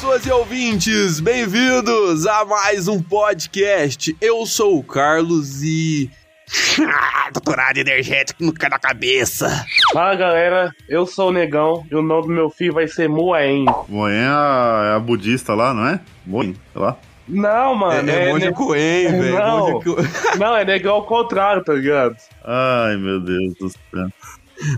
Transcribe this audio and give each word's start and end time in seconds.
pessoas 0.00 0.24
e 0.24 0.32
ouvintes, 0.32 1.20
bem-vindos 1.20 2.26
a 2.26 2.42
mais 2.46 2.88
um 2.88 3.02
podcast. 3.02 4.16
Eu 4.18 4.46
sou 4.46 4.78
o 4.78 4.82
Carlos 4.82 5.62
e. 5.62 6.10
Doutorado 7.34 7.76
energético 7.76 8.42
no 8.42 8.54
na 8.70 8.78
cabeça. 8.78 9.62
Fala 9.92 10.14
galera, 10.14 10.74
eu 10.88 11.04
sou 11.04 11.28
o 11.28 11.32
Negão 11.32 11.84
e 11.90 11.94
o 11.94 12.00
nome 12.00 12.28
do 12.28 12.32
meu 12.32 12.48
filho 12.48 12.72
vai 12.72 12.88
ser 12.88 13.10
Moen. 13.10 13.66
Moen 13.90 14.14
é 14.14 14.26
a, 14.26 14.90
é 14.92 14.96
a 14.96 14.98
budista 14.98 15.52
lá, 15.52 15.74
não 15.74 15.86
é? 15.86 16.00
Moen, 16.24 16.56
sei 16.72 16.80
lá. 16.80 16.96
Não, 17.28 17.74
mano. 17.74 18.10
É, 18.10 18.14
é, 18.14 18.28
é 18.28 18.32
Monge 18.32 18.46
ne... 18.46 18.52
Coen, 18.54 19.20
velho. 19.20 19.34
Não, 19.34 19.80
não, 20.38 20.56
é 20.56 20.64
negão 20.64 20.94
ao 20.94 21.04
contrário, 21.04 21.62
tá 21.62 21.74
ligado? 21.74 22.16
Ai, 22.42 22.96
meu 22.96 23.20
Deus 23.20 23.52
do 23.60 23.68
céu. 23.68 24.08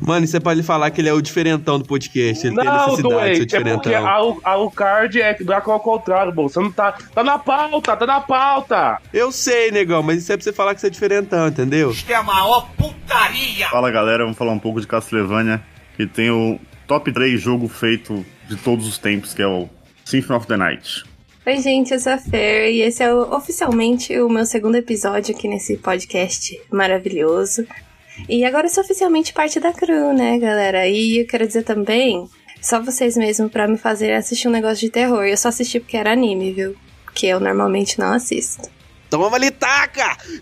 Mano, 0.01 0.25
isso 0.25 0.37
é 0.37 0.41
pra 0.41 0.53
ele 0.53 0.63
falar 0.63 0.91
que 0.91 1.01
ele 1.01 1.09
é 1.09 1.13
o 1.13 1.21
diferentão 1.21 1.79
do 1.79 1.85
podcast. 1.85 2.47
Ele 2.47 2.57
não, 2.57 2.63
tem 2.63 2.73
necessidade 2.73 3.03
doente, 3.03 3.31
de 3.33 3.37
ser 3.39 3.47
diferentão. 3.47 3.93
É 3.93 4.01
porque 4.01 4.45
a 4.45 4.51
Alucard 4.51 5.21
é 5.21 5.37
ao 5.51 5.81
contrário, 5.81 6.33
bom. 6.33 6.49
Você 6.49 6.61
não 6.61 6.71
tá. 6.71 6.93
Tá 7.15 7.25
na 7.25 7.39
pauta, 7.39 7.97
tá 7.97 8.07
na 8.07 8.21
pauta! 8.21 8.99
Eu 9.13 9.33
sei, 9.33 9.71
negão, 9.71 10.03
mas 10.03 10.19
isso 10.19 10.33
é 10.33 10.37
pra 10.37 10.45
você 10.45 10.53
falar 10.53 10.75
que 10.75 10.81
você 10.81 10.87
é 10.87 10.91
diferentão, 10.91 11.49
entendeu? 11.49 11.91
Isso 11.91 12.11
é 12.11 12.15
a 12.15 12.23
maior 12.23 12.69
putaria! 12.77 13.69
Fala 13.69 13.91
galera, 13.91 14.25
vamos 14.25 14.39
falar 14.39 14.53
um 14.53 14.59
pouco 14.59 14.81
de 14.81 14.87
Castlevania, 14.87 15.63
que 15.97 16.07
tem 16.07 16.31
o 16.31 16.59
top 16.87 17.13
3 17.13 17.41
jogo 17.41 17.69
feito 17.69 18.25
de 18.49 18.57
todos 18.57 18.87
os 18.87 18.99
tempos, 18.99 19.35
que 19.35 19.43
é 19.43 19.47
o 19.47 19.69
Symphony 20.05 20.39
of 20.39 20.47
the 20.47 20.57
Night. 20.57 21.05
Oi, 21.45 21.57
gente, 21.59 21.93
eu 21.93 21.99
sou 21.99 22.13
a 22.13 22.19
Fer 22.19 22.71
e 22.71 22.83
esse 22.83 23.03
é 23.03 23.13
oficialmente 23.13 24.17
o 24.21 24.29
meu 24.29 24.47
segundo 24.47 24.77
episódio 24.77 25.35
aqui 25.35 25.49
nesse 25.49 25.77
podcast 25.77 26.61
maravilhoso. 26.71 27.67
E 28.29 28.45
agora 28.45 28.67
eu 28.67 28.71
sou 28.71 28.85
oficialmente 28.85 29.33
parte 29.33 29.59
da 29.59 29.73
crew, 29.73 30.13
né, 30.13 30.39
galera? 30.39 30.87
E 30.89 31.19
eu 31.19 31.27
quero 31.27 31.47
dizer 31.47 31.63
também, 31.63 32.29
só 32.61 32.81
vocês 32.81 33.17
mesmo 33.17 33.49
para 33.49 33.67
me 33.67 33.77
fazer 33.77 34.13
assistir 34.13 34.49
um 34.49 34.53
negócio 34.53 34.79
de 34.79 34.91
terror. 34.91 35.25
Eu 35.25 35.37
só 35.37 35.49
assisti 35.49 35.81
porque 35.81 35.97
era 35.97 36.13
anime, 36.13 36.53
viu? 36.53 36.77
Que 37.15 37.27
eu 37.27 37.41
normalmente 37.41 37.99
não 37.99 38.13
assisto. 38.13 38.71
Toma 39.11 39.29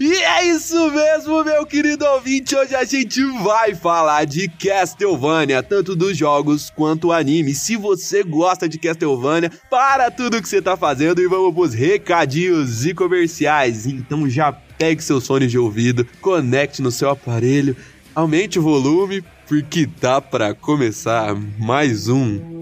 E 0.01 0.15
é 0.15 0.47
isso 0.47 0.91
mesmo, 0.91 1.45
meu 1.45 1.67
querido 1.67 2.07
ouvinte. 2.07 2.57
Hoje 2.57 2.75
a 2.75 2.85
gente 2.85 3.23
vai 3.43 3.75
falar 3.75 4.25
de 4.25 4.49
Castlevania, 4.49 5.63
tanto 5.63 5.95
dos 5.95 6.17
jogos 6.17 6.71
quanto 6.71 7.13
anime. 7.13 7.55
Se 7.55 7.77
você 7.77 8.23
gosta 8.23 8.69
de 8.69 8.79
Castlevania, 8.79 9.51
para 9.69 10.11
tudo 10.11 10.41
que 10.41 10.49
você 10.49 10.63
tá 10.63 10.77
fazendo 10.77 11.21
e 11.21 11.29
vamos 11.29 11.55
pros 11.55 11.75
recadinhos 11.75 12.87
e 12.87 12.95
comerciais. 12.95 13.87
Então 13.87 14.29
já 14.29 14.53
pegue 14.53 15.03
seus 15.03 15.27
fones 15.27 15.51
de 15.51 15.59
ouvido, 15.59 16.07
conecte 16.23 16.81
no 16.81 16.91
seu 16.91 17.11
aparelho, 17.11 17.77
aumente 18.15 18.59
o 18.59 18.63
volume, 18.63 19.23
porque 19.47 19.87
tá 19.87 20.21
para 20.21 20.55
começar 20.55 21.35
mais 21.59 22.09
um. 22.09 22.60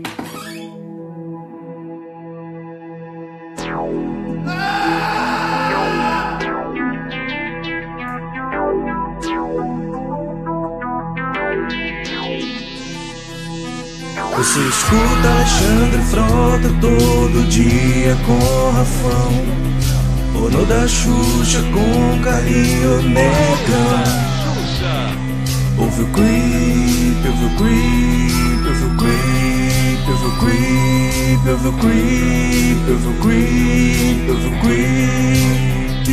Escuta 14.79 15.29
Alexandre 15.29 16.03
Frota 16.11 16.69
todo 16.81 17.48
dia 17.48 18.17
com 18.27 18.71
Rafão. 18.71 19.33
Dono 20.33 20.65
da 20.66 20.87
Xuxa 20.87 21.62
com 21.72 22.22
carinho 22.22 23.03
negão 23.03 24.05
Ouve 25.78 26.03
o 26.03 26.06
creep, 26.06 27.27
ouve 27.27 27.44
o 27.44 27.50
creep, 27.56 28.66
ouve 28.66 28.84
o 28.84 28.97
creep, 28.97 30.09
ouve 30.09 30.27
o 30.27 30.33
creep, 30.39 31.49
ouve 31.49 31.69
o 31.69 31.72
creep, 31.72 32.89
ouve 32.89 33.09
o 33.09 33.15
creep, 33.21 34.31
ouve 34.31 34.47
o 34.47 34.50
creep 34.60 36.09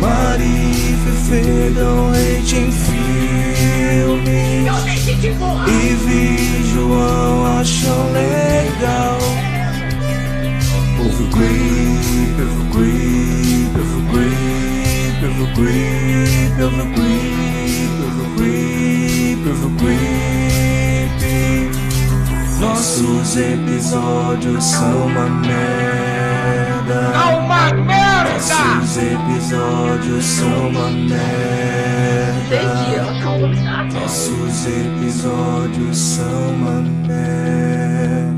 Mari 0.00 0.96
Fefe 1.04 1.70
dão 1.74 2.14
em 2.14 2.70
filme 2.70 3.33
E 5.06 5.94
vi 6.06 6.64
João 6.72 7.58
acham 7.60 8.12
legal 8.12 9.18
Ouve 10.98 11.22
o 11.22 11.26
creep, 11.28 12.40
ouve 12.40 12.60
o 12.60 12.64
creep, 12.70 13.72
ouve 13.76 13.96
o 13.96 14.02
creep, 14.10 15.20
ouve 15.24 15.42
o 15.42 15.46
creep, 15.52 16.56
ouve 16.62 16.80
o 16.80 16.86
creep, 16.94 17.94
ouve 18.02 18.22
o 18.22 18.28
creep, 18.36 19.42
ouve 19.46 19.66
o 19.66 19.70
creep. 19.76 21.12
Nossos 22.58 23.36
episódios 23.36 24.64
são 24.64 25.06
uma 25.06 25.28
merda. 25.28 27.12
É 27.14 27.36
uma 27.36 27.74
merda! 27.74 28.03
Nossos 28.46 28.98
episódios 28.98 30.24
são 30.26 30.68
uma 30.68 30.90
merda. 30.90 32.60
Nossos 33.94 34.66
episódios 34.66 35.96
são 35.96 36.50
uma 36.50 36.82
merda. 37.08 38.34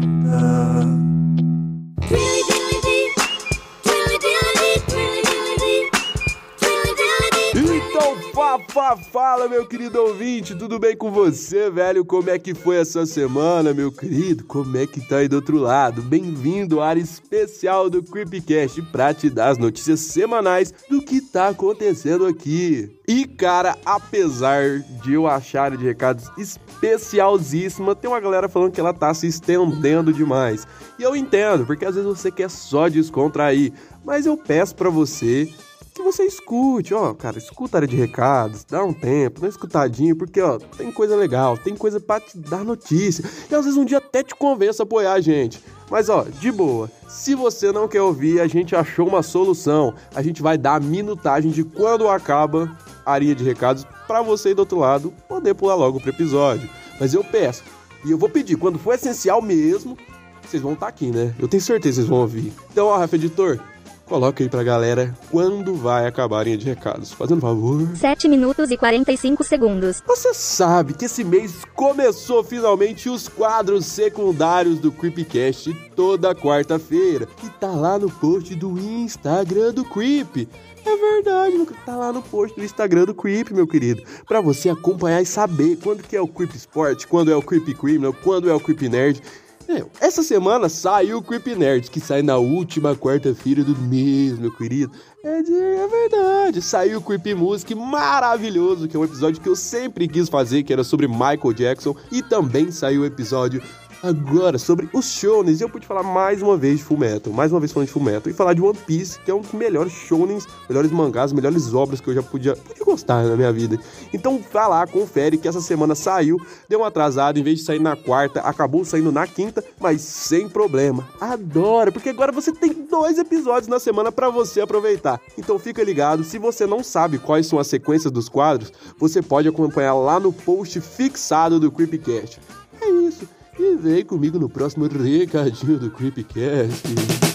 Fala, 8.87 8.97
fala, 8.97 9.49
meu 9.49 9.67
querido 9.67 10.01
ouvinte, 10.01 10.55
tudo 10.55 10.79
bem 10.79 10.97
com 10.97 11.11
você, 11.11 11.69
velho? 11.69 12.05
Como 12.05 12.31
é 12.31 12.39
que 12.39 12.55
foi 12.55 12.77
essa 12.77 13.05
semana, 13.05 13.75
meu 13.75 13.91
querido? 13.91 14.45
Como 14.45 14.77
é 14.77 14.87
que 14.87 15.01
tá 15.01 15.17
aí 15.17 15.27
do 15.27 15.35
outro 15.35 15.59
lado? 15.59 16.03
Bem-vindo 16.03 16.81
à 16.81 16.87
área 16.91 17.01
especial 17.01 17.91
do 17.91 18.01
Creepcast 18.01 18.81
pra 18.93 19.13
te 19.13 19.29
dar 19.29 19.49
as 19.49 19.59
notícias 19.59 19.99
semanais 19.99 20.73
do 20.89 21.03
que 21.03 21.21
tá 21.21 21.49
acontecendo 21.49 22.27
aqui. 22.27 22.97
E, 23.09 23.27
cara, 23.27 23.77
apesar 23.85 24.79
de 25.03 25.15
eu 25.15 25.27
achar 25.27 25.77
de 25.77 25.83
recados 25.83 26.31
especialzíssima, 26.39 27.97
tem 27.97 28.09
uma 28.09 28.21
galera 28.21 28.49
falando 28.49 28.71
que 28.71 28.81
ela 28.81 28.95
tá 28.95 29.13
se 29.13 29.27
estendendo 29.27 30.13
demais. 30.13 30.65
E 30.97 31.03
eu 31.03 31.17
entendo, 31.17 31.67
porque 31.67 31.85
às 31.85 31.97
vezes 31.97 32.09
você 32.09 32.31
quer 32.31 32.49
só 32.49 32.87
descontrair, 32.87 33.73
mas 34.05 34.27
eu 34.27 34.37
peço 34.37 34.77
para 34.77 34.91
você 34.91 35.53
que 35.97 36.03
você 36.03 36.25
escute, 36.25 36.93
ó, 36.93 37.15
cara, 37.15 37.39
escuta 37.39 37.77
a 37.77 37.79
área 37.79 37.89
de 37.89 37.97
recados, 37.97 38.65
dá 38.65 38.85
um 38.85 38.93
tempo, 38.93 39.41
dá 39.41 39.47
uma 39.47 39.51
escutadinha, 39.51 40.15
porque, 40.15 40.41
ó, 40.43 40.59
tem 40.59 40.93
coisa 40.93 41.17
legal, 41.17 41.57
tem 41.57 41.75
coisa 41.75 41.99
pra 41.99 42.21
te 42.21 42.37
dar 42.39 42.63
notícia, 42.65 43.25
e 43.51 43.55
às 43.55 43.65
vezes 43.65 43.79
um 43.79 43.85
dia 43.85 43.99
até 43.99 44.23
te 44.23 44.35
convença 44.35 44.83
a 44.83 44.85
apoiar 44.85 45.15
a 45.15 45.21
gente. 45.21 45.63
Mas, 45.91 46.09
ó, 46.09 46.25
de 46.25 46.53
boa, 46.53 46.91
se 47.09 47.35
você 47.35 47.73
não 47.73 47.89
quer 47.89 48.03
ouvir, 48.03 48.41
a 48.41 48.47
gente 48.47 48.77
achou 48.77 49.07
uma 49.07 49.23
solução. 49.23 49.95
A 50.15 50.21
gente 50.21 50.43
vai 50.43 50.59
dar 50.59 50.75
a 50.75 50.81
minutagem 50.81 51.51
de 51.51 51.63
quando 51.63 52.09
acaba 52.09 52.77
a 53.05 53.13
área 53.13 53.35
de 53.35 53.45
recados 53.45 53.87
para 54.07 54.21
você 54.21 54.53
do 54.53 54.61
outro 54.61 54.81
lado 54.81 55.15
poder 55.29 55.55
pular 55.55 55.77
logo 55.77 56.01
pro 56.01 56.11
episódio. 56.11 56.69
Mas 57.01 57.15
eu 57.15 57.23
peço, 57.23 57.63
e 58.05 58.11
eu 58.11 58.19
vou 58.19 58.29
pedir, 58.29 58.57
quando 58.57 58.79
for 58.79 58.95
essencial 58.95 59.41
mesmo, 59.41 59.97
vocês 60.43 60.63
vão 60.63 60.73
estar 60.73 60.87
tá 60.87 60.91
aqui, 60.91 61.11
né? 61.11 61.35
Eu 61.39 61.49
tenho 61.49 61.63
certeza 61.63 61.93
que 61.93 61.95
vocês 61.97 62.09
vão 62.09 62.19
ouvir. 62.19 62.53
Então, 62.71 62.87
ó, 62.87 62.99
Rafa 62.99 63.15
Editor, 63.17 63.61
Coloque 64.07 64.45
aí 64.45 64.49
pra 64.49 64.63
galera 64.63 65.13
quando 65.33 65.75
vai 65.75 66.07
acabar 66.07 66.39
a 66.41 66.45
linha 66.45 66.57
de 66.57 66.65
recados. 66.65 67.13
Fazendo 67.13 67.41
favor. 67.41 67.89
7 67.97 68.29
minutos 68.29 68.71
e 68.71 68.77
45 68.77 69.43
segundos. 69.43 70.01
Você 70.07 70.33
sabe 70.33 70.95
que 70.95 71.07
esse 71.07 71.25
mês 71.25 71.65
começou 71.75 72.45
finalmente 72.45 73.09
os 73.09 73.29
quadros 73.29 73.85
secundários 73.87 74.79
do 74.79 74.93
Creepcast 74.93 75.75
toda 75.97 76.37
quarta-feira. 76.37 77.27
E 77.45 77.49
tá 77.59 77.71
lá 77.71 77.99
no 77.99 78.09
post 78.09 78.55
do 78.55 78.79
Instagram 78.79 79.73
do 79.73 79.85
Creep. 79.85 80.49
É 80.87 80.97
verdade, 80.97 81.67
tá 81.85 81.97
lá 81.97 82.13
no 82.13 82.23
post 82.23 82.57
do 82.57 82.65
Instagram 82.65 83.07
do 83.07 83.15
Creep, 83.15 83.51
meu 83.51 83.67
querido. 83.67 84.05
Pra 84.25 84.41
você 84.41 84.71
acompanhar 84.71 85.21
e 85.21 85.27
saber 85.27 85.77
quando 85.83 86.05
que 86.05 86.17
é 86.17 86.21
o 86.21 86.29
Creep 86.29 86.55
Sport, 86.55 87.07
quando 87.07 87.33
é 87.33 87.35
o 87.35 87.43
Creep 87.43 87.77
Criminal, 87.77 88.13
quando 88.13 88.49
é 88.49 88.55
o 88.55 88.61
Creep 88.61 88.83
Nerd. 88.83 89.21
É, 89.69 89.85
essa 90.01 90.23
semana 90.23 90.69
saiu 90.69 91.19
o 91.19 91.23
Creep 91.23 91.49
Nerd, 91.49 91.91
que 91.91 91.99
sai 92.01 92.23
na 92.23 92.37
última 92.37 92.95
quarta-feira 92.95 93.65
do 93.65 93.77
mês, 93.77 94.39
meu 94.39 94.55
querido. 94.55 94.93
É, 95.25 95.43
de, 95.43 95.53
é 95.53 95.89
verdade, 95.89 96.63
saiu 96.63 96.99
o 96.99 97.03
Creep 97.03 97.35
Music 97.35 97.75
maravilhoso, 97.75 98.87
que 98.87 98.97
é 98.97 99.01
um 99.01 99.05
episódio 99.05 99.43
que 99.43 99.49
eu 99.49 99.57
sempre 99.57 100.07
quis 100.07 100.29
fazer, 100.29 100.63
que 100.63 100.73
era 100.73 100.85
sobre 100.85 101.09
Michael 101.09 101.53
Jackson. 101.53 101.97
E 102.13 102.23
também 102.23 102.71
saiu 102.71 103.03
o 103.03 103.07
episódio 103.07 103.61
Agora, 104.03 104.59
sobre 104.59 104.89
os 104.93 105.07
shounens, 105.07 105.61
eu 105.61 105.69
pude 105.69 105.87
falar 105.87 106.03
mais 106.03 106.43
uma 106.43 106.57
vez 106.57 106.79
de 106.79 106.85
Fullmetal, 106.85 107.33
mais 107.33 107.51
uma 107.51 107.59
vez 107.59 107.73
falando 107.73 107.87
de 107.87 107.93
Fullmetal, 107.93 108.31
e 108.31 108.35
falar 108.35 108.53
de 108.53 108.61
One 108.61 108.79
Piece, 108.87 109.19
que 109.21 109.31
é 109.31 109.35
um 109.35 109.41
dos 109.41 109.53
melhores 109.53 109.93
shounens, 109.93 110.47
melhores 110.69 110.91
mangás, 110.91 111.33
melhores 111.33 111.73
obras 111.73 112.01
que 112.01 112.09
eu 112.09 112.15
já 112.15 112.23
podia, 112.23 112.55
podia 112.55 112.85
gostar 112.85 113.25
na 113.25 113.37
minha 113.37 113.53
vida. 113.53 113.79
Então, 114.13 114.41
vai 114.53 114.69
lá, 114.69 114.87
confere 114.87 115.39
que 115.39 115.49
essa 115.49 115.61
semana 115.61 115.95
saiu, 115.95 116.41
deu 116.69 116.81
uma 116.81 116.89
atrasada, 116.89 117.39
em 117.39 117.43
vez 117.43 117.59
de 117.59 117.65
sair 117.65 117.81
na 117.81 117.97
quarta, 117.97 118.41
acabou 118.41 118.85
saindo 118.85 119.11
na 119.11 119.27
quinta, 119.27 119.65
mas 119.81 120.03
sem 120.03 120.49
problema. 120.49 121.09
Adora, 121.21 121.91
porque 121.91 122.11
agora 122.11 122.31
você 122.31 122.53
tem 122.53 122.73
dois 122.89 123.19
episódios 123.19 123.69
na 123.69 123.81
semana 123.81 124.13
para 124.13 124.31
você 124.31 124.61
aproveitar. 124.61 125.21
Então 125.39 125.59
fica 125.59 125.83
ligado, 125.83 126.23
se 126.23 126.39
você 126.39 126.67
não 126.67 126.83
sabe 126.83 127.19
quais 127.19 127.47
são 127.47 127.59
as 127.59 127.67
sequências 127.67 128.13
dos 128.13 128.29
quadros, 128.29 128.73
você 128.99 129.23
pode 129.23 129.49
acompanhar 129.49 129.95
lá 129.95 130.21
no 130.21 130.33
post 130.33 130.81
fixado 130.81 131.59
do 131.59 131.71
Creepcast. 131.71 132.41
É 132.81 132.89
isso. 132.89 133.36
E 133.59 133.77
vem 133.77 134.05
comigo 134.05 134.39
no 134.39 134.49
próximo 134.49 134.87
recadinho 134.87 135.79
do 135.79 135.91
Creepcast. 135.91 137.26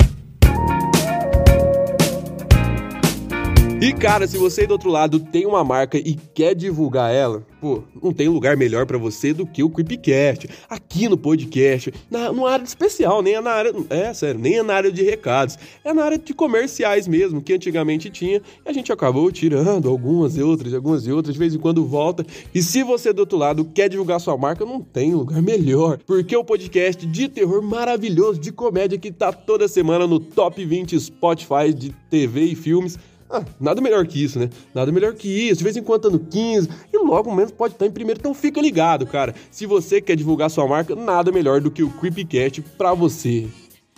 E 3.92 3.94
cara, 3.94 4.26
se 4.26 4.38
você 4.38 4.66
do 4.66 4.72
outro 4.72 4.90
lado 4.90 5.20
tem 5.20 5.46
uma 5.46 5.66
marca 5.66 5.98
e 5.98 6.16
quer 6.34 6.56
divulgar 6.56 7.14
ela, 7.14 7.46
pô, 7.60 7.84
não 8.02 8.14
tem 8.14 8.30
lugar 8.30 8.56
melhor 8.56 8.86
pra 8.86 8.98
você 8.98 9.34
do 9.34 9.46
que 9.46 9.62
o 9.62 9.70
Creepcast. 9.70 10.48
Aqui 10.70 11.10
no 11.10 11.18
podcast, 11.18 11.94
na, 12.10 12.32
numa 12.32 12.50
área 12.52 12.64
especial, 12.64 13.22
nem 13.22 13.36
é 13.36 13.42
na 13.42 13.52
área. 13.52 13.74
É, 13.90 14.14
sério, 14.14 14.40
nem 14.40 14.60
é 14.60 14.64
na 14.64 14.76
área 14.76 14.90
de 14.94 15.04
recados. 15.04 15.58
É 15.84 15.94
na 15.94 16.06
área 16.06 16.18
de 16.18 16.34
comerciais 16.34 17.06
mesmo, 17.06 17.42
que 17.42 17.52
antigamente 17.52 18.10
tinha. 18.10 18.42
E 18.66 18.70
a 18.70 18.72
gente 18.72 18.94
acabou 18.94 19.30
tirando 19.30 19.90
algumas 19.90 20.38
e 20.38 20.42
outras, 20.42 20.74
algumas 20.74 21.06
e 21.06 21.12
outras, 21.12 21.34
de 21.34 21.40
vez 21.40 21.54
em 21.54 21.60
quando 21.60 21.84
volta. 21.84 22.26
E 22.56 22.64
se 22.64 22.84
você 22.84 23.12
do 23.12 23.20
outro 23.20 23.38
lado 23.38 23.66
quer 23.66 23.90
divulgar 23.90 24.22
sua 24.22 24.38
marca, 24.38 24.64
não 24.64 24.80
tem 24.80 25.14
lugar 25.14 25.42
melhor. 25.42 26.00
Porque 26.08 26.34
o 26.34 26.46
podcast 26.46 27.06
de 27.06 27.28
terror 27.28 27.62
maravilhoso, 27.62 28.40
de 28.40 28.54
comédia, 28.54 28.98
que 28.98 29.12
tá 29.12 29.34
toda 29.34 29.68
semana 29.68 30.08
no 30.08 30.18
top 30.18 30.64
20 30.64 30.98
Spotify 30.98 31.74
de 31.76 31.90
TV 32.10 32.46
e 32.46 32.56
filmes. 32.56 32.98
Ah, 33.32 33.46
nada 33.60 33.80
melhor 33.82 34.06
que 34.06 34.22
isso, 34.22 34.38
né? 34.38 34.50
Nada 34.74 34.92
melhor 34.92 35.14
que 35.14 35.28
isso. 35.28 35.60
De 35.60 35.64
vez 35.64 35.78
em 35.78 35.84
quando 35.84 36.02
tá 36.02 36.10
no 36.10 36.20
15 36.20 36.68
e 36.92 36.98
logo 36.98 37.34
menos 37.34 37.52
pode 37.52 37.76
estar 37.76 37.86
em 37.86 37.92
primeiro. 37.92 38.20
Então 38.20 38.34
fica 38.34 38.60
ligado, 38.60 39.06
cara. 39.08 39.34
Se 39.50 39.66
você 39.66 40.02
quer 40.02 40.18
divulgar 40.18 40.50
sua 40.50 40.68
marca, 40.68 40.96
nada 40.96 41.32
melhor 41.32 41.62
do 41.62 41.72
que 41.72 41.82
o 41.82 41.90
Creepcast 41.90 42.62
pra 42.78 42.94
você. 42.94 43.48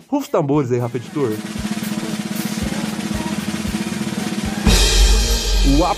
Rufa 0.06 0.24
os 0.24 0.28
tambores 0.28 0.70
aí, 0.70 0.78
Rafa 0.78 0.98
Editor. 0.98 1.32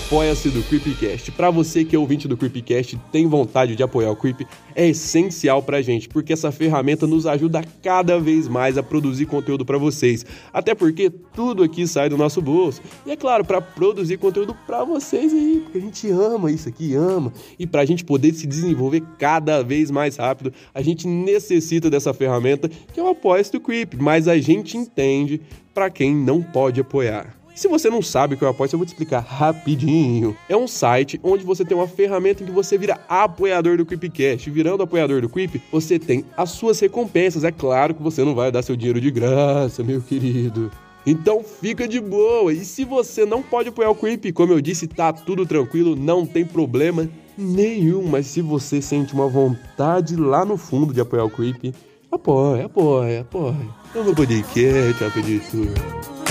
Apoia-se 0.07 0.49
do 0.49 0.63
Creepcast. 0.63 1.33
Para 1.33 1.51
você 1.51 1.83
que 1.83 1.93
é 1.93 1.99
ouvinte 1.99 2.29
do 2.29 2.37
Creepcast 2.37 2.97
tem 3.11 3.27
vontade 3.27 3.75
de 3.75 3.83
apoiar 3.83 4.09
o 4.09 4.15
Creep, 4.15 4.47
é 4.73 4.87
essencial 4.87 5.61
pra 5.61 5.81
gente, 5.81 6.07
porque 6.07 6.31
essa 6.31 6.49
ferramenta 6.49 7.05
nos 7.05 7.25
ajuda 7.25 7.61
cada 7.83 8.17
vez 8.17 8.47
mais 8.47 8.77
a 8.77 8.83
produzir 8.83 9.25
conteúdo 9.25 9.65
para 9.65 9.77
vocês. 9.77 10.25
Até 10.53 10.73
porque 10.73 11.09
tudo 11.09 11.61
aqui 11.61 11.85
sai 11.85 12.07
do 12.07 12.15
nosso 12.15 12.41
bolso. 12.41 12.81
E 13.05 13.11
é 13.11 13.17
claro, 13.17 13.43
para 13.43 13.59
produzir 13.59 14.15
conteúdo 14.15 14.55
para 14.65 14.85
vocês 14.85 15.33
aí, 15.33 15.59
porque 15.61 15.77
a 15.77 15.81
gente 15.81 16.09
ama 16.09 16.49
isso 16.49 16.69
aqui, 16.69 16.95
ama. 16.95 17.33
E 17.59 17.67
pra 17.67 17.83
gente 17.83 18.05
poder 18.05 18.33
se 18.33 18.47
desenvolver 18.47 19.03
cada 19.19 19.61
vez 19.61 19.91
mais 19.91 20.15
rápido, 20.15 20.53
a 20.73 20.81
gente 20.81 21.05
necessita 21.05 21.89
dessa 21.89 22.13
ferramenta 22.13 22.69
que 22.69 22.97
é 22.97 23.03
o 23.03 23.09
Apoia-se 23.09 23.51
do 23.51 23.59
Creep, 23.59 23.95
mas 23.99 24.29
a 24.29 24.37
gente 24.37 24.77
entende 24.77 25.41
para 25.73 25.89
quem 25.89 26.15
não 26.15 26.41
pode 26.41 26.79
apoiar. 26.79 27.37
Se 27.57 27.67
você 27.67 27.89
não 27.89 28.03
sabe 28.03 28.35
o 28.35 28.37
que 28.37 28.43
é 28.43 28.47
o 28.47 28.51
Apoia, 28.51 28.69
eu 28.71 28.77
vou 28.77 28.85
te 28.85 28.89
explicar 28.89 29.19
rapidinho. 29.19 30.37
É 30.47 30.55
um 30.55 30.67
site 30.67 31.19
onde 31.23 31.43
você 31.43 31.65
tem 31.65 31.75
uma 31.75 31.87
ferramenta 31.87 32.43
em 32.43 32.45
que 32.45 32.51
você 32.51 32.77
vira 32.77 32.99
apoiador 33.09 33.77
do 33.77 33.83
Creepcast. 33.83 34.47
Virando 34.51 34.83
apoiador 34.83 35.21
do 35.21 35.27
Creep, 35.27 35.55
você 35.71 35.97
tem 35.97 36.23
as 36.37 36.51
suas 36.51 36.79
recompensas. 36.79 37.43
É 37.43 37.51
claro 37.51 37.95
que 37.95 38.03
você 38.03 38.23
não 38.23 38.35
vai 38.35 38.51
dar 38.51 38.61
seu 38.61 38.75
dinheiro 38.75 39.01
de 39.01 39.09
graça, 39.09 39.83
meu 39.83 39.99
querido. 39.99 40.69
Então 41.03 41.43
fica 41.43 41.87
de 41.87 41.99
boa. 41.99 42.53
E 42.53 42.63
se 42.63 42.85
você 42.85 43.25
não 43.25 43.41
pode 43.41 43.69
apoiar 43.69 43.89
o 43.89 43.95
Creep, 43.95 44.31
como 44.33 44.53
eu 44.53 44.61
disse, 44.61 44.85
tá 44.85 45.11
tudo 45.11 45.43
tranquilo, 45.43 45.95
não 45.95 46.27
tem 46.27 46.45
problema 46.45 47.09
nenhum. 47.35 48.07
Mas 48.07 48.27
se 48.27 48.39
você 48.39 48.83
sente 48.83 49.15
uma 49.15 49.27
vontade 49.27 50.15
lá 50.15 50.45
no 50.45 50.57
fundo 50.57 50.93
de 50.93 51.01
apoiar 51.01 51.23
o 51.23 51.29
Creep, 51.31 51.73
apoia, 52.11 52.65
apoia, 52.65 53.21
apoia. 53.21 53.57
Eu 53.95 54.03
no 54.03 54.13
podcast, 54.13 55.03
rapidinho. 55.03 55.41
Então, 55.47 56.26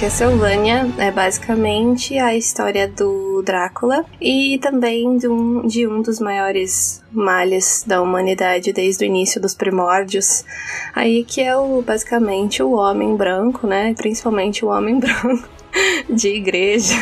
Castlevania 0.00 0.86
é 0.96 1.10
basicamente 1.10 2.16
a 2.18 2.32
história 2.32 2.86
do 2.86 3.42
Drácula 3.42 4.04
e 4.20 4.56
também 4.62 5.18
de 5.18 5.26
um, 5.26 5.66
de 5.66 5.88
um 5.88 6.00
dos 6.00 6.20
maiores 6.20 7.02
males 7.10 7.82
da 7.84 8.00
humanidade 8.00 8.72
desde 8.72 9.04
o 9.04 9.06
início 9.06 9.40
dos 9.40 9.56
primórdios. 9.56 10.44
Aí 10.94 11.24
que 11.24 11.40
é 11.40 11.56
o 11.56 11.82
basicamente 11.82 12.62
o 12.62 12.74
homem 12.74 13.16
branco, 13.16 13.66
né? 13.66 13.92
Principalmente 13.94 14.64
o 14.64 14.68
homem 14.68 14.98
branco 15.02 15.48
de 16.08 16.28
igreja. 16.28 16.94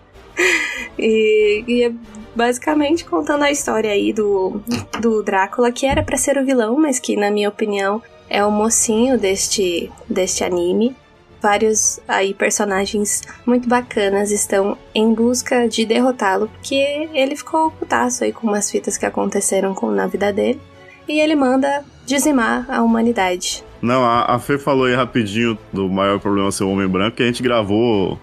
e, 0.98 1.64
e 1.66 1.84
é 1.84 1.92
basicamente 2.36 3.02
contando 3.06 3.44
a 3.44 3.50
história 3.50 3.92
aí 3.92 4.12
do, 4.12 4.60
do 5.00 5.22
Drácula, 5.22 5.72
que 5.72 5.86
era 5.86 6.02
para 6.02 6.18
ser 6.18 6.36
o 6.36 6.44
vilão, 6.44 6.76
mas 6.78 6.98
que, 6.98 7.16
na 7.16 7.30
minha 7.30 7.48
opinião, 7.48 8.02
é 8.28 8.44
o 8.44 8.50
mocinho 8.50 9.18
deste, 9.18 9.90
deste 10.06 10.44
anime. 10.44 10.94
Vários 11.42 11.98
aí 12.06 12.34
personagens 12.34 13.22
muito 13.46 13.68
bacanas 13.68 14.30
estão 14.30 14.76
em 14.94 15.14
busca 15.14 15.66
de 15.68 15.86
derrotá-lo, 15.86 16.48
porque 16.48 17.08
ele 17.14 17.34
ficou 17.34 17.70
putaço 17.70 18.24
aí 18.24 18.32
com 18.32 18.46
umas 18.46 18.70
fitas 18.70 18.98
que 18.98 19.06
aconteceram 19.06 19.74
com, 19.74 19.90
na 19.90 20.06
vida 20.06 20.32
dele. 20.32 20.60
E 21.08 21.18
ele 21.18 21.34
manda 21.34 21.82
dizimar 22.06 22.66
a 22.70 22.82
humanidade. 22.82 23.64
Não, 23.80 24.04
a, 24.04 24.34
a 24.34 24.38
Fê 24.38 24.58
falou 24.58 24.84
aí 24.84 24.94
rapidinho 24.94 25.58
do 25.72 25.88
maior 25.88 26.20
problema 26.20 26.52
ser 26.52 26.64
o 26.64 26.70
homem 26.70 26.86
branco, 26.86 27.16
que 27.16 27.22
a 27.22 27.26
gente 27.26 27.42
gravou 27.42 28.18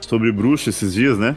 sobre 0.00 0.32
bruxas 0.32 0.74
esses 0.74 0.92
dias, 0.92 1.16
né? 1.16 1.36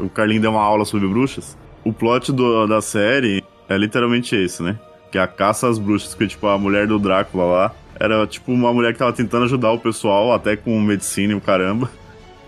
O 0.00 0.08
Carlinho 0.08 0.40
deu 0.42 0.52
uma 0.52 0.62
aula 0.62 0.84
sobre 0.84 1.08
bruxas. 1.08 1.56
O 1.84 1.92
plot 1.92 2.30
do- 2.32 2.66
da 2.68 2.80
série 2.80 3.42
é 3.68 3.76
literalmente 3.76 4.36
esse, 4.36 4.62
né? 4.62 4.78
Que 5.12 5.18
é 5.18 5.20
a 5.20 5.28
caça 5.28 5.68
às 5.68 5.78
bruxas, 5.78 6.14
que 6.14 6.26
tipo, 6.26 6.48
a 6.48 6.58
mulher 6.58 6.88
do 6.88 6.98
Drácula 6.98 7.44
lá 7.44 7.74
era 8.00 8.26
tipo 8.26 8.50
uma 8.50 8.72
mulher 8.72 8.92
que 8.92 8.98
tava 8.98 9.12
tentando 9.12 9.44
ajudar 9.44 9.70
o 9.70 9.78
pessoal, 9.78 10.32
até 10.32 10.56
com 10.56 10.80
medicina 10.80 11.34
e 11.34 11.36
o 11.36 11.40
caramba. 11.40 11.88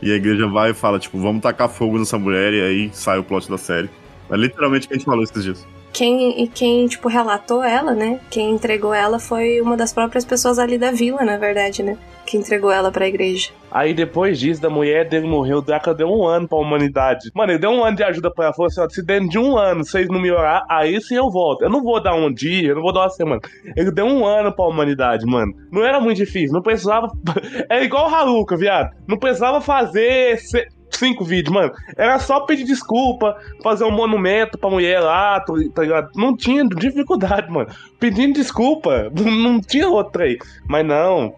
E 0.02 0.10
a 0.10 0.16
igreja 0.16 0.48
vai 0.48 0.72
e 0.72 0.74
fala, 0.74 0.98
tipo, 0.98 1.18
vamos 1.18 1.42
tacar 1.42 1.68
fogo 1.68 1.98
nessa 1.98 2.18
mulher, 2.18 2.52
e 2.52 2.60
aí 2.60 2.90
sai 2.92 3.18
o 3.18 3.24
plot 3.24 3.48
da 3.48 3.56
série. 3.56 3.88
É 4.30 4.36
literalmente 4.36 4.86
o 4.86 4.88
que 4.88 4.94
a 4.94 4.98
gente 4.98 5.06
falou 5.06 5.22
esses 5.22 5.42
dias. 5.42 5.66
Quem, 5.92 6.42
e 6.42 6.48
quem, 6.48 6.88
tipo, 6.88 7.08
relatou 7.08 7.62
ela, 7.62 7.94
né? 7.94 8.18
Quem 8.28 8.50
entregou 8.50 8.92
ela 8.92 9.20
foi 9.20 9.60
uma 9.60 9.76
das 9.76 9.92
próprias 9.92 10.24
pessoas 10.24 10.58
ali 10.58 10.76
da 10.76 10.90
vila, 10.90 11.24
na 11.24 11.36
verdade, 11.36 11.82
né? 11.82 11.96
Que 12.26 12.36
entregou 12.36 12.70
ela 12.70 12.90
pra 12.90 13.06
igreja. 13.06 13.50
Aí 13.74 13.92
depois 13.92 14.38
disso, 14.38 14.62
da 14.62 14.70
mulher 14.70 15.08
dele 15.08 15.26
morreu, 15.26 15.58
o 15.58 15.60
Drácula 15.60 15.96
deu 15.96 16.06
um 16.08 16.24
ano 16.24 16.46
pra 16.46 16.56
humanidade. 16.58 17.28
Mano, 17.34 17.50
ele 17.50 17.58
deu 17.58 17.70
um 17.70 17.84
ano 17.84 17.96
de 17.96 18.04
ajuda 18.04 18.30
pra 18.32 18.44
ela. 18.44 18.54
Falou 18.54 18.68
assim: 18.68 18.80
ó, 18.80 18.88
se 18.88 19.04
dentro 19.04 19.28
de 19.28 19.38
um 19.38 19.58
ano 19.58 19.84
vocês 19.84 20.06
não 20.06 20.20
melhorar, 20.20 20.62
aí 20.70 21.00
sim 21.00 21.16
eu 21.16 21.28
volto. 21.28 21.62
Eu 21.62 21.70
não 21.70 21.82
vou 21.82 22.00
dar 22.00 22.14
um 22.14 22.32
dia, 22.32 22.68
eu 22.68 22.76
não 22.76 22.82
vou 22.82 22.92
dar 22.92 23.00
uma 23.00 23.10
semana. 23.10 23.40
Ele 23.76 23.90
deu 23.90 24.06
um 24.06 24.24
ano 24.24 24.52
pra 24.54 24.64
humanidade, 24.66 25.26
mano. 25.26 25.52
Não 25.72 25.82
era 25.84 26.00
muito 26.00 26.18
difícil, 26.18 26.52
não 26.54 26.62
precisava. 26.62 27.08
É 27.68 27.82
igual 27.82 28.08
o 28.08 28.14
Haruka, 28.14 28.56
viado. 28.56 28.90
Não 29.08 29.18
precisava 29.18 29.60
fazer. 29.60 30.38
ce- 30.38 30.68
Cinco 30.90 31.24
vídeos, 31.24 31.52
mano. 31.52 31.72
Era 31.96 32.20
só 32.20 32.38
pedir 32.42 32.62
desculpa, 32.62 33.36
fazer 33.64 33.82
um 33.82 33.90
monumento 33.90 34.56
pra 34.56 34.70
mulher 34.70 35.00
lá, 35.00 35.40
tá 35.40 35.52
tá 35.74 35.82
ligado? 35.82 36.10
Não 36.14 36.36
tinha 36.36 36.64
dificuldade, 36.68 37.50
mano. 37.50 37.68
Pedindo 37.98 38.34
desculpa, 38.34 39.10
não 39.20 39.60
tinha 39.60 39.88
outra 39.88 40.22
aí. 40.22 40.38
Mas 40.68 40.86
não, 40.86 41.34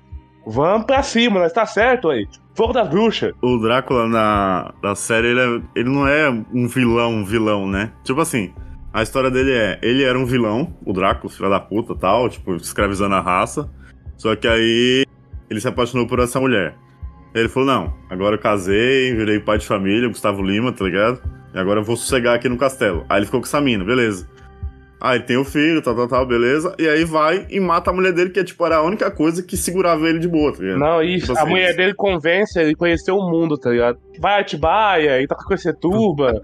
Vamos 0.46 0.86
pra 0.86 1.02
cima, 1.02 1.40
nós 1.40 1.52
tá 1.52 1.66
certo 1.66 2.08
aí. 2.08 2.26
Fogo 2.54 2.72
das 2.72 2.88
bruxas. 2.88 3.32
O 3.42 3.58
Drácula 3.58 4.06
na, 4.08 4.72
na 4.82 4.94
série, 4.94 5.28
ele, 5.28 5.40
é- 5.40 5.62
ele 5.80 5.88
não 5.90 6.06
é 6.06 6.30
um 6.30 6.68
vilão, 6.68 7.24
vilão, 7.24 7.68
né? 7.68 7.90
Tipo 8.04 8.20
assim, 8.20 8.54
a 8.92 9.02
história 9.02 9.30
dele 9.30 9.52
é, 9.52 9.78
ele 9.82 10.04
era 10.04 10.18
um 10.18 10.24
vilão, 10.24 10.72
o 10.84 10.92
Drácula, 10.92 11.32
filho 11.32 11.50
da 11.50 11.60
puta 11.60 11.94
tal, 11.94 12.28
tipo, 12.28 12.54
escravizando 12.56 13.14
a 13.14 13.20
raça. 13.20 13.68
Só 14.16 14.34
que 14.36 14.46
aí 14.48 15.04
ele 15.50 15.60
se 15.60 15.68
apaixonou 15.68 16.06
por 16.06 16.18
essa 16.20 16.40
mulher. 16.40 16.74
Ele 17.34 17.48
falou, 17.50 17.68
não, 17.68 17.94
agora 18.08 18.36
eu 18.36 18.40
casei, 18.40 19.14
virei 19.14 19.38
pai 19.38 19.58
de 19.58 19.66
família, 19.66 20.08
Gustavo 20.08 20.42
Lima, 20.42 20.72
tá 20.72 20.84
ligado? 20.84 21.20
E 21.52 21.58
agora 21.58 21.80
eu 21.80 21.84
vou 21.84 21.96
sossegar 21.96 22.34
aqui 22.34 22.48
no 22.48 22.56
castelo. 22.56 23.04
Aí 23.08 23.18
ele 23.18 23.26
ficou 23.26 23.40
com 23.40 23.46
essa 23.46 23.60
mina, 23.60 23.84
beleza. 23.84 24.26
Aí 24.98 25.20
tem 25.20 25.36
o 25.36 25.44
filho, 25.44 25.82
tal, 25.82 25.94
tal, 25.94 26.08
tal, 26.08 26.26
beleza. 26.26 26.74
E 26.78 26.88
aí 26.88 27.04
vai 27.04 27.46
e 27.50 27.60
mata 27.60 27.90
a 27.90 27.92
mulher 27.92 28.12
dele, 28.12 28.30
que 28.30 28.40
é, 28.40 28.44
tipo, 28.44 28.64
era 28.64 28.76
a 28.76 28.82
única 28.82 29.10
coisa 29.10 29.42
que 29.42 29.56
segurava 29.56 30.08
ele 30.08 30.18
de 30.18 30.26
boa, 30.28 30.52
tá 30.52 30.62
ligado? 30.62 30.78
Não, 30.78 31.02
isso. 31.02 31.26
Tipo 31.26 31.38
A 31.38 31.42
assim, 31.42 31.50
mulher 31.50 31.76
dele 31.76 31.94
convence 31.94 32.58
ele 32.58 32.74
conhecer 32.74 33.12
o 33.12 33.20
mundo, 33.30 33.58
tá 33.58 33.70
ligado? 33.70 33.98
Vai 34.18 34.36
a 34.36 34.40
Atibaia, 34.40 35.20
e 35.20 35.26
toca 35.26 35.44
conhecer 35.44 35.74
Tuba. 35.80 36.40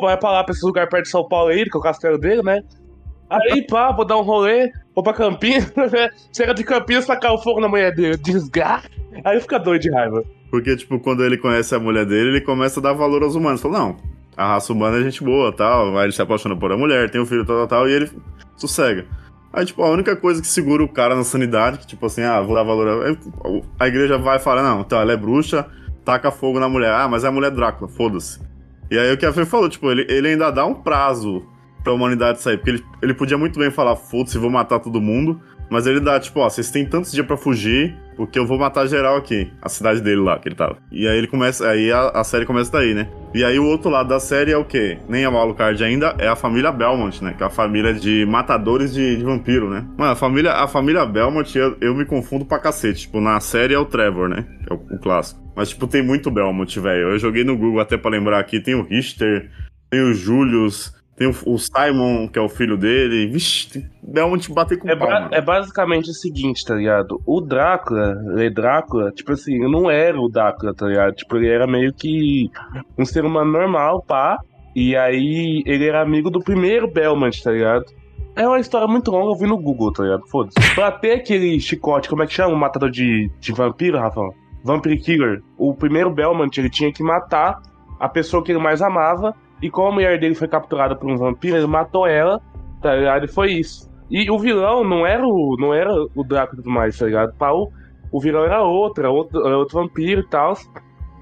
vai 0.00 0.16
pra 0.18 0.30
lá 0.30 0.44
pra 0.44 0.52
esse 0.52 0.64
lugar 0.64 0.88
perto 0.88 1.04
de 1.04 1.10
São 1.10 1.26
Paulo 1.26 1.50
aí, 1.50 1.64
que 1.64 1.76
é 1.76 1.80
o 1.80 1.82
castelo 1.82 2.18
dele, 2.18 2.42
né? 2.42 2.60
Aí, 3.30 3.66
pá, 3.66 3.92
vou 3.92 4.06
dar 4.06 4.18
um 4.18 4.22
rolê, 4.22 4.70
vou 4.94 5.02
pra 5.02 5.12
Campinas, 5.12 5.72
né? 5.92 6.08
Chega 6.34 6.52
de 6.54 6.64
Campinas, 6.64 7.06
tacar 7.06 7.32
o 7.32 7.38
fogo 7.38 7.60
na 7.60 7.68
mulher 7.68 7.94
dele. 7.94 8.16
Desgraça. 8.18 8.88
Aí 9.24 9.40
fica 9.40 9.58
doido 9.58 9.82
de 9.82 9.90
raiva. 9.90 10.22
Porque, 10.50 10.76
tipo, 10.76 10.98
quando 11.00 11.24
ele 11.24 11.36
conhece 11.36 11.74
a 11.74 11.78
mulher 11.78 12.06
dele, 12.06 12.28
ele 12.30 12.40
começa 12.40 12.80
a 12.80 12.82
dar 12.82 12.92
valor 12.94 13.22
aos 13.22 13.34
humanos. 13.34 13.60
Fala, 13.60 13.78
não, 13.78 13.96
a 14.38 14.46
raça 14.54 14.72
humana 14.72 14.98
é 14.98 15.02
gente 15.02 15.22
boa, 15.22 15.52
tal. 15.52 15.98
Aí 15.98 16.04
ele 16.04 16.12
se 16.12 16.22
apaixona 16.22 16.56
por 16.56 16.70
a 16.70 16.76
mulher, 16.76 17.10
tem 17.10 17.20
um 17.20 17.26
filho, 17.26 17.44
tal, 17.44 17.56
tal, 17.56 17.66
tal, 17.66 17.88
e 17.88 17.92
ele 17.92 18.10
sossega. 18.56 19.04
Aí, 19.52 19.66
tipo, 19.66 19.82
a 19.82 19.90
única 19.90 20.14
coisa 20.14 20.40
que 20.40 20.46
segura 20.46 20.84
o 20.84 20.88
cara 20.88 21.16
na 21.16 21.24
sanidade, 21.24 21.78
que, 21.78 21.86
tipo 21.86 22.06
assim, 22.06 22.22
ah, 22.22 22.40
vou 22.40 22.54
dar 22.54 22.62
valor. 22.62 23.18
A, 23.78 23.84
a 23.84 23.88
igreja 23.88 24.16
vai 24.16 24.36
e 24.36 24.40
fala, 24.40 24.62
não, 24.62 24.82
então, 24.82 25.00
ela 25.00 25.12
é 25.12 25.16
bruxa, 25.16 25.66
taca 26.04 26.30
fogo 26.30 26.60
na 26.60 26.68
mulher. 26.68 26.92
Ah, 26.92 27.08
mas 27.08 27.24
é 27.24 27.28
a 27.28 27.32
mulher 27.32 27.50
Drácula, 27.50 27.90
foda-se. 27.90 28.40
E 28.88 28.96
aí 28.96 29.12
o 29.12 29.18
que 29.18 29.26
a 29.26 29.32
Fê 29.32 29.44
falou, 29.44 29.68
tipo, 29.68 29.90
ele, 29.90 30.06
ele 30.08 30.28
ainda 30.28 30.50
dá 30.50 30.64
um 30.64 30.74
prazo 30.74 31.44
pra 31.82 31.92
humanidade 31.92 32.40
sair. 32.40 32.58
Porque 32.58 32.70
ele, 32.70 32.84
ele 33.02 33.14
podia 33.14 33.36
muito 33.36 33.58
bem 33.58 33.72
falar, 33.72 33.96
foda-se, 33.96 34.38
vou 34.38 34.50
matar 34.50 34.78
todo 34.78 35.00
mundo. 35.00 35.40
Mas 35.68 35.86
ele 35.86 35.98
dá, 35.98 36.20
tipo, 36.20 36.38
ó, 36.38 36.48
vocês 36.48 36.70
têm 36.70 36.86
tantos 36.86 37.10
dias 37.10 37.26
para 37.26 37.36
fugir, 37.36 37.96
porque 38.18 38.36
eu 38.36 38.44
vou 38.44 38.58
matar 38.58 38.88
geral 38.88 39.16
aqui. 39.16 39.48
A 39.62 39.68
cidade 39.68 40.00
dele 40.00 40.20
lá, 40.20 40.36
que 40.40 40.48
ele 40.48 40.56
tava. 40.56 40.76
E 40.90 41.06
aí 41.06 41.16
ele 41.16 41.28
começa. 41.28 41.68
Aí 41.68 41.92
a, 41.92 42.08
a 42.08 42.24
série 42.24 42.44
começa 42.44 42.72
daí, 42.72 42.92
né? 42.92 43.08
E 43.32 43.44
aí 43.44 43.60
o 43.60 43.64
outro 43.64 43.88
lado 43.88 44.08
da 44.08 44.18
série 44.18 44.50
é 44.50 44.56
o 44.56 44.64
quê? 44.64 44.98
Nem 45.08 45.22
é 45.22 45.28
o 45.28 45.36
Alucard 45.36 45.82
ainda, 45.84 46.16
é 46.18 46.26
a 46.26 46.34
família 46.34 46.72
Belmont, 46.72 47.22
né? 47.22 47.34
Que 47.36 47.44
é 47.44 47.46
a 47.46 47.50
família 47.50 47.94
de 47.94 48.26
matadores 48.26 48.92
de, 48.92 49.16
de 49.16 49.22
vampiro, 49.22 49.70
né? 49.70 49.86
Mano, 49.96 50.12
a 50.12 50.16
família, 50.16 50.52
a 50.52 50.66
família 50.66 51.06
Belmont, 51.06 51.56
eu, 51.56 51.76
eu 51.80 51.94
me 51.94 52.04
confundo 52.04 52.44
pra 52.44 52.58
cacete. 52.58 53.02
Tipo, 53.02 53.20
na 53.20 53.38
série 53.38 53.74
é 53.74 53.78
o 53.78 53.84
Trevor, 53.84 54.28
né? 54.28 54.44
É 54.68 54.74
o, 54.74 54.76
o 54.76 54.98
clássico. 54.98 55.40
Mas, 55.54 55.68
tipo, 55.68 55.86
tem 55.86 56.02
muito 56.02 56.28
Belmont, 56.28 56.80
velho. 56.80 57.10
Eu 57.10 57.18
joguei 57.20 57.44
no 57.44 57.56
Google 57.56 57.80
até 57.80 57.96
pra 57.96 58.10
lembrar 58.10 58.40
aqui. 58.40 58.58
Tem 58.58 58.74
o 58.74 58.82
Richter, 58.82 59.48
tem 59.88 60.02
o 60.02 60.12
Julius, 60.12 60.92
tem 61.18 61.26
o, 61.26 61.34
o, 61.46 61.58
Simon, 61.58 62.28
que 62.28 62.38
é 62.38 62.42
o 62.42 62.48
filho 62.48 62.76
dele. 62.76 63.26
Vixe, 63.26 63.68
tem 63.68 63.90
Belmont 64.00 64.52
bater 64.52 64.78
com 64.78 64.88
é, 64.88 64.94
pau, 64.94 65.08
ba 65.08 65.28
é 65.32 65.40
basicamente 65.40 66.08
o 66.08 66.14
seguinte, 66.14 66.64
tá 66.64 66.76
ligado? 66.76 67.20
O 67.26 67.40
Drácula, 67.40 68.14
o 68.14 68.54
Drácula, 68.54 69.10
tipo 69.10 69.32
assim, 69.32 69.58
não 69.58 69.90
era 69.90 70.18
o 70.18 70.28
Drácula, 70.28 70.72
tá 70.72 70.86
ligado? 70.86 71.14
Tipo, 71.14 71.36
ele 71.36 71.48
era 71.48 71.66
meio 71.66 71.92
que 71.92 72.48
um 72.96 73.04
ser 73.04 73.24
humano 73.24 73.50
normal, 73.50 74.00
pá. 74.06 74.38
E 74.76 74.94
aí 74.94 75.64
ele 75.66 75.88
era 75.88 76.00
amigo 76.00 76.30
do 76.30 76.38
primeiro 76.38 76.88
Belmont, 76.88 77.42
tá 77.42 77.50
ligado? 77.50 77.84
É 78.36 78.46
uma 78.46 78.60
história 78.60 78.86
muito 78.86 79.10
longa, 79.10 79.32
eu 79.32 79.36
vi 79.36 79.48
no 79.48 79.58
Google, 79.58 79.92
tá 79.92 80.04
ligado? 80.04 80.24
Foda-se. 80.28 80.74
Pra 80.76 80.92
ter 80.92 81.14
aquele 81.14 81.58
chicote, 81.58 82.08
como 82.08 82.22
é 82.22 82.26
que 82.28 82.32
chama? 82.32 82.54
O 82.54 82.56
matador 82.56 82.88
de, 82.88 83.28
de 83.40 83.52
vampiro, 83.52 83.98
Rafa? 83.98 84.20
Vampire 84.62 84.98
Killer. 84.98 85.42
O 85.56 85.74
primeiro 85.74 86.14
Belmont, 86.14 86.56
ele 86.56 86.70
tinha 86.70 86.92
que 86.92 87.02
matar 87.02 87.60
a 87.98 88.08
pessoa 88.08 88.44
que 88.44 88.52
ele 88.52 88.60
mais 88.60 88.80
amava 88.80 89.34
e 89.60 89.70
como 89.70 89.88
a 89.88 89.92
mulher 89.92 90.18
dele 90.18 90.34
foi 90.34 90.48
capturada 90.48 90.94
por 90.94 91.10
um 91.10 91.16
vampiro, 91.16 91.56
ele 91.56 91.66
matou 91.66 92.06
ela, 92.06 92.40
tá 92.80 92.94
ligado? 92.94 93.24
E 93.24 93.28
foi 93.28 93.52
isso. 93.52 93.88
E 94.10 94.30
o 94.30 94.38
vilão 94.38 94.84
não 94.84 95.06
era 95.06 95.26
o, 95.26 95.56
não 95.58 95.74
era 95.74 95.92
o 96.14 96.24
Drácula 96.24 96.62
tudo 96.62 96.70
mais, 96.70 96.96
tá 96.96 97.06
ligado? 97.06 97.34
O 98.10 98.20
vilão 98.20 98.44
era 98.44 98.62
outro, 98.62 99.12
outro, 99.12 99.68
vampiro 99.72 100.22
e 100.22 100.28
tal. 100.28 100.54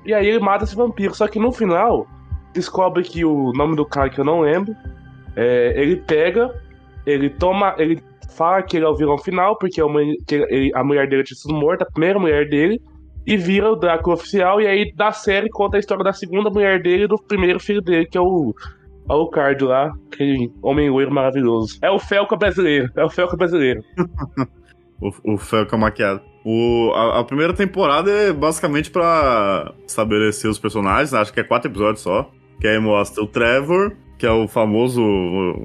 E 0.05 0.15
aí 0.15 0.27
ele 0.27 0.39
mata 0.39 0.65
esse 0.65 0.77
vampiro. 0.77 1.15
Só 1.15 1.27
que 1.27 1.39
no 1.39 1.51
final, 1.51 2.07
descobre 2.53 3.03
que 3.03 3.25
o 3.25 3.53
nome 3.53 3.75
do 3.75 3.85
cara 3.85 4.09
que 4.09 4.21
eu 4.21 4.25
não 4.25 4.41
lembro, 4.41 4.77
é, 5.35 5.73
ele 5.77 5.97
pega, 5.97 6.55
ele 7.05 7.29
toma. 7.29 7.75
Ele 7.79 8.01
fala 8.31 8.63
que 8.63 8.77
ele 8.77 8.85
é 8.85 8.89
o 8.89 8.95
vilão 8.95 9.19
final, 9.19 9.57
porque 9.59 9.81
a 9.81 10.85
mulher 10.85 11.09
dele 11.09 11.25
tinha 11.25 11.37
sido 11.37 11.55
morta, 11.55 11.85
a 11.85 11.91
primeira 11.91 12.19
mulher 12.19 12.49
dele 12.49 12.81
e 13.27 13.37
vira 13.37 13.71
o 13.71 13.77
Drácula 13.77 14.15
oficial, 14.15 14.61
e 14.61 14.67
aí 14.67 14.93
da 14.95 15.11
série 15.11 15.49
conta 15.51 15.77
a 15.77 15.81
história 15.81 16.05
da 16.05 16.13
segunda 16.13 16.49
mulher 16.49 16.81
dele 16.81 17.05
e 17.05 17.09
do 17.09 17.19
primeiro 17.19 17.59
filho 17.59 17.83
dele, 17.83 18.07
que 18.07 18.17
é 18.17 18.21
o 18.21 18.55
Alucard 19.09 19.65
lá, 19.65 19.93
aquele 20.13 20.53
homem 20.63 20.89
loiro 20.89 21.13
maravilhoso. 21.13 21.79
É 21.83 21.91
o 21.91 21.99
Felca 21.99 22.37
brasileiro, 22.37 22.91
é 22.97 23.05
o 23.05 23.11
Felca 23.11 23.37
brasileiro. 23.37 23.83
o, 25.01 25.35
o 25.35 25.39
Felca 25.39 25.77
maquiado. 25.77 26.21
O, 26.45 26.93
a, 26.95 27.21
a, 27.21 27.25
primeira 27.25 27.53
temporada 27.53 28.09
é 28.09 28.33
basicamente 28.33 28.91
para 28.91 29.75
estabelecer 29.85 30.49
os 30.49 30.61
personagens, 30.61 31.13
acho 31.13 31.33
que 31.33 31.41
é 31.41 31.45
quatro 31.45 31.69
episódios 31.69 32.03
só. 32.03 32.31
Que 32.61 32.69
aí 32.69 32.79
mostra 32.79 33.23
o 33.23 33.27
Trevor, 33.27 33.97
que 34.19 34.27
é 34.27 34.31
o 34.31 34.49
famoso 34.49 35.03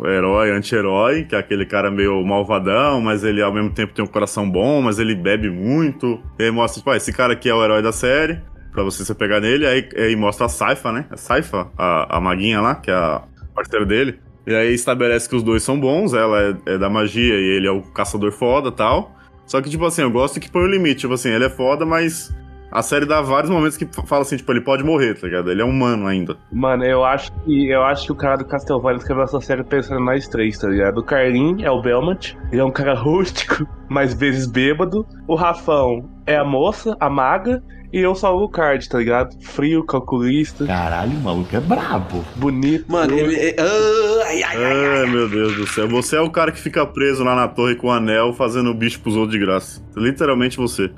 herói, 0.05 0.51
anti-herói, 0.51 1.23
que 1.23 1.35
é 1.35 1.39
aquele 1.39 1.65
cara 1.65 1.89
meio 1.89 2.21
malvadão, 2.25 2.99
mas 2.99 3.23
ele 3.23 3.41
ao 3.41 3.53
mesmo 3.53 3.69
tempo 3.69 3.93
tem 3.93 4.03
um 4.03 4.07
coração 4.07 4.49
bom, 4.49 4.81
mas 4.81 4.99
ele 4.99 5.15
bebe 5.15 5.49
muito. 5.49 6.19
E 6.37 6.43
aí 6.43 6.51
mostra, 6.51 6.79
tipo, 6.79 6.89
ah, 6.89 6.97
esse 6.97 7.13
cara 7.13 7.33
aqui 7.33 7.47
é 7.49 7.53
o 7.53 7.63
herói 7.63 7.81
da 7.81 7.93
série, 7.93 8.41
pra 8.73 8.83
você 8.83 9.05
se 9.05 9.15
pegar 9.15 9.39
nele. 9.39 9.65
Aí, 9.65 9.87
aí 9.95 10.15
mostra 10.15 10.47
a 10.47 10.49
Saifa, 10.49 10.91
né? 10.91 11.05
A 11.09 11.15
Saifa, 11.15 11.71
a, 11.77 12.17
a 12.17 12.19
maguinha 12.19 12.59
lá, 12.59 12.75
que 12.75 12.91
é 12.91 12.93
a 12.93 13.21
parceira 13.55 13.85
dele. 13.85 14.19
E 14.45 14.53
aí 14.53 14.73
estabelece 14.73 15.29
que 15.29 15.35
os 15.35 15.43
dois 15.43 15.63
são 15.63 15.79
bons, 15.79 16.13
ela 16.13 16.41
é, 16.41 16.73
é 16.73 16.77
da 16.77 16.89
magia 16.89 17.35
e 17.35 17.57
ele 17.57 17.67
é 17.67 17.71
o 17.71 17.81
caçador 17.81 18.31
foda 18.31 18.71
tal. 18.71 19.15
Só 19.45 19.61
que, 19.61 19.69
tipo 19.69 19.85
assim, 19.85 20.01
eu 20.01 20.11
gosto 20.11 20.39
que 20.39 20.49
põe 20.49 20.63
o 20.63 20.67
limite. 20.67 21.01
Tipo 21.01 21.13
assim, 21.13 21.29
ele 21.29 21.45
é 21.45 21.49
foda, 21.49 21.85
mas 21.85 22.33
a 22.71 22.81
série 22.81 23.05
dá 23.05 23.21
vários 23.21 23.51
momentos 23.51 23.77
que 23.77 23.87
fala 24.05 24.21
assim, 24.21 24.37
tipo, 24.37 24.51
ele 24.51 24.61
pode 24.61 24.83
morrer, 24.83 25.15
tá 25.15 25.27
ligado? 25.27 25.51
Ele 25.51 25.61
é 25.61 25.65
humano 25.65 26.07
ainda. 26.07 26.37
Mano, 26.51 26.85
eu 26.85 27.03
acho 27.03 27.31
que 27.43 27.69
eu 27.69 27.83
acho 27.83 28.05
que 28.05 28.11
o 28.11 28.15
cara 28.15 28.37
do 28.37 28.45
Castlevania 28.45 28.97
escreveu 28.97 29.23
essa 29.23 29.41
série 29.41 29.63
pensando 29.63 29.99
mais 29.99 30.27
três, 30.27 30.57
tá 30.57 30.67
ligado? 30.67 30.99
O 30.99 31.03
Carlin 31.03 31.63
é 31.63 31.69
o 31.69 31.81
Belmont, 31.81 32.37
ele 32.51 32.61
é 32.61 32.65
um 32.65 32.71
cara 32.71 32.93
rústico, 32.97 33.67
mais 33.89 34.13
vezes 34.13 34.47
bêbado. 34.47 35.05
O 35.27 35.35
Rafão 35.35 36.09
é 36.25 36.37
a 36.37 36.45
moça, 36.45 36.95
a 36.99 37.09
maga, 37.09 37.61
e 37.93 37.99
eu 37.99 38.15
sou 38.15 38.35
o 38.35 38.39
Lucard, 38.41 38.87
tá 38.87 38.97
ligado? 38.97 39.35
Frio, 39.41 39.83
calculista. 39.83 40.65
Caralho, 40.65 41.11
o 41.11 41.21
maluco 41.21 41.55
é 41.55 41.59
brabo. 41.59 42.23
Bonito. 42.35 42.91
Mano, 42.91 43.17
ele. 43.17 43.35
É... 43.35 43.55
Ai, 43.59 44.43
ai, 44.43 44.63
ai, 44.63 44.99
ai, 44.99 45.05
meu 45.07 45.27
Deus 45.27 45.55
do 45.55 45.67
céu. 45.67 45.87
Você 45.89 46.15
é 46.15 46.21
o 46.21 46.29
cara 46.29 46.51
que 46.51 46.59
fica 46.59 46.85
preso 46.85 47.23
lá 47.23 47.35
na 47.35 47.47
torre 47.47 47.75
com 47.75 47.87
o 47.87 47.91
anel 47.91 48.33
fazendo 48.33 48.73
bicho 48.73 48.99
pros 49.01 49.15
outros 49.15 49.33
de 49.37 49.45
graça. 49.45 49.81
Literalmente 49.95 50.57
você. 50.57 50.91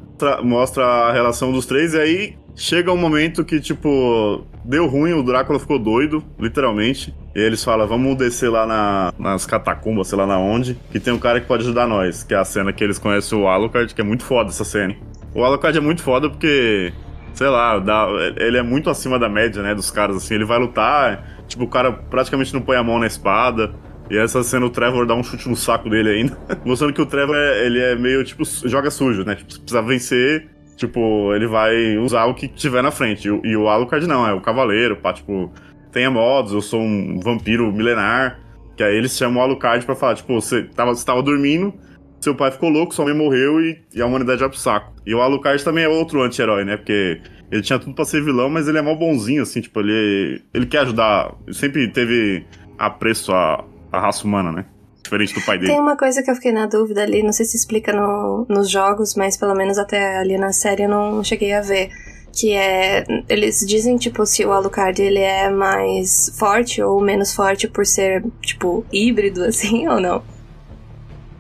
Mostra 0.44 0.86
a 0.86 1.12
relação 1.12 1.52
dos 1.52 1.66
três 1.66 1.94
e 1.94 2.00
aí 2.00 2.43
chega 2.56 2.92
um 2.92 2.98
momento 2.98 3.44
que, 3.44 3.60
tipo, 3.60 4.46
deu 4.64 4.88
ruim, 4.88 5.14
o 5.14 5.24
Drácula 5.24 5.60
ficou 5.60 5.80
doido, 5.80 6.24
literalmente. 6.40 7.14
E 7.36 7.40
eles 7.40 7.64
falam, 7.64 7.88
vamos 7.88 8.16
descer 8.18 8.50
lá 8.50 8.66
na, 8.66 9.14
nas 9.18 9.46
catacumbas, 9.46 10.08
sei 10.08 10.18
lá 10.18 10.26
na 10.26 10.38
onde, 10.38 10.78
que 10.92 11.00
tem 11.00 11.14
um 11.14 11.20
cara 11.20 11.42
que 11.42 11.48
pode 11.48 11.64
ajudar 11.64 11.88
nós. 11.88 12.24
Que 12.24 12.34
é 12.34 12.38
a 12.38 12.46
cena 12.46 12.72
que 12.72 12.84
eles 12.84 13.00
conhecem 13.00 13.38
o 13.38 13.48
Alucard, 13.48 13.94
que 13.94 14.02
é 14.02 14.04
muito 14.04 14.24
foda 14.24 14.50
essa 14.50 14.64
cena. 14.64 14.96
O 15.34 15.44
Alucard 15.44 15.78
é 15.78 15.82
muito 15.82 16.04
foda 16.04 16.30
porque, 16.30 16.94
sei 17.34 17.48
lá, 17.48 17.80
dá, 17.80 18.08
ele 18.38 18.58
é 18.58 18.64
muito 18.64 18.90
acima 18.90 19.18
da 19.18 19.28
média, 19.28 19.64
né, 19.64 19.74
dos 19.74 19.90
caras, 19.90 20.18
assim. 20.18 20.36
Ele 20.36 20.46
vai 20.46 20.60
lutar, 20.60 21.44
tipo, 21.48 21.64
o 21.64 21.68
cara 21.68 21.92
praticamente 21.92 22.54
não 22.54 22.62
põe 22.62 22.78
a 22.78 22.84
mão 22.84 23.00
na 23.00 23.08
espada. 23.08 23.74
E 24.10 24.18
essa 24.18 24.44
cena 24.44 24.66
o 24.66 24.70
Trevor 24.70 25.08
dá 25.08 25.16
um 25.16 25.24
chute 25.24 25.50
no 25.50 25.56
saco 25.56 25.90
dele 25.90 26.10
ainda. 26.10 26.38
Mostrando 26.64 26.94
que 26.94 27.02
o 27.02 27.06
Trevor, 27.06 27.36
é, 27.36 27.66
ele 27.66 27.80
é 27.80 27.96
meio, 27.96 28.24
tipo, 28.24 28.44
joga 28.66 28.92
sujo, 28.92 29.24
né? 29.24 29.36
Tipo, 29.36 29.54
se 29.54 29.60
precisar 29.60 29.82
vencer, 29.82 30.50
tipo, 30.76 31.34
ele 31.34 31.48
vai 31.48 31.98
usar 31.98 32.26
o 32.26 32.34
que 32.34 32.48
tiver 32.48 32.82
na 32.82 32.92
frente. 32.92 33.28
E, 33.28 33.50
e 33.50 33.58
o 33.58 33.68
Alucard 33.68 34.06
não, 34.08 34.28
é 34.28 34.34
o 34.34 34.42
cavaleiro, 34.42 34.98
pá, 34.98 35.14
tipo, 35.14 35.52
tenha 35.92 36.10
modos, 36.10 36.54
eu 36.54 36.62
sou 36.62 36.82
um 36.82 37.20
vampiro 37.20 37.72
milenar. 37.72 38.40
Que 38.76 38.84
aí 38.84 38.96
eles 38.96 39.16
chamam 39.16 39.42
o 39.42 39.46
Alucard 39.46 39.86
pra 39.86 39.96
falar, 39.96 40.16
tipo, 40.16 40.34
você 40.34 40.64
tava, 40.64 40.96
você 40.96 41.06
tava 41.06 41.22
dormindo, 41.22 41.74
seu 42.20 42.34
pai 42.34 42.52
ficou 42.52 42.70
louco, 42.70 42.94
sua 42.94 43.06
mãe 43.06 43.14
morreu 43.14 43.62
e, 43.62 43.80
e 43.94 44.02
a 44.02 44.06
humanidade 44.06 44.40
vai 44.40 44.50
pro 44.50 44.58
saco. 44.58 44.94
E 45.06 45.14
o 45.14 45.22
Alucard 45.22 45.64
também 45.64 45.84
é 45.84 45.88
outro 45.88 46.24
anti-herói, 46.24 46.66
né? 46.66 46.78
Porque 46.78 47.22
ele 47.52 47.62
tinha 47.62 47.78
tudo 47.78 47.94
pra 47.94 48.06
ser 48.06 48.24
vilão, 48.24 48.50
mas 48.50 48.68
ele 48.68 48.80
é 48.80 48.82
mal 48.82 48.96
bonzinho, 48.96 49.44
assim, 49.44 49.62
tipo, 49.62 49.80
ele, 49.80 50.42
ele 50.54 50.66
quer 50.66 50.80
ajudar. 50.80 51.36
Ele 51.46 51.56
sempre 51.56 51.88
teve 51.90 52.46
apreço 52.80 53.32
à, 53.32 53.64
à 53.92 54.00
raça 54.00 54.26
humana, 54.26 54.52
né? 54.52 54.66
Diferente 55.04 55.34
do 55.34 55.42
pai 55.42 55.58
dele. 55.58 55.72
Tem 55.72 55.80
uma 55.80 55.98
coisa 55.98 56.24
que 56.24 56.32
eu 56.32 56.36
fiquei 56.36 56.52
na 56.52 56.66
dúvida 56.66 57.04
ali, 57.04 57.22
não 57.22 57.34
sei 57.34 57.46
se 57.46 57.58
explica 57.58 57.92
no, 57.92 58.46
nos 58.50 58.70
jogos, 58.70 59.16
mas 59.16 59.36
pelo 59.36 59.54
menos 59.54 59.78
até 59.78 60.18
ali 60.18 60.38
na 60.38 60.54
série 60.54 60.84
eu 60.84 60.90
não 60.90 61.24
cheguei 61.24 61.54
a 61.54 61.62
ver. 61.62 61.90
Que 62.32 62.54
é. 62.54 63.06
Eles 63.30 63.60
dizem, 63.60 63.96
tipo, 63.98 64.26
se 64.26 64.44
o 64.44 64.52
Alucard 64.52 65.00
ele 65.00 65.20
é 65.20 65.52
mais 65.52 66.34
forte 66.40 66.82
ou 66.82 67.00
menos 67.00 67.34
forte 67.34 67.68
por 67.68 67.86
ser, 67.86 68.24
tipo, 68.42 68.84
híbrido, 68.92 69.44
assim, 69.46 69.88
ou 69.88 70.00
não? 70.00 70.24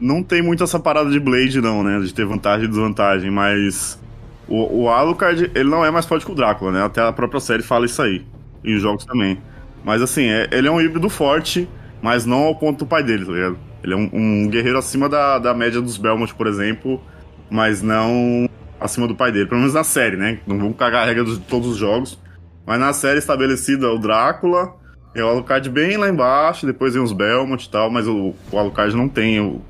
não 0.03 0.21
tem 0.21 0.41
muito 0.41 0.63
essa 0.63 0.77
parada 0.77 1.09
de 1.09 1.19
Blade, 1.19 1.61
não, 1.61 1.81
né? 1.81 1.99
De 2.01 2.13
ter 2.13 2.25
vantagem 2.25 2.65
e 2.65 2.67
desvantagem, 2.67 3.31
mas. 3.31 3.99
O, 4.47 4.83
o 4.83 4.89
Alucard, 4.89 5.49
ele 5.55 5.69
não 5.69 5.85
é 5.85 5.89
mais 5.89 6.05
forte 6.05 6.25
que 6.25 6.31
o 6.31 6.35
Drácula, 6.35 6.71
né? 6.73 6.83
Até 6.83 7.01
a 7.01 7.13
própria 7.13 7.39
série 7.39 7.63
fala 7.63 7.85
isso 7.85 8.01
aí. 8.01 8.25
E 8.61 8.75
os 8.75 8.81
jogos 8.81 9.05
também. 9.05 9.41
Mas 9.83 10.01
assim, 10.01 10.25
é, 10.25 10.49
ele 10.51 10.67
é 10.67 10.71
um 10.71 10.81
híbrido 10.81 11.09
forte, 11.09 11.67
mas 12.03 12.25
não 12.25 12.43
ao 12.43 12.55
ponto 12.55 12.79
do 12.79 12.85
pai 12.85 13.01
dele, 13.01 13.25
tá 13.25 13.31
ligado? 13.31 13.57
Ele 13.81 13.93
é 13.93 13.97
um, 13.97 14.09
um 14.13 14.47
guerreiro 14.49 14.77
acima 14.77 15.07
da, 15.07 15.39
da 15.39 15.53
média 15.53 15.81
dos 15.81 15.97
Belmont, 15.97 16.35
por 16.35 16.45
exemplo, 16.45 17.01
mas 17.49 17.81
não 17.81 18.47
acima 18.79 19.07
do 19.07 19.15
pai 19.15 19.31
dele. 19.31 19.47
Pelo 19.47 19.61
menos 19.61 19.73
na 19.73 19.83
série, 19.83 20.17
né? 20.17 20.39
Não 20.45 20.57
vamos 20.57 20.77
cagar 20.77 21.03
a 21.03 21.05
regra 21.05 21.23
de 21.23 21.39
todos 21.39 21.69
os 21.69 21.77
jogos. 21.77 22.19
Mas 22.65 22.79
na 22.79 22.91
série 22.93 23.19
estabelecida 23.19 23.89
o 23.89 23.97
Drácula, 23.97 24.73
é 25.15 25.23
o 25.23 25.27
Alucard 25.27 25.69
bem 25.69 25.97
lá 25.97 26.09
embaixo, 26.09 26.65
depois 26.65 26.93
vem 26.93 27.01
os 27.01 27.13
Belmont 27.13 27.65
e 27.65 27.69
tal, 27.69 27.89
mas 27.89 28.07
o, 28.07 28.33
o 28.51 28.57
Alucard 28.57 28.95
não 28.95 29.07
tem 29.07 29.39
o, 29.39 29.61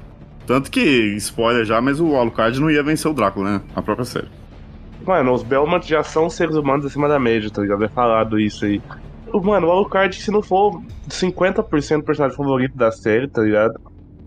tanto 0.46 0.70
que, 0.70 1.16
spoiler 1.18 1.66
já, 1.66 1.80
mas 1.80 2.00
o 2.00 2.16
Alucard 2.16 2.60
não 2.60 2.70
ia 2.70 2.84
vencer 2.84 3.10
o 3.10 3.14
Drácula, 3.14 3.52
né? 3.52 3.62
A 3.76 3.82
própria 3.82 4.06
série. 4.06 4.28
Mano, 5.06 5.34
os 5.34 5.44
Belmont 5.44 5.88
já 5.88 6.04
são 6.04 6.30
seres 6.30 6.56
humanos 6.56 6.86
acima 6.86 7.08
da 7.08 7.20
média, 7.20 7.50
tá 7.50 7.62
ligado? 7.62 7.84
É 7.84 7.90
falado 7.90 8.40
isso 8.40 8.66
aí. 8.66 8.82
Mano, 9.42 9.68
o 9.68 9.72
Alucard, 9.72 10.16
se 10.16 10.32
não 10.32 10.42
for 10.42 10.82
50% 11.10 11.98
do 11.98 12.04
personagem 12.04 12.38
favorito 12.38 12.76
da 12.78 12.92
série, 12.92 13.28
tá 13.28 13.42
ligado? 13.42 13.80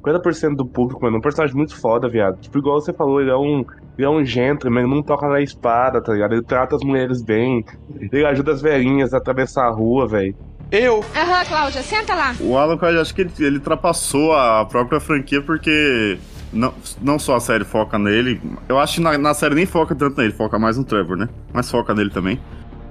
50% 0.05 0.55
do 0.55 0.65
público, 0.65 1.03
mano, 1.03 1.17
é 1.17 1.19
um 1.19 1.23
personagem 1.23 1.57
muito 1.57 1.77
foda, 1.77 2.09
viado. 2.09 2.39
Tipo, 2.41 2.59
igual 2.59 2.81
você 2.81 2.93
falou, 2.93 3.21
ele 3.21 3.31
é 3.31 3.37
um 3.37 3.65
Ele 3.99 4.07
é 4.07 4.09
um 4.11 4.25
gentleman, 4.25 4.83
ele 4.85 4.95
não 4.95 5.03
toca 5.03 5.27
na 5.27 5.41
espada, 5.41 6.01
tá 6.01 6.13
ligado? 6.13 6.33
Ele 6.33 6.43
trata 6.43 6.77
as 6.77 6.83
mulheres 6.83 7.23
bem. 7.23 7.65
Ele 7.99 8.25
ajuda 8.25 8.53
as 8.53 8.63
velhinhas 8.63 9.13
a 9.13 9.17
atravessar 9.17 9.67
a 9.67 9.71
rua, 9.71 10.07
velho. 10.07 10.37
Eu. 10.71 11.05
Aham, 11.15 11.45
Cláudia, 11.47 11.83
senta 11.83 12.15
lá. 12.15 12.35
O 12.41 12.57
Alucard, 12.57 12.99
acho 12.99 13.15
que 13.15 13.23
ele, 13.23 13.31
ele 13.39 13.57
ultrapassou 13.57 14.35
a 14.35 14.65
própria 14.65 15.01
franquia 15.01 15.41
porque 15.41 16.19
não, 16.53 16.73
não 17.01 17.19
só 17.19 17.37
a 17.37 17.41
série 17.41 17.65
foca 17.65 17.99
nele, 17.99 18.41
eu 18.69 18.79
acho 18.79 18.97
que 18.97 19.01
na, 19.01 19.17
na 19.17 19.35
série 19.35 19.55
nem 19.55 19.67
foca 19.67 19.95
tanto 19.95 20.21
nele, 20.21 20.33
foca 20.33 20.59
mais 20.59 20.77
no 20.77 20.85
Trevor, 20.85 21.17
né? 21.17 21.29
Mas 21.53 21.71
foca 21.71 21.95
nele 21.95 22.11
também. 22.11 22.41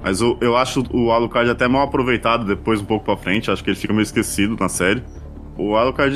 Mas 0.06 0.22
eu, 0.22 0.38
eu 0.40 0.56
acho 0.56 0.84
o 0.94 1.12
Alucard 1.12 1.50
até 1.50 1.68
mal 1.68 1.82
aproveitado 1.82 2.46
depois, 2.46 2.80
um 2.80 2.86
pouco 2.86 3.06
pra 3.06 3.18
frente, 3.18 3.50
acho 3.50 3.64
que 3.64 3.72
ele 3.72 3.76
fica 3.76 3.92
meio 3.92 4.04
esquecido 4.04 4.56
na 4.56 4.70
série. 4.70 5.02
O 5.58 5.76
Alucard, 5.76 6.16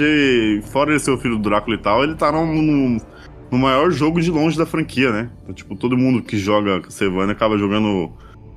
fora 0.71 0.91
ele 0.91 0.99
ser 0.99 1.09
o 1.09 1.17
filho 1.17 1.37
do 1.37 1.49
Drácula 1.49 1.75
e 1.75 1.79
tal, 1.79 2.03
ele 2.03 2.13
tá 2.13 2.31
no, 2.31 2.45
no, 2.45 3.57
maior 3.57 3.89
jogo 3.89 4.21
de 4.21 4.29
longe 4.29 4.55
da 4.55 4.65
franquia, 4.67 5.11
né? 5.11 5.31
Então, 5.41 5.55
tipo, 5.55 5.75
todo 5.75 5.97
mundo 5.97 6.21
que 6.21 6.37
joga 6.37 6.81
Castlevania 6.81 7.31
acaba 7.31 7.57
jogando 7.57 8.11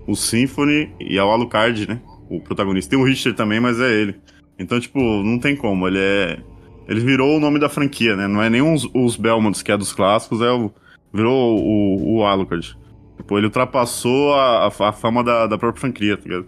o 0.06 0.14
Symphony 0.14 0.94
e 1.00 1.16
é 1.16 1.24
o 1.24 1.30
Alucard, 1.30 1.88
né? 1.88 2.02
O 2.28 2.38
protagonista. 2.38 2.90
Tem 2.90 2.98
o 2.98 3.04
Richter 3.06 3.34
também, 3.34 3.58
mas 3.58 3.80
é 3.80 3.90
ele. 3.90 4.16
Então, 4.58 4.78
tipo, 4.78 5.00
não 5.00 5.38
tem 5.38 5.56
como. 5.56 5.88
Ele 5.88 5.98
é. 5.98 6.40
Ele 6.86 7.00
virou 7.00 7.38
o 7.38 7.40
nome 7.40 7.58
da 7.58 7.70
franquia, 7.70 8.14
né? 8.16 8.28
Não 8.28 8.42
é 8.42 8.50
nem 8.50 8.60
os, 8.60 8.86
os 8.92 9.16
Belmonts, 9.16 9.62
que 9.62 9.72
é 9.72 9.78
dos 9.78 9.94
clássicos, 9.94 10.42
é 10.42 10.50
o. 10.50 10.70
Virou 11.10 11.58
o, 11.58 12.18
o 12.18 12.24
Alucard. 12.26 12.76
Tipo, 13.22 13.38
ele 13.38 13.46
ultrapassou 13.46 14.34
a, 14.34 14.66
a, 14.66 14.92
fama 14.92 15.22
da, 15.22 15.46
da 15.46 15.56
própria 15.56 15.80
franquia, 15.80 16.16
tá 16.16 16.24
ligado? 16.24 16.46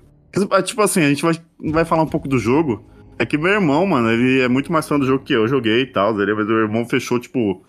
Tipo 0.65 0.83
assim, 0.83 1.03
a 1.03 1.09
gente 1.09 1.23
vai, 1.23 1.35
vai 1.71 1.85
falar 1.85 2.03
um 2.03 2.09
pouco 2.09 2.29
do 2.29 2.37
jogo. 2.37 2.85
É 3.17 3.25
que 3.25 3.39
meu 3.39 3.53
irmão, 3.53 3.87
mano, 3.87 4.11
ele 4.11 4.41
é 4.41 4.49
muito 4.49 4.73
mais 4.73 4.89
fã 4.89 4.99
do 4.99 5.07
jogo 5.07 5.25
que 5.25 5.33
eu. 5.33 5.43
Eu 5.43 5.49
joguei 5.49 5.83
e 5.83 5.87
tal, 5.87 6.13
mas 6.13 6.27
meu 6.27 6.59
irmão 6.59 6.85
fechou, 6.85 7.21
tipo, 7.21 7.65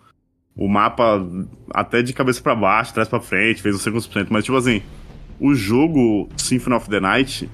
o 0.57 0.67
mapa 0.67 1.23
até 1.71 2.01
de 2.01 2.13
cabeça 2.13 2.41
para 2.41 2.55
baixo, 2.55 2.95
trás 2.95 3.07
para 3.07 3.19
frente, 3.19 3.61
fez 3.61 3.75
os 3.75 3.85
50%. 3.85 4.27
Mas, 4.31 4.43
tipo 4.43 4.57
assim, 4.57 4.81
o 5.39 5.53
jogo 5.53 6.27
Symphony 6.35 6.75
of 6.75 6.89
the 6.89 6.99
Night, 6.99 7.47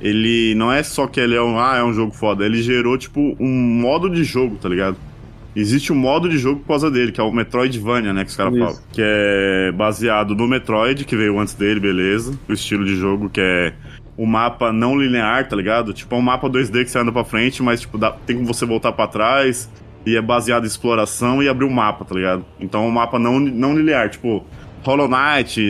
ele 0.00 0.54
não 0.54 0.72
é 0.72 0.82
só 0.82 1.06
que 1.06 1.20
ele 1.20 1.34
é 1.34 1.42
um, 1.42 1.60
ah, 1.60 1.76
é 1.76 1.84
um 1.84 1.92
jogo 1.92 2.12
foda, 2.12 2.46
ele 2.46 2.62
gerou, 2.62 2.96
tipo, 2.96 3.36
um 3.38 3.52
modo 3.52 4.08
de 4.08 4.24
jogo, 4.24 4.56
tá 4.56 4.70
ligado? 4.70 4.96
Existe 5.56 5.90
um 5.92 5.96
modo 5.96 6.28
de 6.28 6.36
jogo 6.36 6.60
por 6.60 6.68
causa 6.68 6.90
dele, 6.90 7.10
que 7.10 7.20
é 7.20 7.24
o 7.24 7.32
Metroidvania, 7.32 8.12
né, 8.12 8.24
que 8.24 8.30
os 8.30 8.36
caras 8.36 8.52
falam. 8.58 8.78
Que 8.92 9.00
é 9.02 9.72
baseado 9.72 10.34
no 10.36 10.46
Metroid, 10.46 11.04
que 11.06 11.16
veio 11.16 11.38
antes 11.40 11.54
dele, 11.54 11.80
beleza. 11.80 12.38
O 12.48 12.52
estilo 12.52 12.84
de 12.84 12.94
jogo 12.94 13.30
que 13.30 13.40
é 13.40 13.72
o 14.18 14.26
mapa 14.26 14.70
não 14.72 14.98
linear, 15.00 15.48
tá 15.48 15.56
ligado? 15.56 15.92
Tipo, 15.94 16.14
é 16.14 16.18
um 16.18 16.22
mapa 16.22 16.48
2D 16.48 16.84
que 16.84 16.90
você 16.90 16.98
anda 16.98 17.10
pra 17.10 17.24
frente, 17.24 17.62
mas, 17.62 17.80
tipo, 17.80 17.96
dá- 17.98 18.12
tem 18.12 18.36
como 18.36 18.46
você 18.46 18.66
voltar 18.66 18.92
pra 18.92 19.06
trás. 19.06 19.70
E 20.04 20.14
é 20.16 20.22
baseado 20.22 20.62
em 20.62 20.66
exploração 20.68 21.42
e 21.42 21.48
abrir 21.48 21.64
o 21.64 21.70
mapa, 21.70 22.04
tá 22.04 22.14
ligado? 22.14 22.44
Então 22.60 22.84
é 22.84 22.86
um 22.86 22.90
mapa 22.92 23.18
não, 23.18 23.40
não 23.40 23.76
linear, 23.76 24.08
tipo, 24.08 24.44
Hollow 24.84 25.08
Knight, 25.08 25.60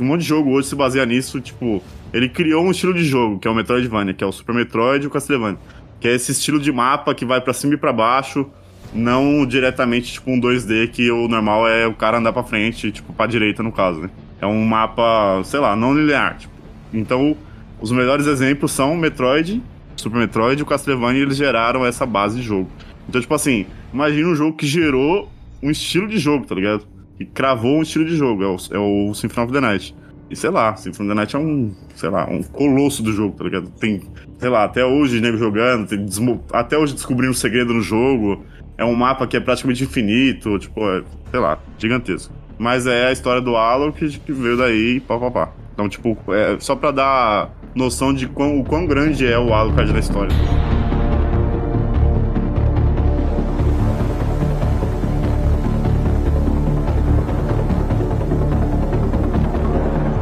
um 0.00 0.04
monte 0.04 0.22
de 0.22 0.26
jogo 0.26 0.50
hoje 0.52 0.68
se 0.68 0.74
baseia 0.74 1.04
nisso, 1.04 1.38
tipo, 1.38 1.82
ele 2.14 2.30
criou 2.30 2.64
um 2.64 2.70
estilo 2.70 2.94
de 2.94 3.04
jogo, 3.04 3.38
que 3.38 3.46
é 3.46 3.50
o 3.50 3.54
Metroidvania, 3.54 4.14
que 4.14 4.24
é 4.24 4.26
o 4.26 4.32
Super 4.32 4.54
Metroid 4.54 5.04
e 5.04 5.06
o 5.06 5.10
Castlevania. 5.10 5.58
Que 6.00 6.08
é 6.08 6.14
esse 6.14 6.32
estilo 6.32 6.58
de 6.58 6.72
mapa 6.72 7.14
que 7.14 7.26
vai 7.26 7.40
pra 7.42 7.52
cima 7.52 7.74
e 7.74 7.76
pra 7.76 7.92
baixo, 7.92 8.46
não 8.92 9.46
diretamente 9.46 10.12
tipo 10.12 10.30
um 10.30 10.40
2D 10.40 10.88
que 10.88 11.10
o 11.10 11.28
normal 11.28 11.68
é 11.68 11.86
o 11.86 11.94
cara 11.94 12.18
andar 12.18 12.32
pra 12.32 12.42
frente, 12.42 12.90
tipo, 12.90 13.12
pra 13.12 13.26
direita 13.26 13.62
no 13.62 13.72
caso, 13.72 14.00
né? 14.00 14.10
É 14.40 14.46
um 14.46 14.64
mapa, 14.64 15.42
sei 15.44 15.60
lá, 15.60 15.74
não 15.74 15.94
linear, 15.94 16.38
tipo. 16.38 16.52
Então, 16.92 17.36
os 17.80 17.92
melhores 17.92 18.26
exemplos 18.26 18.72
são 18.72 18.96
Metroid, 18.96 19.62
Super 19.96 20.18
Metroid 20.18 20.60
e 20.60 20.62
o 20.62 20.66
Castlevania, 20.66 21.20
e 21.20 21.22
eles 21.22 21.36
geraram 21.36 21.84
essa 21.84 22.06
base 22.06 22.36
de 22.36 22.42
jogo. 22.42 22.70
Então, 23.08 23.20
tipo 23.20 23.34
assim, 23.34 23.66
imagina 23.92 24.28
um 24.28 24.34
jogo 24.34 24.56
que 24.56 24.66
gerou 24.66 25.28
um 25.62 25.70
estilo 25.70 26.06
de 26.06 26.18
jogo, 26.18 26.46
tá 26.46 26.54
ligado? 26.54 26.86
Que 27.16 27.24
cravou 27.24 27.78
um 27.78 27.82
estilo 27.82 28.04
de 28.04 28.16
jogo, 28.16 28.42
é 28.42 28.46
o, 28.46 28.56
é 28.72 28.78
o 28.78 29.14
Symphony 29.14 29.44
of 29.44 29.52
the 29.52 29.60
Night. 29.60 29.94
E 30.30 30.36
sei 30.36 30.50
lá, 30.50 30.76
Symphony 30.76 31.08
of 31.08 31.14
the 31.14 31.14
Night 31.14 31.36
é 31.36 31.38
um, 31.38 31.74
sei 31.94 32.10
lá, 32.10 32.28
um 32.28 32.42
colosso 32.42 33.02
do 33.02 33.12
jogo, 33.12 33.36
tá 33.36 33.44
ligado? 33.44 33.70
Tem, 33.70 34.02
sei 34.38 34.48
lá, 34.48 34.64
até 34.64 34.84
hoje 34.84 35.20
nego 35.20 35.38
jogando, 35.38 35.88
tem 35.88 36.06
até 36.52 36.76
hoje 36.76 36.94
descobrindo 36.94 37.32
um 37.32 37.34
segredo 37.34 37.72
no 37.72 37.80
jogo. 37.80 38.44
É 38.78 38.84
um 38.84 38.94
mapa 38.94 39.26
que 39.26 39.36
é 39.36 39.40
praticamente 39.40 39.82
infinito, 39.82 40.58
tipo, 40.58 40.80
é, 40.88 41.02
sei 41.30 41.40
lá, 41.40 41.58
gigantesco. 41.76 42.32
Mas 42.56 42.86
é 42.86 43.08
a 43.08 43.12
história 43.12 43.42
do 43.42 43.56
Halo 43.56 43.92
que, 43.92 44.06
veio 44.32 44.56
daí 44.56 44.96
e 44.96 45.00
pá, 45.00 45.18
pá, 45.18 45.30
pá. 45.30 45.48
Então, 45.74 45.88
tipo, 45.88 46.16
é 46.32 46.56
só 46.60 46.74
pra 46.74 46.90
dar 46.90 47.50
noção 47.74 48.14
de 48.14 48.26
quão, 48.26 48.58
o 48.58 48.64
quão 48.64 48.86
grande 48.86 49.26
é 49.26 49.38
o 49.38 49.52
Alucard 49.52 49.92
na 49.92 49.98
história. 49.98 50.34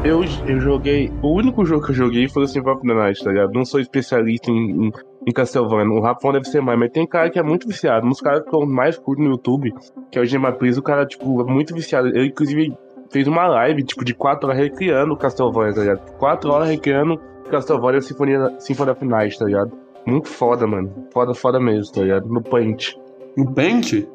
Eu, 0.06 0.22
eu 0.46 0.60
joguei. 0.60 1.10
O 1.20 1.34
único 1.34 1.64
jogo 1.64 1.84
que 1.84 1.90
eu 1.90 1.96
joguei 1.96 2.28
foi 2.28 2.44
o 2.44 2.46
Symphony 2.46 2.94
Night, 2.94 3.24
tá 3.24 3.30
ligado? 3.32 3.52
Não 3.52 3.64
sou 3.64 3.80
especialista 3.80 4.52
em, 4.52 4.86
em, 4.86 4.92
em 5.26 5.32
Castlevania. 5.32 5.92
O 5.92 6.00
Rafão 6.00 6.30
deve 6.30 6.44
ser 6.44 6.60
mais, 6.60 6.78
mas 6.78 6.92
tem 6.92 7.04
cara 7.04 7.28
que 7.28 7.40
é 7.40 7.42
muito 7.42 7.66
viciado. 7.66 8.06
Um 8.06 8.10
dos 8.10 8.20
caras 8.20 8.44
que 8.44 8.54
eu 8.54 8.64
mais 8.64 8.96
curto 8.96 9.20
no 9.20 9.30
YouTube, 9.30 9.74
que 10.12 10.16
é 10.16 10.22
o 10.22 10.24
Gemapris, 10.24 10.78
o 10.78 10.82
cara, 10.82 11.04
tipo, 11.04 11.40
é 11.40 11.52
muito 11.52 11.74
viciado. 11.74 12.06
Ele, 12.06 12.28
inclusive, 12.28 12.72
fez 13.10 13.26
uma 13.26 13.48
live, 13.48 13.82
tipo, 13.82 14.04
de 14.04 14.14
4 14.14 14.48
horas 14.48 14.62
recriando 14.62 15.16
Castlevania, 15.16 15.74
tá 15.74 15.80
ligado? 15.80 16.12
4 16.18 16.52
horas 16.52 16.68
recriando 16.68 17.20
Castlevania 17.50 18.00
Sinfonia, 18.00 18.54
Symphony 18.60 18.90
of 18.92 19.04
Night, 19.04 19.36
tá 19.36 19.44
ligado? 19.44 19.72
Muito 20.06 20.28
foda, 20.28 20.68
mano. 20.68 21.08
Foda, 21.12 21.34
foda 21.34 21.58
mesmo, 21.58 21.92
tá 21.92 22.02
ligado? 22.02 22.28
No 22.28 22.40
Paint. 22.40 22.94
No 23.36 23.52
Paint? 23.52 24.06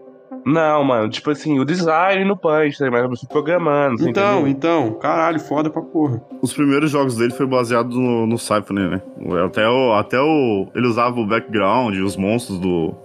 Não, 0.46 0.84
mano, 0.84 1.10
tipo 1.10 1.30
assim, 1.30 1.60
o 1.60 1.66
design 1.66 2.24
no 2.26 2.38
Paint, 2.38 2.78
tá 2.78 2.86
ligado? 2.86 3.10
Mas 3.10 3.24
programando, 3.26 3.98
você 3.98 4.10
Então, 4.10 4.48
entendeu? 4.48 4.48
então, 4.48 4.94
caralho, 5.00 5.40
foda 5.40 5.70
pra 5.70 5.82
porra. 5.82 6.22
Os 6.42 6.54
primeiros 6.54 6.90
jogos 6.90 7.18
dele 7.18 7.34
foi 7.34 7.46
baseado 7.46 7.90
no, 7.90 8.26
no 8.26 8.38
Symphony, 8.38 8.90
né? 8.90 9.02
Até 9.46 9.68
o, 9.68 9.94
até 9.94 10.20
o. 10.20 10.68
Ele 10.74 10.88
usava 10.88 11.20
o 11.20 11.28
background, 11.28 11.96
os 11.98 12.16
monstros 12.16 12.58
do. 12.60 12.96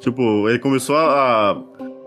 Tipo, 0.00 0.48
ele 0.48 0.58
começou 0.58 0.96
a, 0.96 1.60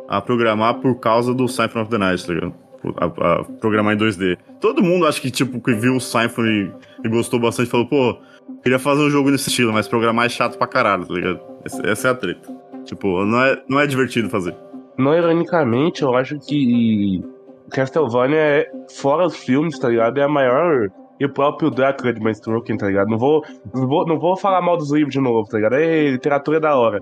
a 0.09 0.21
programar 0.21 0.75
por 0.75 0.95
causa 0.99 1.33
do 1.33 1.47
Symphony 1.47 1.83
of 1.83 1.91
the 1.91 1.97
Night, 1.97 2.25
tá 2.25 2.33
ligado? 2.33 2.53
A, 2.97 3.05
a 3.05 3.43
programar 3.61 3.93
em 3.93 3.97
2D. 3.97 4.37
Todo 4.59 4.83
mundo 4.83 5.05
acho 5.05 5.21
que, 5.21 5.31
tipo, 5.31 5.61
que 5.61 5.73
viu 5.73 5.95
o 5.95 6.01
Symphony 6.01 6.73
e 7.03 7.09
gostou 7.09 7.39
bastante, 7.39 7.69
falou, 7.69 7.87
pô, 7.87 8.17
queria 8.61 8.79
fazer 8.79 9.03
um 9.03 9.09
jogo 9.09 9.29
nesse 9.29 9.49
estilo, 9.49 9.71
mas 9.71 9.87
programar 9.87 10.25
é 10.25 10.29
chato 10.29 10.57
pra 10.57 10.67
caralho, 10.67 11.05
tá 11.05 11.13
ligado? 11.13 11.39
Essa, 11.63 11.87
essa 11.87 12.07
é 12.07 12.11
a 12.11 12.15
treta. 12.15 12.63
Tipo, 12.83 13.23
não 13.23 13.41
é, 13.41 13.61
não 13.69 13.79
é 13.79 13.87
divertido 13.87 14.29
fazer. 14.29 14.53
Não 14.97 15.15
ironicamente, 15.15 16.03
eu 16.03 16.15
acho 16.15 16.39
que 16.39 17.23
Castlevania 17.71 18.37
é, 18.37 18.71
fora 18.89 19.25
os 19.25 19.35
filmes, 19.35 19.77
tá 19.79 19.89
ligado? 19.89 20.17
É 20.19 20.23
a 20.23 20.29
maior. 20.29 20.89
E 21.19 21.25
o 21.25 21.29
próprio 21.29 21.69
Drácula 21.69 22.13
de 22.13 22.19
Manstroken, 22.19 22.77
tá 22.77 22.87
ligado? 22.87 23.07
Não 23.07 23.17
vou, 23.17 23.43
não, 23.73 23.87
vou, 23.87 24.05
não 24.05 24.19
vou 24.19 24.35
falar 24.35 24.61
mal 24.61 24.77
dos 24.77 24.91
livros 24.91 25.13
de 25.13 25.19
novo, 25.19 25.47
tá 25.47 25.57
ligado? 25.57 25.75
É, 25.75 26.09
literatura 26.09 26.59
da 26.59 26.75
hora. 26.75 27.01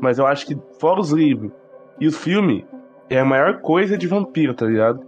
Mas 0.00 0.18
eu 0.18 0.26
acho 0.26 0.46
que 0.46 0.58
fora 0.80 1.00
os 1.00 1.10
livros 1.10 1.52
e 2.00 2.06
os 2.06 2.16
filmes, 2.16 2.64
é 3.08 3.18
a 3.18 3.24
maior 3.24 3.60
coisa 3.60 3.96
de 3.96 4.06
vampiro, 4.06 4.54
tá 4.54 4.66
ligado? 4.66 5.00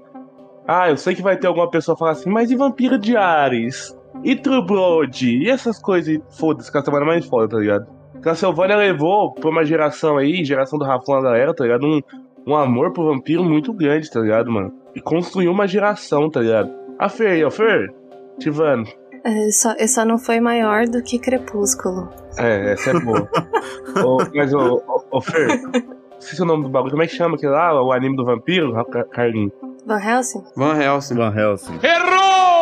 Ah, 0.67 0.91
eu 0.91 0.97
sei 0.97 1.15
que 1.15 1.23
vai 1.23 1.37
ter 1.37 1.47
alguma 1.47 1.71
pessoa 1.71 1.97
falar 1.97 2.13
assim, 2.13 2.31
mas 2.31 2.51
e 2.51 2.57
vampiro 2.57 2.99
de 2.99 3.17
Ares? 3.17 3.99
E 4.23 4.37
True 4.37 4.65
Blood? 4.65 5.39
E 5.39 5.49
essas 5.51 5.79
coisas? 5.81 6.19
Foda-se, 6.39 6.73
Castlevania 6.73 7.07
é 7.07 7.13
mais 7.13 7.27
foda, 7.27 7.49
tá 7.49 7.59
ligado? 7.59 7.87
Castlevania 8.25 8.77
levou 8.77 9.33
pra 9.35 9.51
uma 9.51 9.65
geração 9.65 10.17
aí, 10.17 10.45
geração 10.45 10.79
do 10.79 10.85
Rafão 10.85 11.23
da 11.23 11.37
era, 11.37 11.55
tá 11.55 11.65
ligado? 11.65 11.87
Um, 11.87 12.01
um 12.47 12.57
amor 12.57 12.93
pro 12.93 13.07
vampiro 13.07 13.45
muito 13.45 13.73
grande, 13.73 14.11
tá 14.11 14.21
ligado, 14.21 14.51
mano? 14.51 14.73
E 14.95 15.01
construiu 15.01 15.51
uma 15.53 15.67
geração, 15.69 16.31
tá 16.31 16.41
ligado? 16.41 16.71
A 16.99 17.09
Fer 17.09 17.29
aí, 17.33 17.45
ó, 17.45 17.51
Fer, 17.51 17.93
Tivano. 18.39 18.85
É, 19.25 19.51
só, 19.51 19.75
só 19.87 20.05
não 20.05 20.19
foi 20.19 20.39
maior 20.41 20.87
do 20.87 21.03
que 21.03 21.19
Crepúsculo. 21.19 22.09
É, 22.39 22.73
essa 22.73 22.91
é 22.91 23.01
boa. 23.01 23.29
Ô, 24.05 24.19
mas, 24.35 24.53
ô, 24.53 24.83
ô, 24.87 25.03
ô, 25.19 25.21
Fer, 25.21 25.49
esqueci 26.19 26.43
o 26.43 26.45
nome 26.45 26.65
do 26.65 26.69
bagulho, 26.69 26.91
como 26.91 27.03
é 27.03 27.07
que 27.07 27.15
chama 27.15 27.37
aquele 27.37 27.53
lá, 27.53 27.83
o 27.83 27.93
anime 27.93 28.17
do 28.17 28.25
vampiro, 28.25 28.73
Car- 28.87 29.07
Carlinhos? 29.09 29.53
Van 29.87 29.99
Helsing? 30.01 30.43
Van 30.57 30.75
Helsing. 30.81 31.15
Van 31.17 31.33
Helsing. 31.35 31.79
Errou! 31.83 32.54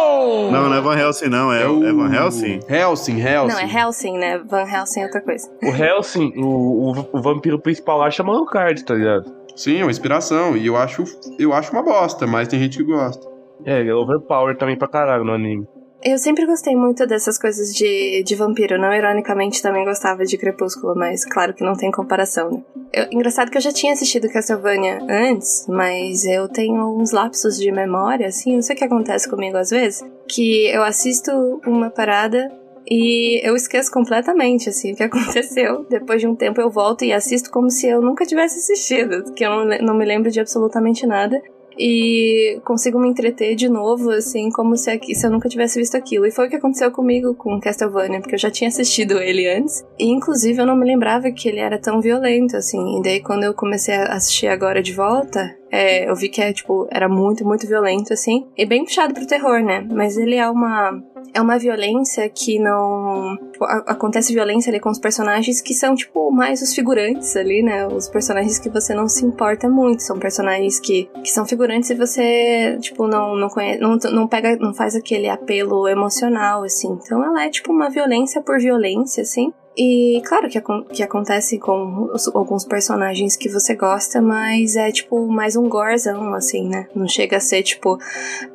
Não, 0.51 0.69
não 0.69 0.75
é 0.75 0.81
Van 0.81 0.97
Helsing, 0.97 1.29
não. 1.29 1.53
É, 1.53 1.63
é 1.63 1.93
Van 1.93 2.13
Helsing? 2.13 2.61
Helsing, 2.69 3.21
Helsing. 3.21 3.55
Não, 3.55 3.61
é 3.61 3.81
Helsing, 3.81 4.19
né? 4.19 4.39
Van 4.39 4.65
Helsing 4.69 5.01
é 5.01 5.05
outra 5.05 5.21
coisa. 5.21 5.51
O 5.63 5.69
Helsing, 5.69 6.33
o, 6.37 6.91
o, 6.93 7.19
o 7.19 7.23
vampiro 7.23 7.59
principal 7.59 7.99
lá 7.99 8.11
chama 8.11 8.33
Alucard, 8.33 8.85
tá 8.85 8.95
ligado? 8.95 9.33
Sim, 9.55 9.81
é 9.81 9.85
uma 9.85 9.91
inspiração. 9.91 10.57
E 10.57 10.67
eu 10.67 10.77
acho, 10.77 11.05
eu 11.39 11.53
acho 11.53 11.73
uma 11.73 11.83
bosta, 11.83 12.27
mas 12.27 12.49
tem 12.49 12.61
gente 12.61 12.79
que 12.79 12.85
gosta. 12.85 13.27
É, 13.65 13.81
ele 13.81 13.91
é 13.91 13.95
overpower 13.95 14.57
também 14.57 14.77
pra 14.77 14.89
caralho 14.89 15.25
no 15.25 15.33
anime. 15.33 15.67
Eu 16.05 16.19
sempre 16.19 16.45
gostei 16.47 16.75
muito 16.75 17.07
dessas 17.07 17.39
coisas 17.39 17.73
de, 17.73 18.23
de 18.25 18.35
vampiro. 18.35 18.77
Não 18.79 18.93
ironicamente 18.93 19.63
também 19.63 19.85
gostava 19.85 20.25
de 20.25 20.37
Crepúsculo, 20.37 20.95
mas 20.97 21.25
claro 21.25 21.55
que 21.55 21.63
não 21.63 21.77
tem 21.77 21.91
comparação, 21.93 22.51
né? 22.51 22.63
Eu- 22.93 23.07
engraçado 23.13 23.51
que 23.51 23.57
eu 23.57 23.63
já 23.63 23.73
tinha 23.73 23.93
assistido 23.93 24.29
Castlevania 24.29 24.99
antes, 25.09 25.65
mas 25.69 26.25
eu 26.25 26.49
tenho 26.49 26.99
uns 27.01 27.13
lapsos 27.13 27.57
de 27.57 27.71
memória, 27.71 28.27
assim, 28.27 28.55
não 28.55 28.63
sei 28.63 28.75
o 28.75 28.79
que 28.79 28.85
acontece 28.85 29.29
comigo 29.31 29.57
às 29.57 29.71
vezes, 29.71 30.05
que 30.29 30.67
eu 30.67 30.83
assisto 30.83 31.31
uma 31.67 31.89
parada 31.89 32.51
e 32.91 33.41
eu 33.47 33.55
esqueço 33.55 33.91
completamente, 33.91 34.69
assim, 34.69 34.93
o 34.93 34.97
que 34.97 35.05
aconteceu. 35.05 35.87
Depois 35.89 36.21
de 36.21 36.27
um 36.27 36.35
tempo 36.35 36.61
eu 36.61 36.69
volto 36.69 37.05
e 37.05 37.13
assisto 37.13 37.51
como 37.51 37.71
se 37.71 37.87
eu 37.87 38.03
nunca 38.03 38.27
tivesse 38.27 38.59
assistido, 38.59 39.33
que 39.33 39.45
eu 39.47 39.51
não, 39.51 39.79
não 39.79 39.95
me 39.95 40.05
lembro 40.05 40.31
de 40.31 40.41
absolutamente 40.41 41.07
nada. 41.07 41.41
E 41.79 42.61
consigo 42.65 42.99
me 42.99 43.09
entreter 43.09 43.55
de 43.55 43.69
novo, 43.69 44.11
assim, 44.11 44.51
como 44.51 44.77
se, 44.77 44.91
aqui, 44.91 45.15
se 45.15 45.27
eu 45.27 45.31
nunca 45.31 45.49
tivesse 45.49 45.79
visto 45.79 45.97
aquilo. 45.97 46.27
E 46.27 46.31
foi 46.31 46.47
o 46.47 46.51
que 46.51 46.57
aconteceu 46.57 46.91
comigo 46.91 47.35
com 47.35 47.61
Castlevania, 47.61 48.21
porque 48.21 48.35
eu 48.35 48.39
já 48.39 48.51
tinha 48.51 48.69
assistido 48.69 49.19
ele 49.19 49.49
antes. 49.49 49.85
E, 49.99 50.07
inclusive, 50.11 50.61
eu 50.61 50.67
não 50.67 50.77
me 50.77 50.87
lembrava 50.87 51.31
que 51.31 51.49
ele 51.49 51.61
era 51.61 51.79
tão 51.79 52.01
violento, 52.01 52.57
assim. 52.57 52.99
E 52.99 53.03
daí, 53.03 53.21
quando 53.21 53.45
eu 53.45 53.55
comecei 53.55 53.95
a 53.95 54.15
assistir 54.15 54.49
agora 54.49 54.83
de 54.83 54.93
volta, 54.93 55.57
é, 55.75 56.07
eu 56.09 56.15
vi 56.15 56.29
que 56.29 56.43
é, 56.43 56.53
tipo, 56.53 56.87
era 56.91 57.09
muito, 57.09 57.47
muito 57.47 57.67
violento, 57.67 58.13
assim. 58.13 58.47
E 58.59 58.67
bem 58.67 58.85
puxado 58.85 59.15
pro 59.15 59.27
terror, 59.27 59.63
né? 59.63 59.81
Mas 59.91 60.19
ele 60.19 60.37
é 60.37 60.47
uma. 60.47 61.03
É 61.33 61.41
uma 61.41 61.59
violência 61.59 62.29
que 62.29 62.59
não. 62.59 63.39
Tipo, 63.51 63.65
a, 63.65 63.79
acontece 63.87 64.35
violência 64.35 64.71
ali 64.71 64.79
com 64.79 64.91
os 64.91 64.99
personagens 64.99 65.63
que 65.63 65.73
são, 65.73 65.95
tipo, 65.95 66.31
mais 66.31 66.61
os 66.61 66.75
figurantes 66.75 67.35
ali, 67.37 67.63
né? 67.63 67.87
Os 67.87 68.07
personagens 68.07 68.59
que 68.59 68.69
você 68.69 68.93
não 68.93 69.09
se 69.09 69.25
importa 69.25 69.67
muito. 69.67 70.03
São 70.03 70.19
personagens 70.19 70.79
que, 70.79 71.09
que 71.25 71.31
são 71.31 71.47
figurantes 71.47 71.89
e 71.89 71.95
você, 71.95 72.77
tipo, 72.79 73.07
não, 73.07 73.35
não 73.35 73.49
conhece. 73.49 73.81
Não, 73.81 73.97
não 74.13 74.29
pega. 74.29 74.55
Não 74.57 74.75
faz 74.75 74.95
aquele 74.95 75.31
apelo 75.31 75.89
emocional, 75.89 76.65
assim. 76.65 76.99
Então 77.03 77.25
ela 77.25 77.47
é, 77.47 77.49
tipo, 77.49 77.73
uma 77.73 77.89
violência 77.89 78.43
por 78.43 78.59
violência, 78.59 79.23
assim. 79.23 79.51
E 79.77 80.21
claro 80.27 80.49
que, 80.51 80.61
que 80.93 81.03
acontece 81.03 81.59
com 81.59 82.11
os, 82.13 82.29
alguns 82.35 82.65
personagens 82.65 83.37
que 83.37 83.49
você 83.49 83.75
gosta, 83.75 84.21
mas 84.21 84.77
é 84.77 84.93
tipo 84.93 85.27
mais 85.27 85.57
um 85.57 85.69
gorzão, 85.69 86.35
assim, 86.35 86.69
né? 86.69 86.89
Não 86.95 87.09
chega 87.09 87.39
a 87.39 87.41
ser 87.41 87.63
tipo 87.63 87.99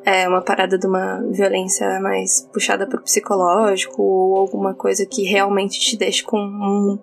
é, 0.04 0.28
uma 0.28 0.40
parada 0.40 0.78
de 0.78 0.86
uma 0.86 1.20
violência 1.30 1.98
mais 2.00 2.48
puxada 2.52 2.86
pro 2.86 3.02
psicológico 3.02 4.00
ou 4.00 4.36
alguma 4.36 4.74
coisa 4.74 5.04
que 5.04 5.24
realmente 5.24 5.80
te 5.80 5.96
deixe 5.96 6.22
com 6.22 6.38
um 6.38 6.98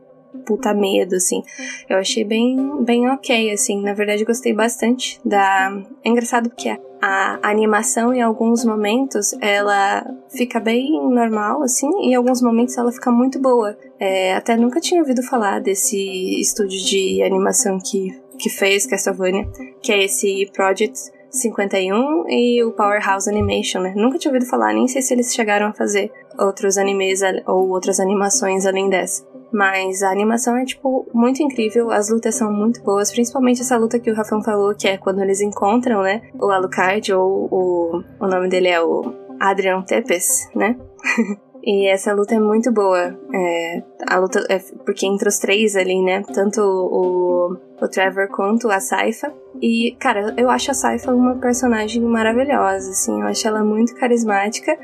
puta 0.46 0.74
medo, 0.74 1.16
assim. 1.16 1.44
Eu 1.90 1.98
achei 1.98 2.24
bem, 2.24 2.84
bem 2.84 3.10
ok, 3.10 3.52
assim. 3.52 3.82
Na 3.82 3.94
verdade, 3.94 4.26
gostei 4.26 4.54
bastante 4.54 5.20
da. 5.24 5.72
É 6.04 6.10
engraçado 6.10 6.50
porque 6.50 6.70
a, 7.02 7.40
animação, 7.44 8.14
em 8.14 8.22
alguns 8.22 8.66
momentos, 8.66 9.34
ela 9.42 10.06
fica 10.30 10.60
bem 10.60 10.92
normal, 11.10 11.62
assim, 11.62 11.90
e 12.02 12.12
em 12.12 12.16
alguns 12.16 12.42
momentos 12.42 12.78
ela 12.78 12.92
fica 12.92 13.12
muito 13.12 13.40
boa. 13.40 13.78
É, 14.00 14.34
até 14.34 14.56
nunca 14.56 14.80
tinha 14.80 15.02
ouvido 15.02 15.22
falar 15.22 15.60
desse 15.62 15.98
estúdio 16.42 16.84
de 16.84 17.22
animação 17.24 17.78
que, 17.80 18.10
que 18.40 18.50
fez 18.50 18.86
Castlevania, 18.86 19.48
que 19.82 19.92
é 19.92 20.04
esse 20.04 20.50
Project 20.54 21.00
51 21.30 22.30
e 22.30 22.64
o 22.64 22.72
Powerhouse 22.72 23.30
Animation, 23.30 23.82
né? 23.82 23.94
Nunca 23.96 24.18
tinha 24.18 24.34
ouvido 24.34 24.50
falar, 24.50 24.74
nem 24.74 24.88
sei 24.88 25.02
se 25.02 25.14
eles 25.14 25.34
chegaram 25.34 25.68
a 25.68 25.74
fazer 25.74 26.12
outros 26.40 26.78
animes 26.78 27.22
ou 27.46 27.70
outras 27.70 28.00
animações 28.00 28.66
além 28.66 28.90
dessa. 28.90 29.24
Mas 29.56 30.04
a 30.04 30.12
animação 30.12 30.58
é, 30.58 30.66
tipo, 30.66 31.08
muito 31.14 31.42
incrível, 31.42 31.90
as 31.90 32.10
lutas 32.10 32.36
são 32.36 32.52
muito 32.52 32.84
boas, 32.84 33.10
principalmente 33.10 33.62
essa 33.62 33.78
luta 33.78 33.98
que 33.98 34.12
o 34.12 34.14
Rafão 34.14 34.44
falou, 34.44 34.76
que 34.76 34.86
é 34.86 34.98
quando 34.98 35.22
eles 35.22 35.40
encontram, 35.40 36.02
né? 36.02 36.24
O 36.38 36.52
Alucard, 36.52 37.14
ou 37.14 37.48
o, 37.50 38.04
o 38.20 38.28
nome 38.28 38.50
dele 38.50 38.68
é 38.68 38.82
o 38.82 39.14
Adrian 39.40 39.82
Tepes, 39.84 40.50
né? 40.54 40.76
E 41.68 41.88
essa 41.88 42.14
luta 42.14 42.36
é 42.36 42.40
muito 42.40 42.72
boa. 42.72 43.18
É, 43.34 43.84
a 44.08 44.20
luta 44.20 44.46
é 44.50 44.60
porque 44.86 45.08
entre 45.08 45.28
os 45.28 45.40
três 45.40 45.76
ali, 45.76 46.00
né? 46.00 46.22
Tanto 46.32 46.62
o, 46.62 47.58
o 47.82 47.88
Trevor 47.88 48.28
quanto 48.30 48.70
a 48.70 48.80
Saifa. 48.80 49.34
E, 49.62 49.96
cara, 50.00 50.34
eu 50.38 50.50
acho 50.50 50.72
a 50.72 50.74
Saifa 50.74 51.14
uma 51.14 51.36
personagem 51.36 52.02
maravilhosa, 52.02 52.92
assim. 52.92 53.22
Eu 53.22 53.28
acho 53.28 53.48
ela 53.48 53.64
muito 53.64 53.96
carismática. 53.96 54.78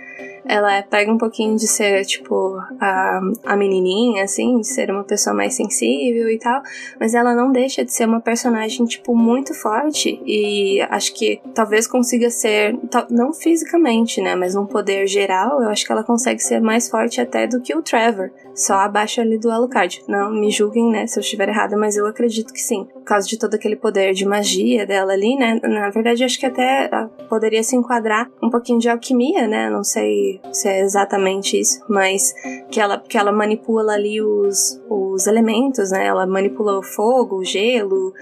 Ela 0.43 0.81
pega 0.81 1.11
um 1.11 1.17
pouquinho 1.17 1.55
de 1.55 1.67
ser, 1.67 2.03
tipo, 2.05 2.57
a, 2.79 3.19
a 3.45 3.55
menininha, 3.55 4.23
assim, 4.23 4.59
de 4.59 4.67
ser 4.67 4.89
uma 4.89 5.03
pessoa 5.03 5.35
mais 5.35 5.53
sensível 5.53 6.29
e 6.29 6.39
tal. 6.39 6.61
Mas 6.99 7.13
ela 7.13 7.35
não 7.35 7.51
deixa 7.51 7.85
de 7.85 7.93
ser 7.93 8.05
uma 8.05 8.19
personagem, 8.19 8.85
tipo, 8.85 9.15
muito 9.15 9.53
forte. 9.53 10.21
E 10.25 10.81
acho 10.89 11.13
que 11.13 11.39
talvez 11.53 11.85
consiga 11.85 12.29
ser, 12.29 12.77
não 13.09 13.33
fisicamente, 13.33 14.19
né? 14.21 14.35
Mas 14.35 14.55
num 14.55 14.65
poder 14.65 15.05
geral, 15.05 15.61
eu 15.61 15.69
acho 15.69 15.85
que 15.85 15.91
ela 15.91 16.03
consegue 16.03 16.41
ser 16.41 16.59
mais 16.59 16.89
forte 16.89 17.21
até 17.21 17.45
do 17.45 17.61
que 17.61 17.75
o 17.75 17.81
Trevor. 17.81 18.31
Só 18.55 18.75
abaixo 18.75 19.21
ali 19.21 19.37
do 19.37 19.51
Alucard. 19.51 20.03
Não 20.07 20.31
me 20.31 20.49
julguem, 20.49 20.89
né, 20.89 21.07
se 21.07 21.19
eu 21.19 21.21
estiver 21.21 21.49
errada, 21.49 21.77
mas 21.77 21.95
eu 21.95 22.05
acredito 22.05 22.51
que 22.51 22.61
sim. 22.61 22.80
Por 22.85 23.03
causa 23.03 23.27
de 23.27 23.37
todo 23.37 23.55
aquele 23.55 23.75
poder 23.75 24.13
de 24.13 24.25
magia 24.25 24.85
dela 24.85 25.13
ali, 25.13 25.35
né? 25.35 25.59
Na 25.63 25.89
verdade, 25.89 26.23
acho 26.23 26.39
que 26.39 26.45
até 26.45 26.89
ah, 26.91 27.09
poderia 27.29 27.63
se 27.63 27.75
enquadrar 27.75 28.29
um 28.41 28.49
pouquinho 28.49 28.79
de 28.79 28.89
alquimia, 28.89 29.47
né? 29.47 29.69
Não 29.69 29.83
sei 29.83 30.39
se 30.51 30.67
é 30.67 30.81
exatamente 30.81 31.59
isso, 31.59 31.83
mas 31.89 32.33
que 32.69 32.79
ela, 32.79 32.99
que 32.99 33.17
ela 33.17 33.31
manipula 33.31 33.93
ali 33.93 34.21
os, 34.21 34.81
os 34.89 35.27
elementos, 35.27 35.91
né? 35.91 36.05
Ela 36.05 36.25
manipula 36.25 36.77
o 36.77 36.83
fogo, 36.83 37.37
o 37.37 37.45
gelo, 37.45 38.13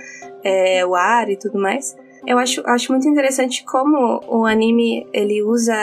é, 0.43 0.85
o 0.85 0.95
ar 0.95 1.29
e 1.29 1.37
tudo 1.37 1.59
mais. 1.59 1.95
Eu 2.25 2.37
acho, 2.37 2.61
acho 2.65 2.91
muito 2.91 3.07
interessante 3.07 3.63
como 3.63 4.21
o 4.27 4.45
anime 4.45 5.07
ele 5.13 5.41
usa 5.41 5.75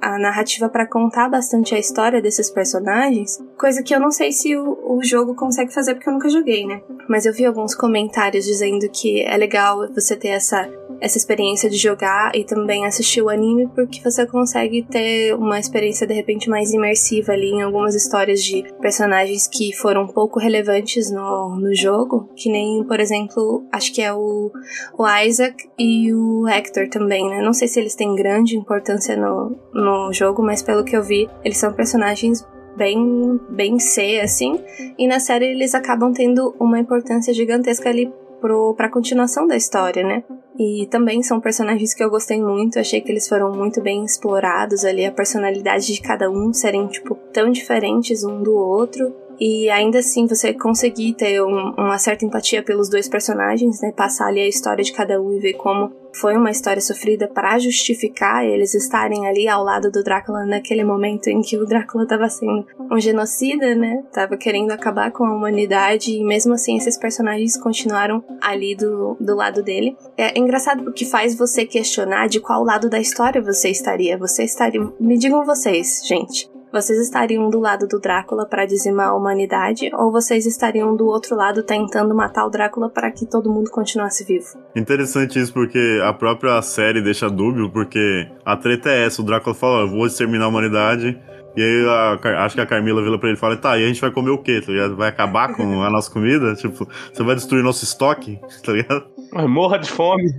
a 0.00 0.18
narrativa 0.18 0.68
para 0.68 0.86
contar 0.86 1.28
bastante 1.28 1.74
a 1.74 1.78
história 1.78 2.20
desses 2.20 2.50
personagens, 2.50 3.38
coisa 3.58 3.82
que 3.82 3.94
eu 3.94 4.00
não 4.00 4.10
sei 4.10 4.32
se 4.32 4.56
o, 4.56 4.96
o, 4.96 5.02
jogo 5.02 5.34
consegue 5.34 5.72
fazer 5.72 5.94
porque 5.94 6.08
eu 6.08 6.12
nunca 6.12 6.28
joguei, 6.28 6.66
né? 6.66 6.82
Mas 7.08 7.26
eu 7.26 7.32
vi 7.32 7.44
alguns 7.44 7.74
comentários 7.74 8.44
dizendo 8.44 8.88
que 8.90 9.22
é 9.22 9.36
legal 9.36 9.88
você 9.92 10.16
ter 10.16 10.28
essa, 10.28 10.68
essa 11.00 11.18
experiência 11.18 11.68
de 11.68 11.76
jogar 11.76 12.34
e 12.34 12.44
também 12.44 12.86
assistir 12.86 13.22
o 13.22 13.28
anime 13.28 13.68
porque 13.74 14.00
você 14.02 14.26
consegue 14.26 14.82
ter 14.82 15.34
uma 15.34 15.58
experiência 15.58 16.06
de 16.06 16.14
repente 16.14 16.48
mais 16.48 16.72
imersiva 16.72 17.32
ali 17.32 17.50
em 17.50 17.62
algumas 17.62 17.94
histórias 17.94 18.42
de 18.42 18.64
personagens 18.80 19.46
que 19.46 19.74
foram 19.76 20.06
pouco 20.06 20.38
relevantes 20.38 21.10
no, 21.10 21.56
no 21.56 21.74
jogo, 21.74 22.30
que 22.36 22.50
nem, 22.50 22.84
por 22.84 23.00
exemplo, 23.00 23.66
acho 23.72 23.92
que 23.92 24.02
é 24.02 24.12
o, 24.12 24.50
o 24.98 25.08
Isaac 25.24 25.68
e 25.78 26.12
o 26.12 26.46
Hector 26.48 26.88
também, 26.88 27.28
né? 27.28 27.40
Não 27.42 27.52
sei 27.52 27.68
se 27.68 27.80
eles 27.80 27.94
têm 27.94 28.14
grande 28.14 28.56
importância 28.56 29.16
no, 29.16 29.56
no 29.80 30.12
jogo, 30.12 30.42
mas 30.42 30.62
pelo 30.62 30.84
que 30.84 30.96
eu 30.96 31.02
vi, 31.02 31.28
eles 31.44 31.58
são 31.58 31.72
personagens 31.72 32.46
bem, 32.76 33.40
bem 33.48 33.78
C, 33.78 34.20
assim. 34.22 34.62
E 34.98 35.06
na 35.06 35.20
série 35.20 35.46
eles 35.46 35.74
acabam 35.74 36.12
tendo 36.12 36.54
uma 36.58 36.78
importância 36.78 37.32
gigantesca 37.32 37.88
ali 37.88 38.12
pro, 38.40 38.74
pra 38.74 38.88
continuação 38.88 39.46
da 39.46 39.56
história, 39.56 40.02
né? 40.02 40.24
E 40.58 40.86
também 40.90 41.22
são 41.22 41.40
personagens 41.40 41.94
que 41.94 42.02
eu 42.02 42.10
gostei 42.10 42.40
muito, 42.40 42.78
achei 42.78 43.00
que 43.00 43.10
eles 43.10 43.28
foram 43.28 43.52
muito 43.52 43.80
bem 43.80 44.04
explorados 44.04 44.84
ali, 44.84 45.06
a 45.06 45.12
personalidade 45.12 45.86
de 45.86 46.00
cada 46.00 46.30
um 46.30 46.52
serem, 46.52 46.86
tipo, 46.86 47.14
tão 47.32 47.50
diferentes 47.50 48.24
um 48.24 48.42
do 48.42 48.54
outro 48.54 49.14
e 49.40 49.70
ainda 49.70 50.00
assim 50.00 50.26
você 50.26 50.52
conseguir 50.52 51.14
ter 51.14 51.42
um, 51.42 51.70
uma 51.78 51.96
certa 51.96 52.26
empatia 52.26 52.62
pelos 52.62 52.90
dois 52.90 53.08
personagens, 53.08 53.80
né? 53.80 53.90
Passar 53.90 54.26
ali 54.26 54.40
a 54.40 54.48
história 54.48 54.84
de 54.84 54.92
cada 54.92 55.20
um 55.20 55.32
e 55.32 55.40
ver 55.40 55.54
como 55.54 55.90
foi 56.12 56.36
uma 56.36 56.50
história 56.50 56.80
sofrida 56.80 57.28
para 57.28 57.58
justificar 57.58 58.44
eles 58.44 58.74
estarem 58.74 59.26
ali 59.26 59.48
ao 59.48 59.62
lado 59.62 59.90
do 59.90 60.02
Drácula 60.02 60.44
naquele 60.44 60.84
momento 60.84 61.28
em 61.28 61.40
que 61.40 61.56
o 61.56 61.66
Drácula 61.66 62.04
estava 62.04 62.28
sendo 62.28 62.66
um 62.90 62.98
genocida, 63.00 63.74
né? 63.74 64.02
Tava 64.12 64.36
querendo 64.36 64.72
acabar 64.72 65.10
com 65.12 65.24
a 65.24 65.34
humanidade 65.34 66.12
e 66.12 66.24
mesmo 66.24 66.54
assim 66.54 66.76
esses 66.76 66.98
personagens 66.98 67.56
continuaram 67.56 68.24
ali 68.40 68.74
do, 68.74 69.16
do 69.20 69.36
lado 69.36 69.62
dele. 69.62 69.96
É 70.16 70.38
engraçado 70.38 70.82
porque 70.82 71.04
faz 71.04 71.34
você 71.36 71.64
questionar 71.64 72.28
de 72.28 72.40
qual 72.40 72.64
lado 72.64 72.90
da 72.90 72.98
história 72.98 73.40
você 73.40 73.70
estaria. 73.70 74.18
Você 74.18 74.44
estaria. 74.44 74.80
Me 74.98 75.16
digam 75.16 75.44
vocês, 75.44 76.02
gente. 76.04 76.49
Vocês 76.72 77.00
estariam 77.00 77.50
do 77.50 77.58
lado 77.58 77.88
do 77.88 77.98
Drácula 77.98 78.46
para 78.46 78.64
dizimar 78.64 79.08
a 79.08 79.14
humanidade 79.14 79.90
ou 79.92 80.12
vocês 80.12 80.46
estariam 80.46 80.94
do 80.94 81.04
outro 81.06 81.34
lado 81.34 81.64
tentando 81.64 82.14
matar 82.14 82.46
o 82.46 82.50
Drácula 82.50 82.88
para 82.88 83.10
que 83.10 83.26
todo 83.26 83.50
mundo 83.50 83.68
continuasse 83.72 84.24
vivo? 84.24 84.46
Interessante 84.76 85.40
isso 85.40 85.52
porque 85.52 86.00
a 86.04 86.12
própria 86.12 86.62
série 86.62 87.02
deixa 87.02 87.28
dúbio, 87.28 87.70
porque 87.70 88.28
a 88.44 88.56
treta 88.56 88.88
é 88.88 89.04
essa, 89.04 89.20
o 89.20 89.24
Drácula 89.24 89.52
fala, 89.52 89.80
eu 89.80 89.88
vou 89.88 90.06
exterminar 90.06 90.44
a 90.44 90.48
humanidade, 90.48 91.20
e 91.56 91.60
aí 91.60 91.88
a, 91.88 92.44
acho 92.44 92.54
que 92.54 92.60
a 92.60 92.66
Carmila 92.66 93.02
vira 93.02 93.18
pra 93.18 93.30
ele 93.30 93.36
e 93.36 93.40
fala, 93.40 93.56
tá, 93.56 93.76
e 93.76 93.82
a 93.82 93.88
gente 93.88 94.00
vai 94.00 94.12
comer 94.12 94.30
o 94.30 94.38
quê? 94.38 94.60
Tá 94.64 94.70
ligado? 94.70 94.96
Vai 94.96 95.08
acabar 95.08 95.52
com 95.52 95.82
a 95.82 95.90
nossa 95.90 96.08
comida? 96.08 96.54
Tipo, 96.54 96.86
você 97.12 97.22
vai 97.24 97.34
destruir 97.34 97.64
nosso 97.64 97.82
estoque, 97.82 98.38
tá 98.64 98.72
ligado? 98.72 99.06
Morra 99.48 99.76
de 99.76 99.90
fome. 99.90 100.30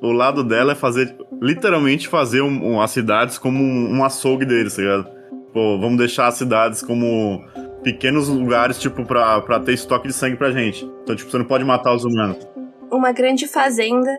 O 0.00 0.12
lado 0.12 0.42
dela 0.42 0.72
é 0.72 0.74
fazer, 0.74 1.14
literalmente 1.42 2.08
fazer 2.08 2.40
um, 2.40 2.72
um, 2.72 2.80
as 2.80 2.90
cidades 2.90 3.36
como 3.36 3.62
um, 3.62 3.98
um 3.98 4.04
açougue 4.04 4.46
deles, 4.46 4.76
tá 4.76 4.82
ligado? 4.82 5.13
Pô, 5.54 5.78
vamos 5.78 5.96
deixar 5.96 6.26
as 6.26 6.34
cidades 6.34 6.82
como 6.82 7.44
pequenos 7.84 8.28
lugares, 8.28 8.76
tipo, 8.80 9.04
pra, 9.04 9.40
pra 9.40 9.60
ter 9.60 9.74
estoque 9.74 10.08
de 10.08 10.12
sangue 10.12 10.36
pra 10.36 10.50
gente. 10.50 10.84
Então, 11.04 11.14
tipo, 11.14 11.30
você 11.30 11.38
não 11.38 11.44
pode 11.44 11.64
matar 11.64 11.94
os 11.94 12.04
humanos. 12.04 12.38
Uma 12.90 13.12
grande 13.12 13.46
fazenda 13.46 14.18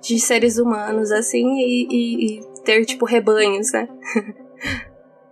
de 0.00 0.20
seres 0.20 0.58
humanos, 0.58 1.10
assim, 1.10 1.44
e, 1.56 1.88
e, 1.90 2.38
e 2.38 2.40
ter, 2.64 2.84
tipo, 2.84 3.04
rebanhos, 3.04 3.72
né? 3.72 3.88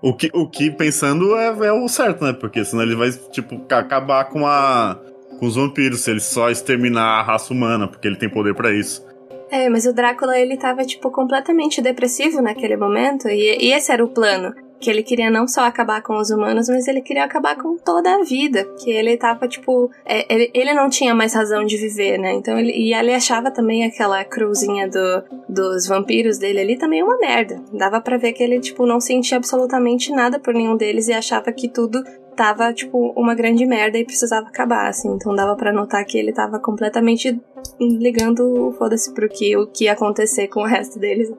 o, 0.03 0.12
que, 0.12 0.29
o 0.35 0.51
que, 0.51 0.73
pensando, 0.73 1.37
é, 1.37 1.47
é 1.69 1.73
o 1.73 1.87
certo, 1.87 2.25
né? 2.25 2.33
Porque 2.33 2.64
senão 2.64 2.83
ele 2.83 2.97
vai, 2.97 3.12
tipo, 3.31 3.62
acabar 3.73 4.25
com 4.25 4.45
a. 4.45 4.99
com 5.38 5.47
os 5.47 5.55
vampiros, 5.55 6.01
se 6.01 6.11
ele 6.11 6.21
só 6.21 6.51
exterminar 6.51 7.21
a 7.21 7.23
raça 7.23 7.55
humana, 7.55 7.87
porque 7.87 8.09
ele 8.09 8.17
tem 8.17 8.29
poder 8.29 8.57
para 8.57 8.73
isso. 8.73 9.07
É, 9.53 9.69
mas 9.69 9.87
o 9.87 9.93
Drácula, 9.93 10.37
ele 10.37 10.57
tava, 10.57 10.85
tipo, 10.85 11.12
completamente 11.12 11.81
depressivo 11.81 12.43
naquele 12.43 12.77
momento, 12.77 13.29
e, 13.29 13.69
e 13.69 13.73
esse 13.73 13.93
era 13.93 14.05
o 14.05 14.09
plano 14.09 14.53
que 14.85 14.90
ele 14.90 15.03
queria 15.03 15.31
não 15.31 15.49
só 15.49 15.62
acabar 15.62 16.03
com 16.03 16.18
os 16.18 16.29
humanos, 16.29 16.68
mas 16.68 16.87
ele 16.87 17.01
queria 17.01 17.25
acabar 17.25 17.57
com 17.57 17.79
toda 17.79 18.16
a 18.16 18.23
vida. 18.23 18.64
Que 18.79 18.90
ele 18.90 19.16
tava, 19.16 19.49
tipo. 19.49 19.90
é, 20.05 20.27
ele, 20.33 20.51
ele 20.53 20.75
não 20.75 20.90
tinha 20.90 21.14
mais 21.14 21.33
razão 21.33 21.64
de 21.64 21.79
viver, 21.79 22.18
né? 22.18 22.35
Então 22.35 22.59
ele. 22.59 22.70
E 22.70 22.92
ele 22.92 23.14
achava 23.14 23.51
também 23.51 23.85
aquela 23.85 24.23
cruzinha 24.25 24.87
do, 24.87 25.25
dos 25.49 25.87
vampiros 25.87 26.37
dele 26.37 26.61
ali 26.61 26.77
também 26.77 27.03
uma 27.03 27.16
merda. 27.16 27.62
Dava 27.73 27.99
pra 27.99 28.18
ver 28.18 28.35
que 28.35 28.42
ele, 28.42 28.61
tipo, 28.61 28.85
não 28.85 29.01
sentia 29.01 29.38
absolutamente 29.38 30.12
nada 30.12 30.38
por 30.38 30.53
nenhum 30.53 30.77
deles 30.77 31.09
e 31.09 31.14
achava 31.14 31.51
que 31.51 31.66
tudo 31.66 32.05
tava, 32.37 32.73
tipo, 32.75 33.12
uma 33.16 33.35
grande 33.35 33.64
merda 33.64 33.97
e 33.97 34.05
precisava 34.05 34.49
acabar, 34.49 34.88
assim. 34.88 35.09
Então 35.09 35.35
dava 35.35 35.57
pra 35.57 35.73
notar 35.73 36.05
que 36.05 36.18
ele 36.18 36.33
tava 36.33 36.59
completamente 36.59 37.40
ligando 37.81 38.75
foda-se 38.77 39.14
pro 39.14 39.29
que, 39.29 39.57
o 39.57 39.66
que 39.66 39.85
ia 39.85 39.92
acontecer 39.92 40.49
com 40.49 40.61
o 40.61 40.66
resto 40.66 40.99
deles. 40.99 41.33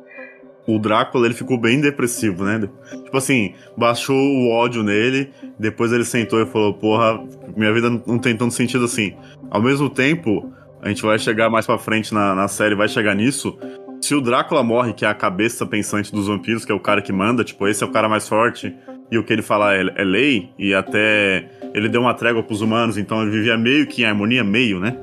O 0.68 0.80
Drácula, 0.80 1.28
ele 1.28 1.36
ficou 1.36 1.60
bem 1.60 1.80
depressivo, 1.80 2.44
né? 2.44 2.68
Tipo 3.04 3.18
assim, 3.18 3.54
baixou 3.78 4.16
o 4.18 4.50
ódio 4.50 4.82
nele, 4.82 5.30
depois 5.60 5.92
ele 5.92 6.06
sentou 6.06 6.42
e 6.42 6.46
falou, 6.46 6.74
porra, 6.74 7.24
minha 7.56 7.72
vida 7.72 7.90
não 7.90 8.18
tem 8.18 8.36
tanto 8.36 8.54
sentido 8.54 8.86
assim. 8.86 9.14
Ao 9.52 9.62
mesmo 9.62 9.90
tempo, 9.90 10.52
a 10.82 10.90
gente 10.90 11.04
vai 11.04 11.20
chegar 11.20 11.50
mais 11.50 11.66
pra 11.66 11.78
frente 11.78 12.14
na, 12.14 12.34
na 12.34 12.48
série, 12.48 12.74
vai 12.74 12.88
chegar 12.88 13.16
nisso, 13.16 13.58
se 14.06 14.14
o 14.14 14.22
Drácula 14.22 14.62
morre, 14.62 14.94
que 14.94 15.04
é 15.04 15.08
a 15.08 15.16
cabeça 15.16 15.66
pensante 15.66 16.12
dos 16.12 16.28
vampiros, 16.28 16.64
que 16.64 16.72
é 16.72 16.76
o 16.76 16.80
cara 16.80 17.02
que 17.02 17.12
manda, 17.12 17.44
tipo, 17.44 17.68
esse 17.68 17.84
é 17.84 17.88
o 17.88 17.92
cara 17.92 18.08
mais 18.08 18.30
forte, 18.30 18.72
e 19.12 19.18
o 19.18 19.24
que 19.24 19.34
ele 19.34 19.42
fala 19.42 19.74
é, 19.74 19.82
é 19.96 20.04
lei, 20.04 20.52
e 20.60 20.76
até 20.76 21.50
ele 21.74 21.90
deu 21.90 22.02
uma 22.02 22.14
trégua 22.14 22.44
pros 22.44 22.62
humanos, 22.62 23.00
então 23.00 23.24
ele 23.24 23.32
vivia 23.32 23.58
meio 23.58 23.88
que 23.88 24.04
em 24.04 24.06
harmonia, 24.06 24.44
meio, 24.44 24.80
né? 24.80 24.96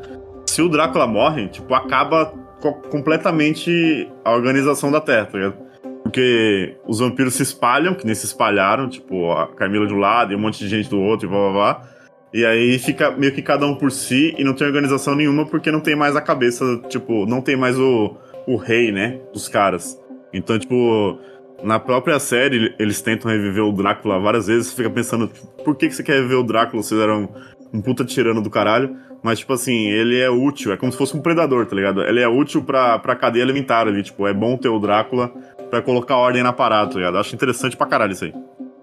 Se 0.47 0.63
o 0.63 0.69
Drácula 0.69 1.07
morre, 1.07 1.49
tipo, 1.49 1.75
acaba 1.75 2.33
co- 2.63 2.75
completamente 2.89 4.09
a 4.25 4.33
organização 4.33 4.91
da 4.91 5.01
Terra, 5.01 5.27
tá 5.27 5.39
ligado? 5.39 5.57
Porque 6.05 6.77
os 6.87 7.01
vampiros 7.01 7.35
se 7.35 7.43
espalham, 7.43 7.95
que 7.95 8.07
nem 8.07 8.15
se 8.15 8.27
espalharam, 8.27 8.89
tipo, 8.89 9.31
a 9.33 9.49
Camila 9.49 9.87
de 9.87 9.93
um 9.93 9.99
lado 9.99 10.33
e 10.33 10.37
um 10.37 10.39
monte 10.39 10.59
de 10.59 10.69
gente 10.69 10.89
do 10.89 11.01
outro 11.01 11.27
e 11.27 11.31
blá 11.31 11.39
blá 11.41 11.53
blá. 11.53 11.89
E 12.33 12.47
aí 12.47 12.79
fica 12.79 13.11
meio 13.11 13.33
que 13.33 13.43
cada 13.43 13.67
um 13.67 13.75
por 13.75 13.91
si 13.91 14.35
e 14.39 14.45
não 14.45 14.55
tem 14.55 14.67
organização 14.67 15.15
nenhuma 15.15 15.45
porque 15.45 15.71
não 15.71 15.81
tem 15.81 15.95
mais 15.95 16.17
a 16.17 16.21
cabeça, 16.21 16.81
tipo, 16.89 17.27
não 17.27 17.43
tem 17.43 17.57
mais 17.57 17.79
o, 17.79 18.17
o 18.47 18.57
rei, 18.57 18.91
né, 18.91 19.21
dos 19.35 19.49
caras. 19.49 19.99
Então, 20.33 20.59
tipo, 20.59 21.19
na 21.63 21.79
própria 21.79 22.19
série 22.19 22.75
eles 22.79 23.03
tentam 23.03 23.31
reviver 23.31 23.63
o 23.65 23.73
Drácula 23.73 24.19
várias 24.19 24.47
vezes, 24.47 24.69
você 24.69 24.77
fica 24.77 24.91
pensando, 24.91 25.27
tipo, 25.29 25.47
por 25.63 25.77
que, 25.77 25.89
que 25.89 25.95
você 25.95 26.03
quer 26.03 26.15
reviver 26.17 26.39
o 26.39 26.43
Drácula? 26.43 26.83
Vocês 26.83 27.01
eram 27.01 27.29
um 27.73 27.81
puta 27.83 28.05
tirano 28.05 28.41
do 28.41 28.49
caralho. 28.51 28.97
Mas, 29.23 29.39
tipo 29.39 29.53
assim, 29.53 29.89
ele 29.89 30.21
é 30.21 30.29
útil, 30.29 30.73
é 30.73 30.77
como 30.77 30.91
se 30.91 30.99
fosse 30.99 31.17
um 31.17 31.21
predador, 31.21 31.65
tá 31.67 31.77
ligado? 31.77 32.03
Ele 32.03 32.21
é 32.21 32.29
útil 32.29 32.65
pra, 32.65 32.99
pra 32.99 33.15
cadeia 33.15 33.45
alimentar 33.45 33.87
ali, 33.87 34.03
tipo, 34.03 34.27
é 34.27 34.35
bom 34.35 34.57
ter 34.57 34.69
o 34.69 34.81
Drácula 34.81 35.33
pra 35.71 35.81
colocar 35.81 36.17
ordem 36.17 36.43
na 36.43 36.53
parada, 36.53 36.91
tá 36.91 36.97
ligado? 36.97 37.19
Acho 37.19 37.35
interessante 37.35 37.77
pra 37.77 37.87
caralho 37.87 38.13
isso 38.13 38.25
aí. 38.25 38.35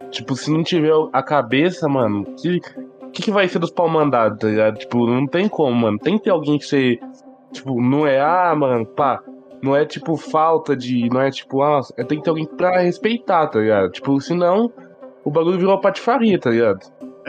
Tipo, 0.10 0.36
se 0.36 0.49
não 0.49 0.63
tiver 0.63 0.93
a 1.13 1.21
cabeça, 1.21 1.88
mano, 1.88 2.25
que, 2.41 2.60
que, 3.12 3.21
que 3.23 3.32
vai 3.32 3.47
ser 3.47 3.60
dos 3.60 3.69
pau 3.69 3.89
mandados, 3.89 4.39
tá 4.39 4.47
ligado? 4.47 4.80
Tipo, 4.80 5.06
não 5.06 5.28
tem 5.28 5.47
como, 5.47 5.75
mano. 5.75 5.99
Tem 5.99 6.17
que 6.17 6.23
ter 6.23 6.32
alguém 6.32 6.58
que 6.58 6.65
você. 6.65 6.99
Tipo, 7.52 7.82
não 7.82 8.08
é, 8.08 8.19
ah, 8.19 8.56
mano, 8.56 8.86
pá. 8.86 9.21
Não 9.62 9.75
é 9.75 9.86
tipo 9.86 10.15
falta 10.15 10.75
de. 10.75 11.10
Não 11.10 11.21
é 11.21 11.30
tipo, 11.30 11.62
ah, 11.62 11.82
tem 12.08 12.17
que 12.17 12.23
ter 12.23 12.30
alguém 12.30 12.45
pra 12.45 12.80
respeitar, 12.80 13.47
tá 13.47 13.60
ligado? 13.60 13.91
Tipo, 13.91 14.19
senão 14.21 14.71
o 15.23 15.30
bagulho 15.30 15.60
virou 15.60 15.80
patifaria, 15.80 16.39
tá 16.39 16.49
ligado? 16.49 16.80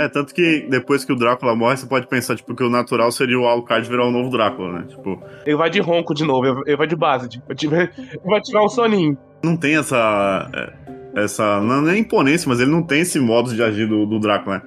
É, 0.05 0.09
tanto 0.09 0.35
que 0.35 0.67
depois 0.71 1.05
que 1.05 1.13
o 1.13 1.17
Drácula 1.17 1.55
morre, 1.55 1.77
você 1.77 1.87
pode 1.87 2.07
pensar, 2.07 2.37
tipo, 2.37 2.55
que 2.55 2.63
o 2.65 2.71
natural 2.71 3.11
seria 3.13 3.39
o 3.39 3.47
Alucard 3.47 3.89
virar 3.89 4.07
o 4.07 4.11
novo 4.11 4.31
Drácula, 4.31 4.73
né? 4.81 4.85
Tipo, 4.89 5.23
Ele 5.45 5.57
vai 5.57 5.69
de 5.71 5.81
ronco 5.81 6.15
de 6.15 6.25
novo, 6.25 6.63
ele 6.67 6.77
vai 6.77 6.87
de 6.87 6.97
base, 6.97 7.29
tipo, 7.29 7.45
ele 7.75 7.91
vai 8.25 8.41
tirar 8.41 8.63
um 8.65 8.69
soninho. 8.69 9.17
não 9.45 9.57
tem 9.57 9.77
essa. 9.77 10.49
é, 10.55 11.23
Essa. 11.25 11.61
Não 11.61 11.89
é 11.89 11.99
imponência, 11.99 12.49
mas 12.49 12.61
ele 12.61 12.71
não 12.71 12.83
tem 12.83 13.01
esse 13.01 13.19
modo 13.19 13.53
de 13.55 13.63
agir 13.63 13.87
do, 13.89 14.07
do 14.07 14.19
Drácula, 14.21 14.57
né? 14.59 14.63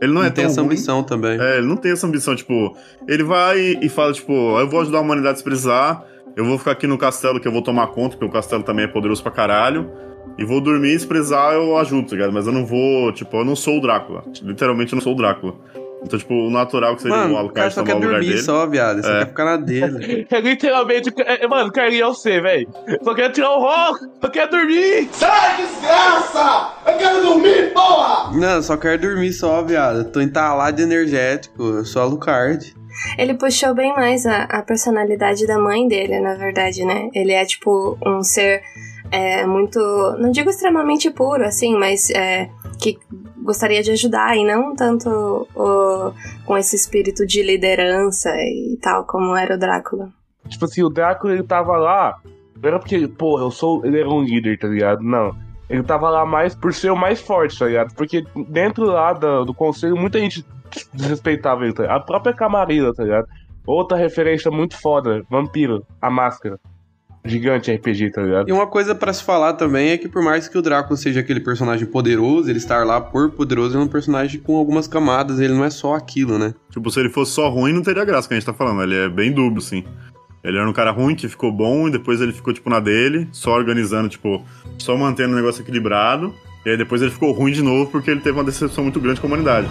Ele 0.00 0.12
não, 0.12 0.20
Não 0.20 0.26
é 0.28 0.30
tem 0.30 0.44
tão 0.44 0.52
essa 0.52 0.60
ruim. 0.60 0.70
ambição 0.70 1.02
também. 1.02 1.40
É, 1.40 1.58
ele 1.58 1.66
não 1.66 1.76
tem 1.76 1.90
essa 1.90 2.06
ambição, 2.06 2.34
tipo, 2.36 2.76
ele 3.08 3.24
vai 3.24 3.58
e 3.82 3.88
fala, 3.88 4.12
tipo, 4.12 4.32
eu 4.32 4.68
vou 4.68 4.80
ajudar 4.80 4.98
a 4.98 5.00
humanidade 5.00 5.38
se 5.38 5.44
precisar, 5.44 6.04
eu 6.36 6.44
vou 6.44 6.56
ficar 6.56 6.70
aqui 6.70 6.86
no 6.86 6.96
castelo 6.96 7.40
que 7.40 7.48
eu 7.48 7.52
vou 7.52 7.62
tomar 7.62 7.88
conta, 7.88 8.10
porque 8.16 8.24
o 8.24 8.30
castelo 8.30 8.62
também 8.62 8.84
é 8.84 8.88
poderoso 8.88 9.20
pra 9.24 9.32
caralho, 9.32 9.90
e 10.36 10.44
vou 10.44 10.60
dormir 10.60 10.94
e 10.94 10.98
se 11.00 11.06
precisar 11.06 11.54
eu 11.54 11.76
ajudo, 11.78 12.08
tá 12.08 12.16
ligado? 12.16 12.32
Mas 12.32 12.46
eu 12.46 12.52
não 12.52 12.66
vou, 12.66 13.12
tipo, 13.12 13.36
eu 13.36 13.44
não 13.44 13.56
sou 13.56 13.78
o 13.78 13.80
Drácula. 13.80 14.24
Literalmente 14.42 14.92
eu 14.92 14.96
não 14.96 15.02
sou 15.02 15.14
o 15.14 15.16
Drácula. 15.16 15.54
Então, 16.00 16.16
tipo, 16.16 16.32
o 16.32 16.48
natural 16.48 16.94
que 16.94 17.02
seria 17.02 17.16
Mano, 17.16 17.30
cara 17.34 17.40
Alucard 17.40 17.74
tomar 17.74 17.90
o 17.90 17.94
lugar 17.96 18.10
dormir 18.12 18.26
dele. 18.28 18.42
só, 18.42 18.66
viado. 18.68 19.02
Só 19.02 19.10
É. 19.10 19.18
quer 19.18 19.26
ficar 19.26 19.44
na 19.44 19.56
dele. 19.56 20.26
É 20.30 20.40
literalmente, 20.40 21.12
é, 21.18 21.46
mano, 21.48 21.72
Carlinhos 21.72 22.08
é 22.08 22.12
você, 22.20 22.40
velho. 22.40 22.68
Só 23.02 23.14
quer 23.14 23.32
tirar 23.32 23.50
o 23.50 23.58
ronco, 23.60 23.98
só 24.20 24.28
quer 24.28 24.48
dormir. 24.48 25.08
Sai, 25.10 25.56
desgraça! 25.56 26.72
Eu 26.86 26.96
quero 26.98 27.22
dormir, 27.22 27.72
porra! 27.72 28.30
Não, 28.32 28.62
só 28.62 28.76
quero 28.76 29.00
dormir 29.02 29.32
só, 29.32 29.60
viado. 29.62 29.98
Eu 29.98 30.04
tô 30.04 30.20
entalado 30.20 30.76
de 30.76 30.84
energético. 30.84 31.60
Eu 31.64 31.84
sou 31.84 32.00
Alucard. 32.02 32.72
Ele 33.16 33.34
puxou 33.34 33.74
bem 33.74 33.92
mais 33.94 34.24
a, 34.24 34.42
a 34.44 34.62
personalidade 34.62 35.46
da 35.48 35.58
mãe 35.58 35.88
dele, 35.88 36.20
na 36.20 36.34
verdade, 36.34 36.84
né? 36.84 37.08
Ele 37.12 37.32
é, 37.32 37.44
tipo, 37.44 37.98
um 38.06 38.22
ser 38.22 38.60
é, 39.10 39.46
muito. 39.46 39.78
Não 40.18 40.30
digo 40.30 40.50
extremamente 40.50 41.10
puro, 41.10 41.44
assim, 41.44 41.76
mas 41.76 42.10
é, 42.10 42.50
que 42.80 42.98
gostaria 43.42 43.82
de 43.82 43.90
ajudar 43.92 44.36
e 44.36 44.44
não 44.44 44.74
tanto 44.74 45.08
o- 45.54 46.12
com 46.44 46.56
esse 46.56 46.76
espírito 46.76 47.26
de 47.26 47.42
liderança 47.42 48.30
e 48.36 48.78
tal, 48.82 49.04
como 49.04 49.34
era 49.36 49.54
o 49.54 49.58
Drácula. 49.58 50.10
Tipo 50.48 50.64
assim, 50.66 50.82
o 50.82 50.88
Drácula 50.90 51.32
ele 51.34 51.42
tava 51.42 51.76
lá. 51.76 52.18
Não 52.60 52.68
era 52.68 52.78
porque, 52.78 53.06
porra, 53.06 53.44
eu 53.44 53.50
sou. 53.50 53.84
Ele 53.84 54.00
era 54.00 54.08
um 54.08 54.22
líder, 54.22 54.58
tá 54.58 54.68
ligado? 54.68 55.02
Não. 55.02 55.34
Ele 55.70 55.82
tava 55.82 56.08
lá 56.10 56.24
mais 56.24 56.54
por 56.54 56.72
ser 56.72 56.90
o 56.90 56.96
mais 56.96 57.20
forte, 57.20 57.58
tá 57.58 57.66
ligado? 57.66 57.94
Porque 57.94 58.24
dentro 58.48 58.84
lá 58.84 59.12
do, 59.12 59.44
do 59.44 59.54
conselho, 59.54 59.96
muita 59.96 60.18
gente 60.18 60.44
desrespeitava 60.92 61.64
ele, 61.64 61.72
tá? 61.74 61.84
A 61.94 62.00
própria 62.00 62.32
camareira, 62.34 62.92
tá 62.94 63.04
ligado? 63.04 63.26
Outra 63.66 63.96
referência 63.98 64.50
muito 64.50 64.80
foda, 64.80 65.22
Vampiro, 65.30 65.84
a 66.00 66.10
máscara. 66.10 66.58
Gigante 67.24 67.72
RPG, 67.72 68.10
tá 68.10 68.22
ligado? 68.22 68.48
E 68.48 68.52
uma 68.52 68.66
coisa 68.66 68.94
pra 68.94 69.12
se 69.12 69.22
falar 69.22 69.54
também 69.54 69.90
é 69.90 69.98
que 69.98 70.08
por 70.08 70.22
mais 70.22 70.48
que 70.48 70.56
o 70.56 70.62
Drácula 70.62 70.96
seja 70.96 71.20
aquele 71.20 71.40
personagem 71.40 71.86
poderoso, 71.86 72.48
ele 72.48 72.58
estar 72.58 72.86
lá 72.86 73.00
por 73.00 73.30
poderoso, 73.30 73.74
ele 73.74 73.82
é 73.82 73.86
um 73.86 73.88
personagem 73.88 74.40
com 74.40 74.56
algumas 74.56 74.86
camadas, 74.88 75.40
ele 75.40 75.52
não 75.52 75.64
é 75.64 75.70
só 75.70 75.94
aquilo, 75.94 76.38
né? 76.38 76.54
Tipo, 76.70 76.90
se 76.90 77.00
ele 77.00 77.10
fosse 77.10 77.32
só 77.32 77.48
ruim, 77.48 77.72
não 77.72 77.82
teria 77.82 78.04
graça 78.04 78.28
que 78.28 78.34
a 78.34 78.36
gente 78.36 78.46
tá 78.46 78.54
falando. 78.54 78.82
Ele 78.82 78.96
é 78.96 79.08
bem 79.08 79.32
dúbio, 79.32 79.60
sim. 79.60 79.84
Ele 80.42 80.56
era 80.56 80.68
um 80.68 80.72
cara 80.72 80.90
ruim 80.90 81.14
que 81.14 81.28
ficou 81.28 81.52
bom 81.52 81.88
e 81.88 81.90
depois 81.90 82.20
ele 82.20 82.32
ficou, 82.32 82.54
tipo, 82.54 82.70
na 82.70 82.80
dele, 82.80 83.28
só 83.32 83.52
organizando, 83.52 84.08
tipo, 84.08 84.42
só 84.78 84.96
mantendo 84.96 85.32
o 85.32 85.36
negócio 85.36 85.62
equilibrado. 85.62 86.32
E 86.64 86.70
aí 86.70 86.76
depois 86.76 87.02
ele 87.02 87.10
ficou 87.10 87.32
ruim 87.32 87.52
de 87.52 87.62
novo 87.62 87.90
porque 87.90 88.10
ele 88.10 88.20
teve 88.20 88.38
uma 88.38 88.44
decepção 88.44 88.84
muito 88.84 89.00
grande 89.00 89.20
com 89.20 89.26
a 89.26 89.28
humanidade. 89.28 89.68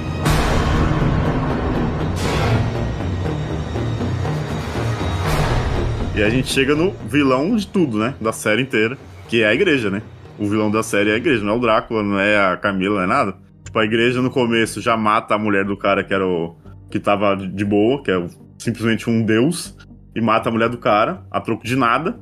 E 6.17 6.23
a 6.23 6.29
gente 6.31 6.47
chega 6.47 6.73
no 6.73 6.89
vilão 7.07 7.55
de 7.55 7.67
tudo, 7.67 7.99
né? 7.99 8.15
Da 8.19 8.33
série 8.33 8.63
inteira, 8.63 8.97
que 9.29 9.43
é 9.43 9.47
a 9.47 9.53
igreja, 9.53 9.91
né? 9.91 10.01
O 10.39 10.47
vilão 10.47 10.71
da 10.71 10.81
série 10.81 11.11
é 11.11 11.13
a 11.13 11.17
igreja, 11.17 11.43
não 11.43 11.53
é 11.53 11.57
o 11.57 11.59
Drácula, 11.59 12.01
não 12.01 12.19
é 12.19 12.37
a 12.37 12.57
Camila, 12.57 12.95
não 12.95 13.03
é 13.03 13.05
nada. 13.07 13.35
Tipo, 13.63 13.77
a 13.77 13.85
igreja 13.85 14.19
no 14.19 14.31
começo 14.31 14.81
já 14.81 14.97
mata 14.97 15.35
a 15.35 15.37
mulher 15.37 15.63
do 15.63 15.77
cara 15.77 16.03
que 16.03 16.11
era 16.11 16.25
o. 16.25 16.55
que 16.89 16.99
tava 16.99 17.35
de 17.35 17.63
boa, 17.63 18.01
que 18.01 18.09
é 18.09 18.25
simplesmente 18.57 19.07
um 19.07 19.21
deus, 19.23 19.77
e 20.15 20.19
mata 20.19 20.49
a 20.49 20.51
mulher 20.51 20.69
do 20.69 20.79
cara, 20.79 21.23
a 21.29 21.39
troco 21.39 21.63
de 21.63 21.75
nada. 21.75 22.19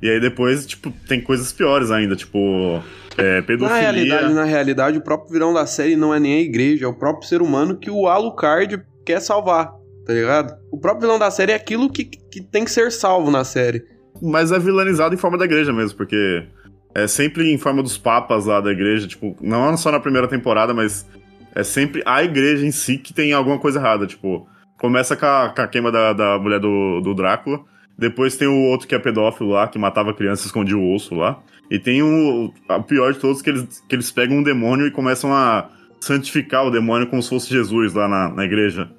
E 0.00 0.08
aí 0.08 0.20
depois, 0.20 0.64
tipo, 0.64 0.92
tem 1.08 1.20
coisas 1.20 1.50
piores 1.52 1.90
ainda, 1.90 2.14
tipo. 2.14 2.80
É, 3.18 3.38
Na 3.38 3.42
pedofilia. 3.42 3.80
realidade, 3.82 4.32
na 4.34 4.44
realidade, 4.44 4.98
o 4.98 5.02
próprio 5.02 5.32
vilão 5.32 5.52
da 5.52 5.66
série 5.66 5.96
não 5.96 6.14
é 6.14 6.20
nem 6.20 6.34
a 6.34 6.40
igreja, 6.40 6.84
é 6.84 6.88
o 6.88 6.94
próprio 6.94 7.28
ser 7.28 7.42
humano 7.42 7.76
que 7.76 7.90
o 7.90 8.06
Alucard 8.06 8.80
quer 9.04 9.20
salvar, 9.20 9.72
tá 10.06 10.12
ligado? 10.12 10.54
O 10.70 10.78
próprio 10.78 11.02
vilão 11.02 11.18
da 11.18 11.30
série 11.30 11.52
é 11.52 11.54
aquilo 11.54 11.90
que, 11.90 12.04
que 12.04 12.40
tem 12.40 12.64
que 12.64 12.70
ser 12.70 12.90
salvo 12.90 13.30
na 13.30 13.44
série. 13.44 13.84
Mas 14.20 14.52
é 14.52 14.58
vilanizado 14.58 15.14
em 15.14 15.18
forma 15.18 15.38
da 15.38 15.44
igreja 15.44 15.72
mesmo, 15.72 15.96
porque 15.96 16.46
é 16.94 17.06
sempre 17.06 17.50
em 17.52 17.58
forma 17.58 17.82
dos 17.82 17.96
papas 17.96 18.46
lá 18.46 18.60
da 18.60 18.70
igreja, 18.70 19.06
tipo, 19.08 19.36
não 19.40 19.76
só 19.76 19.90
na 19.90 20.00
primeira 20.00 20.28
temporada, 20.28 20.74
mas 20.74 21.06
é 21.54 21.62
sempre 21.62 22.02
a 22.04 22.22
igreja 22.22 22.66
em 22.66 22.70
si 22.70 22.98
que 22.98 23.12
tem 23.12 23.32
alguma 23.32 23.58
coisa 23.58 23.78
errada, 23.78 24.06
tipo, 24.06 24.46
começa 24.78 25.16
com 25.16 25.26
a, 25.26 25.52
com 25.54 25.62
a 25.62 25.66
queima 25.66 25.90
da, 25.90 26.12
da 26.12 26.38
mulher 26.38 26.60
do, 26.60 27.00
do 27.00 27.14
Drácula, 27.14 27.60
depois 27.98 28.36
tem 28.36 28.48
o 28.48 28.62
outro 28.64 28.86
que 28.86 28.94
é 28.94 28.98
pedófilo 28.98 29.50
lá, 29.50 29.68
que 29.68 29.78
matava 29.78 30.14
criança 30.14 30.44
e 30.44 30.46
escondia 30.46 30.76
o 30.76 30.94
osso 30.94 31.14
lá, 31.14 31.40
e 31.70 31.78
tem 31.78 32.02
o, 32.02 32.52
o 32.68 32.82
pior 32.82 33.12
de 33.12 33.18
todos, 33.18 33.40
que 33.40 33.50
eles, 33.50 33.82
que 33.88 33.94
eles 33.94 34.10
pegam 34.10 34.38
um 34.38 34.42
demônio 34.42 34.86
e 34.86 34.90
começam 34.90 35.32
a 35.32 35.68
santificar 36.00 36.66
o 36.66 36.70
demônio 36.70 37.06
como 37.06 37.22
se 37.22 37.28
fosse 37.28 37.50
Jesus 37.50 37.94
lá 37.94 38.08
na, 38.08 38.28
na 38.28 38.44
igreja. 38.44 38.90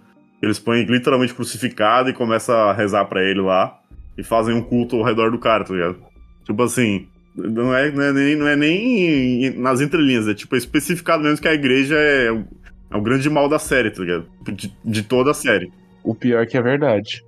Eles 0.43 0.60
põem 0.60 0.84
literalmente 0.84 1.34
crucificado 1.34 2.10
e 2.10 2.13
começam 2.13 2.53
a 2.53 2.73
rezar 2.73 3.06
pra 3.06 3.23
ele 3.23 3.39
lá 3.39 3.79
e 4.17 4.23
fazem 4.23 4.53
um 4.53 4.62
culto 4.62 4.97
ao 4.97 5.03
redor 5.03 5.32
do 5.32 5.39
cara, 5.39 5.63
tá 5.63 5.73
ligado? 5.73 5.97
Tipo 6.43 6.62
assim, 6.63 7.08
não 7.34 7.73
é, 7.73 7.89
não 7.89 8.03
é, 8.03 8.12
nem, 8.12 8.36
não 8.36 8.47
é 8.47 8.56
nem 8.58 9.49
nas 9.58 9.79
entrelinhas, 9.79 10.27
é 10.27 10.34
tipo 10.34 10.56
especificado 10.58 11.23
mesmo 11.23 11.41
que 11.41 11.47
a 11.47 11.53
igreja 11.53 11.95
é, 11.95 12.29
o- 12.29 12.43
é 12.91 12.97
o 12.97 13.01
grande 13.01 13.29
mal 13.29 13.47
da 13.47 13.58
série, 13.58 13.89
tá 13.89 14.01
ligado? 14.01 14.25
De, 14.51 14.71
de 14.84 15.03
toda 15.03 15.32
a 15.32 15.34
série. 15.34 15.71
O 16.03 16.13
pior 16.13 16.45
que 16.45 16.58
é 16.58 16.62
verdade. 16.62 17.23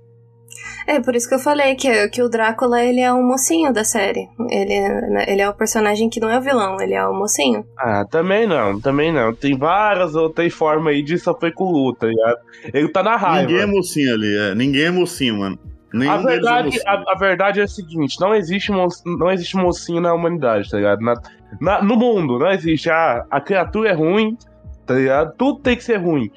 É, 0.86 1.00
por 1.00 1.14
isso 1.16 1.28
que 1.28 1.34
eu 1.34 1.38
falei 1.38 1.74
que, 1.74 2.08
que 2.08 2.22
o 2.22 2.28
Drácula, 2.28 2.82
ele 2.82 3.00
é 3.00 3.12
o 3.12 3.22
mocinho 3.22 3.72
da 3.72 3.84
série. 3.84 4.28
Ele, 4.50 4.72
é- 4.72 5.32
ele 5.32 5.42
é 5.42 5.48
o 5.48 5.54
personagem 5.54 6.08
que 6.08 6.20
não 6.20 6.30
é 6.30 6.38
o 6.38 6.40
vilão, 6.42 6.80
ele 6.80 6.94
é 6.94 7.06
o 7.06 7.12
mocinho. 7.14 7.64
Ah, 7.78 8.04
também 8.10 8.46
não, 8.46 8.80
também 8.80 9.12
não. 9.12 9.34
Tem 9.34 9.56
várias 9.56 10.14
outras 10.14 10.52
formas 10.52 10.94
aí 10.94 11.02
de 11.02 11.18
sofrer 11.18 11.52
com 11.52 11.64
luta, 11.70 12.00
tá 12.00 12.06
ligado? 12.06 12.36
Ele 12.72 12.88
tá 12.88 13.02
na 13.02 13.16
raiva. 13.16 13.48
Ninguém 13.48 13.62
é 13.62 13.66
mocinho 13.66 14.14
ali, 14.14 14.36
é. 14.38 14.54
Ninguém 14.54 14.84
é 14.84 14.90
mocinho, 14.90 15.38
mano. 15.38 15.58
Nenhum 15.92 16.10
A 16.12 16.16
é 16.16 16.22
verdade, 16.22 16.66
mocinho. 16.66 16.82
a, 16.86 17.12
a 17.12 17.14
verdade 17.18 17.60
é 17.60 17.62
a 17.62 17.68
seguinte: 17.68 18.20
não 18.20 18.34
existe, 18.34 18.70
mo 18.72 18.86
não 19.04 19.30
existe 19.30 19.56
mocinho 19.56 20.00
na 20.00 20.12
humanidade, 20.12 20.68
tá 20.70 20.76
ligado? 20.76 21.00
Na- 21.00 21.14
na- 21.60 21.82
no 21.82 21.96
mundo, 21.96 22.38
não 22.38 22.50
existe. 22.50 22.90
A, 22.90 23.24
a 23.30 23.40
criatura 23.40 23.90
é 23.90 23.92
ruim, 23.92 24.36
tá 24.84 24.94
ligado? 24.94 25.32
Tudo 25.38 25.60
tem 25.60 25.76
que 25.76 25.84
ser 25.84 25.96
ruim. 25.96 26.30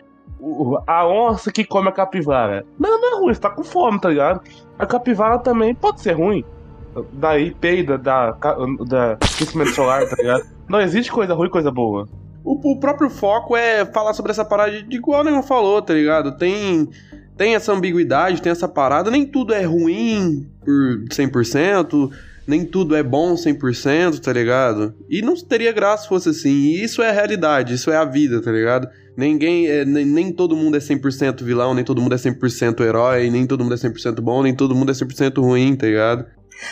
A 0.88 1.08
onça 1.08 1.52
que 1.52 1.66
come 1.66 1.90
a 1.90 1.92
capivara. 1.92 2.66
Não, 2.80 3.00
não 3.02 3.18
é 3.18 3.20
ruim, 3.22 3.34
você 3.34 3.42
tá 3.42 3.50
com 3.50 3.64
fome, 3.64 4.00
tá 4.00 4.10
ligado? 4.10 4.42
A 4.78 4.86
capivara 4.86 5.38
também 5.40 5.76
pode 5.76 6.02
ser 6.02 6.14
ruim. 6.14 6.44
Daí 7.14 7.52
peida 7.52 7.98
da, 7.98 8.32
da 8.32 9.14
aquecimento 9.14 9.72
solar, 9.72 10.08
tá 10.08 10.16
ligado? 10.16 10.44
Não 10.68 10.82
existe 10.82 11.12
coisa 11.12 11.34
ruim 11.34 11.50
coisa 11.50 11.72
boa. 11.72 12.08
O, 12.44 12.72
o 12.72 12.80
próprio 12.80 13.10
foco 13.10 13.56
é 13.56 13.86
falar 13.86 14.14
sobre 14.14 14.32
essa 14.32 14.46
parada 14.46 14.82
de, 14.82 14.96
igual 14.96 15.26
o 15.26 15.44
falou, 15.44 15.82
tá 15.82 15.94
ligado? 15.94 16.38
Tem, 16.38 16.90
tem 17.38 17.56
essa 17.56 17.74
ambiguidade, 17.74 18.42
tem 18.42 18.52
essa 18.52 18.68
parada. 18.68 19.12
Nem 19.12 19.26
tudo 19.26 19.54
é 19.54 19.64
ruim 19.64 20.48
por 20.64 21.04
100%, 21.10 22.12
nem 22.48 22.66
tudo 22.66 22.96
é 22.96 23.04
bom 23.04 23.36
100%, 23.36 24.20
tá 24.20 24.34
ligado? 24.34 24.96
E 25.10 25.22
não 25.22 25.36
teria 25.36 25.72
graça 25.72 26.04
se 26.04 26.10
fosse 26.10 26.30
assim. 26.30 26.50
E 26.50 26.84
isso 26.84 27.02
é 27.02 27.10
a 27.10 27.14
realidade, 27.14 27.74
isso 27.74 27.92
é 27.92 27.98
a 27.98 28.06
vida, 28.06 28.42
tá 28.42 28.52
ligado? 28.52 28.88
Ninguém, 29.20 29.68
é, 29.68 29.84
nem, 29.84 30.06
nem 30.06 30.32
todo 30.32 30.56
mundo 30.56 30.78
é 30.78 30.80
100% 30.80 31.44
vilão, 31.44 31.74
nem 31.74 31.84
todo 31.84 32.02
mundo 32.02 32.16
é 32.16 32.18
100% 32.18 32.80
herói, 32.80 33.30
nem 33.30 33.46
todo 33.46 33.64
mundo 33.64 33.74
é 33.74 33.78
100% 33.78 34.22
bom, 34.22 34.42
nem 34.42 34.56
todo 34.56 34.74
mundo 34.74 34.92
é 34.92 34.94
100% 34.94 35.42
ruim, 35.42 35.76
tá 35.76 35.88
ligado? 35.88 36.26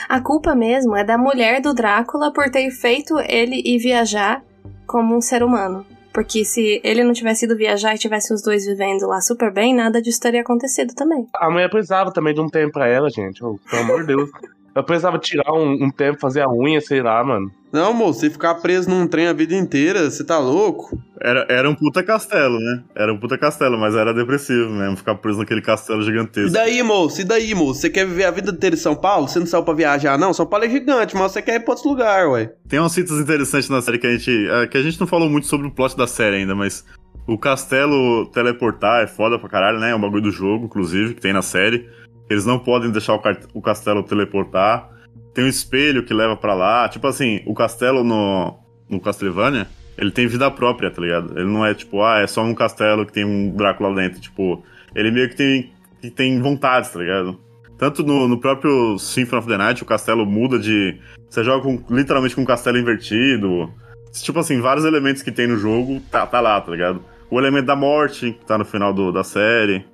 A 0.07 0.21
culpa 0.21 0.55
mesmo 0.55 0.95
é 0.95 1.03
da 1.03 1.17
mulher 1.17 1.62
do 1.62 1.73
Drácula 1.73 2.31
por 2.31 2.49
ter 2.49 2.71
feito 2.71 3.19
ele 3.27 3.62
ir 3.65 3.79
viajar 3.79 4.41
como 4.86 5.13
um 5.15 5.19
ser 5.19 5.43
humano. 5.43 5.86
Porque 6.13 6.45
se 6.45 6.79
ele 6.86 7.03
não 7.03 7.12
tivesse 7.12 7.45
ido 7.45 7.55
viajar 7.55 7.93
e 7.93 7.97
tivesse 7.97 8.33
os 8.33 8.41
dois 8.41 8.65
vivendo 8.65 9.05
lá 9.07 9.19
super 9.19 9.51
bem, 9.51 9.75
nada 9.75 10.01
disso 10.01 10.21
teria 10.21 10.41
acontecido 10.41 10.93
também. 10.95 11.27
A 11.36 11.49
mulher 11.49 11.69
precisava 11.69 12.13
também 12.13 12.33
de 12.33 12.39
um 12.39 12.47
tempo 12.47 12.71
pra 12.71 12.88
ela, 12.88 13.10
gente. 13.10 13.43
Oh, 13.43 13.60
pelo 13.69 13.81
amor 13.83 14.01
de 14.01 14.07
Deus. 14.07 14.29
Eu 14.78 14.84
precisava 14.84 15.18
tirar 15.18 15.52
um, 15.54 15.86
um 15.86 15.90
tempo, 15.90 16.20
fazer 16.20 16.42
a 16.42 16.50
unha, 16.50 16.80
sei 16.82 17.02
lá, 17.02 17.24
mano. 17.24 17.52
Não, 17.74 17.94
moço, 17.94 18.20
você 18.22 18.30
ficar 18.30 18.56
preso 18.56 18.90
num 18.90 19.08
trem 19.08 19.28
a 19.28 19.34
vida 19.34 19.54
inteira, 19.56 20.10
você 20.10 20.24
tá 20.24 20.38
louco? 20.40 20.98
Era, 21.20 21.46
era 21.50 21.70
um 21.70 21.76
puta 21.76 22.02
castelo, 22.04 22.60
né? 22.60 22.84
Era 22.96 23.12
um 23.12 23.20
puta 23.20 23.38
castelo, 23.38 23.78
mas 23.78 23.96
era 23.96 24.13
depressivo 24.13 24.70
mesmo, 24.70 24.96
ficar 24.96 25.16
preso 25.16 25.40
naquele 25.40 25.62
castelo 25.62 26.02
E 26.02 26.06
gigantesco. 26.06 26.52
daí, 26.52 26.82
moço? 26.84 27.20
E 27.22 27.24
daí, 27.24 27.54
moço? 27.54 27.82
Você 27.82 27.90
quer 27.90 28.06
viver 28.06 28.24
a 28.26 28.32
vida 28.32 28.52
inteira 28.52 28.76
em 28.76 28.80
São 28.80 28.96
Paulo? 28.96 29.28
Você 29.28 29.40
não 29.40 29.46
saiu 29.48 29.63
pra 29.63 29.74
viajar, 29.74 30.18
não? 30.18 30.34
São 30.34 30.46
Paulo 30.46 30.63
é 30.66 30.70
gigante, 30.70 31.16
mas 31.16 31.32
você 31.32 31.42
quer 31.42 31.56
ir 31.56 31.60
pra 31.62 31.74
outro 31.74 31.90
lugar, 31.90 32.30
ué. 32.30 32.54
Tem 32.70 32.80
umas 32.80 32.92
citas 32.94 33.20
interessantes 33.20 33.68
na 33.70 33.82
série 33.82 33.98
que 33.98 34.08
a 34.08 34.12
gente. 34.16 34.48
é, 34.50 34.68
que 34.68 34.78
a 34.78 34.82
gente 34.84 35.00
não 35.00 35.08
falou 35.08 35.30
muito 35.30 35.48
sobre 35.48 35.68
o 35.68 35.72
plot 35.72 35.98
da 35.98 36.08
série 36.08 36.38
ainda, 36.38 36.56
mas 36.56 36.86
o 37.28 37.38
castelo 37.38 38.28
teleportar 38.28 39.04
é 39.04 39.08
foda 39.08 39.38
pra 39.38 39.50
caralho, 39.50 39.80
né? 39.80 39.92
É 39.92 39.96
um 39.96 40.00
bagulho 40.00 40.22
do 40.22 40.32
jogo, 40.32 40.66
inclusive, 40.66 41.16
que 41.16 41.22
tem 41.22 41.34
na 41.34 41.42
série. 41.42 41.90
Eles 42.30 42.46
não 42.46 42.60
podem 42.60 42.92
deixar 42.92 43.13
o, 43.16 43.22
o 43.54 43.62
castelo 43.62 44.04
teleportar. 44.04 44.90
Tem 45.34 45.46
um 45.46 45.48
espelho 45.48 46.04
que 46.04 46.13
leva 46.13 46.36
pra 46.36 46.54
lá. 46.54 46.88
Tipo 46.90 47.08
assim, 47.08 47.42
o 47.46 47.54
castelo 47.54 48.04
no, 48.04 48.58
no 48.90 49.00
Castlevania, 49.00 49.68
ele 49.98 50.12
tem 50.12 50.28
vida 50.28 50.50
própria, 50.52 50.90
tá 50.92 51.02
ligado? 51.02 51.38
Ele 51.38 51.50
não 51.50 51.66
é 51.66 51.74
tipo, 51.74 52.02
ah, 52.04 52.20
é 52.20 52.28
só 52.28 52.44
um 52.44 52.54
castelo 52.56 53.06
que 53.06 53.13
tem 53.13 53.24
um 53.26 53.56
Drácula 53.56 53.94
dentro. 53.96 54.20
Tipo, 54.20 54.63
ele 54.96 55.12
meio 55.12 55.30
que 55.30 55.36
tem, 55.36 55.72
que 56.02 56.10
tem 56.10 56.42
vontades, 56.42 56.90
tá 56.92 57.00
ligado? 57.00 57.40
Tanto 57.78 58.02
no, 58.04 58.28
no 58.28 58.40
próprio 58.40 58.98
Symphony 58.98 59.40
of 59.40 59.48
the 59.48 59.58
Night, 59.58 59.84
o 59.84 59.86
castelo 59.86 60.26
muda 60.26 60.58
de. 60.58 61.00
Você 61.30 61.44
joga 61.44 61.62
com- 61.63 61.84
literalmente 61.94 62.36
com 62.36 62.42
um 62.42 62.46
castelo 62.46 62.78
invertido. 62.78 63.72
Tipo 64.12 64.40
assim, 64.40 64.60
vários 64.60 64.84
elementos 64.86 65.22
que 65.22 65.32
tem 65.32 65.46
no 65.46 65.58
jogo 65.58 66.02
tá, 66.10 66.26
tá 66.26 66.40
lá, 66.42 66.60
tá 66.60 66.72
ligado? 66.72 67.04
O 67.30 67.38
elemento 67.40 67.68
da 67.68 67.76
morte, 67.76 68.32
que 68.32 68.46
tá 68.46 68.58
no 68.58 68.66
final 68.66 68.92
do- 68.92 69.12
da 69.12 69.24
série. 69.24 69.86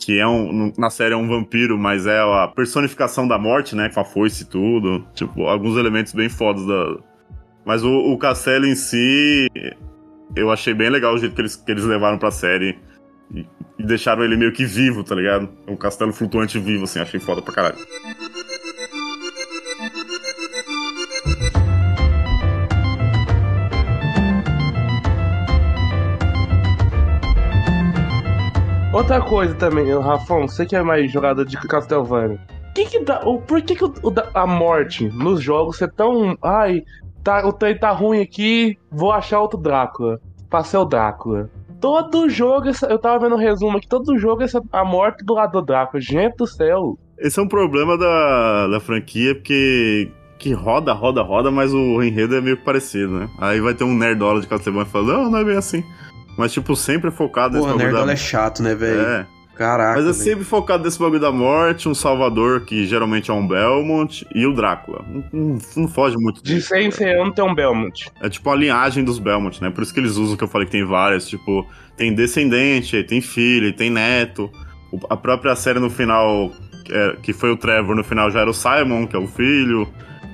Que 0.00 0.18
é 0.18 0.26
um. 0.26 0.72
Na 0.78 0.88
série 0.88 1.12
é 1.12 1.16
um 1.16 1.28
vampiro, 1.28 1.78
mas 1.78 2.06
é 2.06 2.18
a 2.18 2.48
personificação 2.48 3.28
da 3.28 3.38
morte, 3.38 3.76
né? 3.76 3.90
Com 3.90 4.00
a 4.00 4.04
foice 4.04 4.42
e 4.44 4.46
tudo. 4.46 5.06
Tipo, 5.14 5.46
alguns 5.46 5.76
elementos 5.76 6.14
bem 6.14 6.28
fodas 6.28 6.66
da. 6.66 6.96
Mas 7.66 7.84
o, 7.84 7.90
o 7.90 8.18
castelo 8.18 8.66
em 8.66 8.74
si. 8.74 9.46
Eu 10.34 10.50
achei 10.50 10.72
bem 10.72 10.88
legal 10.88 11.14
o 11.14 11.18
jeito 11.18 11.34
que 11.34 11.40
eles, 11.42 11.54
que 11.54 11.70
eles 11.70 11.84
levaram 11.84 12.16
pra 12.16 12.30
série. 12.30 12.78
E, 13.34 13.46
e 13.78 13.82
deixaram 13.84 14.24
ele 14.24 14.36
meio 14.36 14.52
que 14.52 14.64
vivo, 14.64 15.04
tá 15.04 15.14
ligado? 15.14 15.50
Um 15.68 15.76
castelo 15.76 16.12
flutuante 16.12 16.58
vivo, 16.58 16.84
assim, 16.84 16.98
achei 16.98 17.20
foda 17.20 17.42
pra 17.42 17.52
caralho. 17.52 17.76
Outra 28.92 29.20
coisa 29.20 29.54
também, 29.54 29.86
Rafão, 30.00 30.48
você 30.48 30.66
que 30.66 30.74
é 30.74 30.82
mais 30.82 31.10
jogador 31.12 31.44
de 31.44 31.56
Castlevania. 31.56 32.40
Que 32.74 32.84
que 32.86 33.00
dá, 33.04 33.20
o, 33.24 33.40
por 33.40 33.62
que, 33.62 33.74
que 33.76 33.84
o- 33.84 33.92
a 34.34 34.46
morte 34.46 35.08
nos 35.08 35.40
jogos 35.40 35.80
é 35.80 35.86
tão. 35.86 36.36
Ai, 36.42 36.82
tá, 37.22 37.46
o 37.46 37.52
trem 37.52 37.78
tá 37.78 37.90
ruim 37.92 38.20
aqui, 38.20 38.76
vou 38.90 39.12
achar 39.12 39.40
outro 39.40 39.58
Drácula. 39.58 40.20
Passei 40.48 40.78
o 40.78 40.84
Drácula. 40.84 41.48
Todo 41.80 42.28
jogo, 42.28 42.68
eu 42.88 42.98
tava 42.98 43.20
vendo 43.20 43.36
um 43.36 43.38
resumo 43.38 43.78
aqui, 43.78 43.88
todo 43.88 44.18
jogo 44.18 44.42
essa, 44.42 44.60
a 44.72 44.84
morte 44.84 45.24
do 45.24 45.34
lado 45.34 45.52
do 45.52 45.62
Drácula. 45.62 46.00
Gente 46.00 46.36
do 46.36 46.46
céu. 46.46 46.98
Esse 47.18 47.38
é 47.38 47.42
um 47.42 47.48
problema 47.48 47.96
da, 47.96 48.66
da 48.68 48.80
franquia, 48.80 49.34
porque 49.36 50.10
que 50.38 50.52
roda, 50.52 50.92
roda, 50.92 51.22
roda, 51.22 51.50
mas 51.50 51.72
o 51.72 52.02
enredo 52.02 52.34
é 52.34 52.40
meio 52.40 52.56
parecido, 52.56 53.20
né? 53.20 53.28
Aí 53.38 53.60
vai 53.60 53.74
ter 53.74 53.84
um 53.84 53.94
nerdola 53.96 54.40
de 54.40 54.46
Castlevania 54.48 54.86
falando, 54.86 55.12
não, 55.12 55.30
não 55.30 55.38
é 55.38 55.44
bem 55.44 55.56
assim. 55.56 55.84
Mas, 56.40 56.52
tipo, 56.52 56.74
sempre 56.74 57.08
é 57.08 57.12
focado 57.12 57.54
nesse 57.54 57.60
Porra, 57.66 57.72
bagulho 57.74 57.86
Nerdola 57.92 58.06
da... 58.06 58.12
é 58.14 58.16
chato, 58.16 58.62
né, 58.62 58.74
velho? 58.74 59.00
É, 59.00 59.26
Caraca. 59.56 60.00
mas 60.00 60.08
é 60.08 60.12
velho. 60.12 60.14
sempre 60.14 60.44
focado 60.44 60.82
nesse 60.84 60.98
bagulho 60.98 61.20
da 61.20 61.30
morte, 61.30 61.88
um 61.88 61.94
salvador, 61.94 62.62
que 62.62 62.86
geralmente 62.86 63.30
é 63.30 63.34
um 63.34 63.46
Belmont, 63.46 64.26
e 64.34 64.46
o 64.46 64.54
Drácula. 64.54 65.04
Não, 65.06 65.24
não- 65.32 65.58
não 65.76 65.88
foge 65.88 66.16
muito 66.18 66.42
De 66.42 66.54
disso. 66.54 66.68
100 66.68 66.86
em 66.86 66.90
100 66.90 67.20
anos 67.20 67.34
tem 67.34 67.44
um 67.44 67.54
Belmont. 67.54 68.10
É 68.22 68.28
tipo 68.30 68.48
a 68.50 68.56
linhagem 68.56 69.04
dos 69.04 69.18
Belmont, 69.18 69.60
né? 69.62 69.68
Por 69.70 69.82
isso 69.82 69.92
que 69.92 70.00
eles 70.00 70.16
usam 70.16 70.36
que 70.36 70.42
eu 70.44 70.48
falei 70.48 70.64
que 70.66 70.72
tem 70.72 70.84
várias, 70.84 71.28
tipo, 71.28 71.66
tem 71.96 72.14
descendente, 72.14 72.96
aí 72.96 73.04
tem 73.04 73.20
filho, 73.20 73.66
aí 73.66 73.72
tem 73.72 73.90
neto. 73.90 74.50
A 75.10 75.16
própria 75.16 75.54
série 75.54 75.78
no 75.78 75.90
final, 75.90 76.50
que, 76.84 76.92
é- 76.94 77.16
que 77.22 77.32
foi 77.34 77.50
o 77.52 77.56
Trevor, 77.56 77.94
no 77.94 78.02
final 78.02 78.30
já 78.30 78.40
era 78.40 78.50
o 78.50 78.54
Simon, 78.54 79.06
que 79.06 79.14
é 79.14 79.18
o 79.18 79.28
filho. 79.28 79.86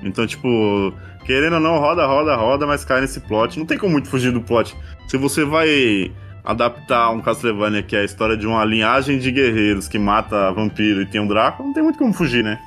Então, 0.07 0.27
tipo, 0.27 0.93
querendo 1.25 1.55
ou 1.55 1.61
não, 1.61 1.79
roda, 1.79 2.07
roda, 2.07 2.37
roda, 2.37 2.67
mas 2.67 2.85
cai 2.85 3.01
nesse 3.01 3.21
plot. 3.21 3.59
Não 3.59 3.67
tem 3.67 3.77
como 3.77 3.93
muito 3.93 4.09
fugir 4.09 4.33
do 4.33 4.41
plot. 4.41 4.77
Se 5.09 5.17
você 5.17 5.45
vai 5.45 6.13
adaptar 6.45 7.11
um 7.11 7.21
Castlevania 7.21 7.83
que 7.83 7.97
é 7.97 8.01
a 8.01 8.05
história 8.05 8.37
de 8.37 8.47
uma 8.47 8.65
linhagem 8.65 9.19
de 9.19 9.33
guerreiros 9.33 9.89
que 9.89 9.99
mata 9.99 10.53
vampiro 10.53 11.03
e 11.03 11.07
tem 11.07 11.21
um 11.21 11.27
Drácula, 11.27 11.67
não 11.67 11.75
tem 11.75 11.83
muito 11.83 11.99
como 11.99 12.13
fugir, 12.13 12.45
né? 12.45 12.59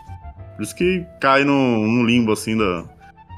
Por 0.58 0.64
isso 0.64 0.76
que 0.76 1.06
cai 1.22 1.46
num 1.46 2.06
limbo, 2.06 2.34
assim, 2.34 2.58
da... 2.58 2.84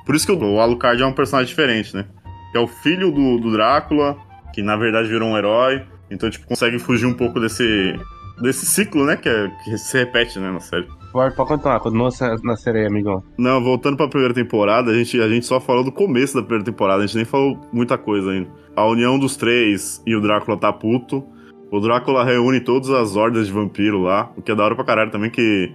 Por 0.06 0.16
isso 0.16 0.26
que 0.26 0.32
o 0.32 0.60
Alucard 0.60 1.02
é 1.02 1.06
um 1.06 1.14
personagem 1.14 1.50
diferente, 1.50 1.96
né? 1.96 2.06
Que 2.52 2.58
é 2.58 2.62
o 2.62 2.68
filho 2.68 3.12
do, 3.12 3.38
do 3.38 3.52
Drácula, 3.52 4.18
que 4.52 4.64
na 4.64 4.76
verdade 4.76 5.08
virou 5.08 5.30
um 5.30 5.38
herói. 5.38 5.84
Então, 6.10 6.30
tipo, 6.30 6.48
consegue 6.48 6.80
fugir 6.80 7.06
um 7.06 7.14
pouco 7.14 7.40
desse, 7.40 7.96
desse 8.42 8.66
ciclo, 8.66 9.06
né? 9.06 9.16
Que, 9.16 9.30
é- 9.30 9.52
que 9.64 9.78
se 9.78 9.98
repete, 10.00 10.40
né, 10.40 10.52
na 10.52 10.60
série. 10.60 10.88
Pode, 11.12 11.36
pode 11.36 11.50
continuar, 11.50 11.80
continua 11.80 12.10
na- 12.44 12.56
série 12.56 12.86
amigão. 12.86 13.22
Não, 13.38 13.62
voltando 13.62 13.98
pra 13.98 14.08
primeira 14.08 14.34
temporada, 14.34 14.92
a 14.92 14.94
gente, 14.94 15.20
a 15.20 15.28
gente 15.28 15.46
só 15.46 15.60
falou 15.60 15.84
do 15.84 15.92
começo 15.92 16.36
da 16.36 16.42
primeira 16.42 16.64
temporada, 16.64 17.04
a 17.04 17.06
gente 17.06 17.18
nem 17.18 17.26
falou 17.26 17.60
muita 17.74 17.98
coisa 17.98 18.32
ainda. 18.32 18.50
A 18.76 18.86
união 18.86 19.20
dos 19.20 19.36
três 19.36 20.02
e 20.08 20.16
o 20.16 20.22
Drácula 20.22 20.58
tá 20.58 20.72
puto. 20.72 21.24
O 21.70 21.80
Drácula 21.80 22.24
reúne 22.24 22.60
todas 22.62 22.90
as 22.90 23.16
hordas 23.16 23.48
de 23.48 23.54
vampiro 23.54 24.02
lá, 24.02 24.32
o 24.38 24.42
que 24.42 24.52
é 24.52 24.56
da 24.56 24.64
hora 24.64 24.76
pra 24.76 24.86
caralho 24.86 25.12
também, 25.12 25.30
que 25.30 25.72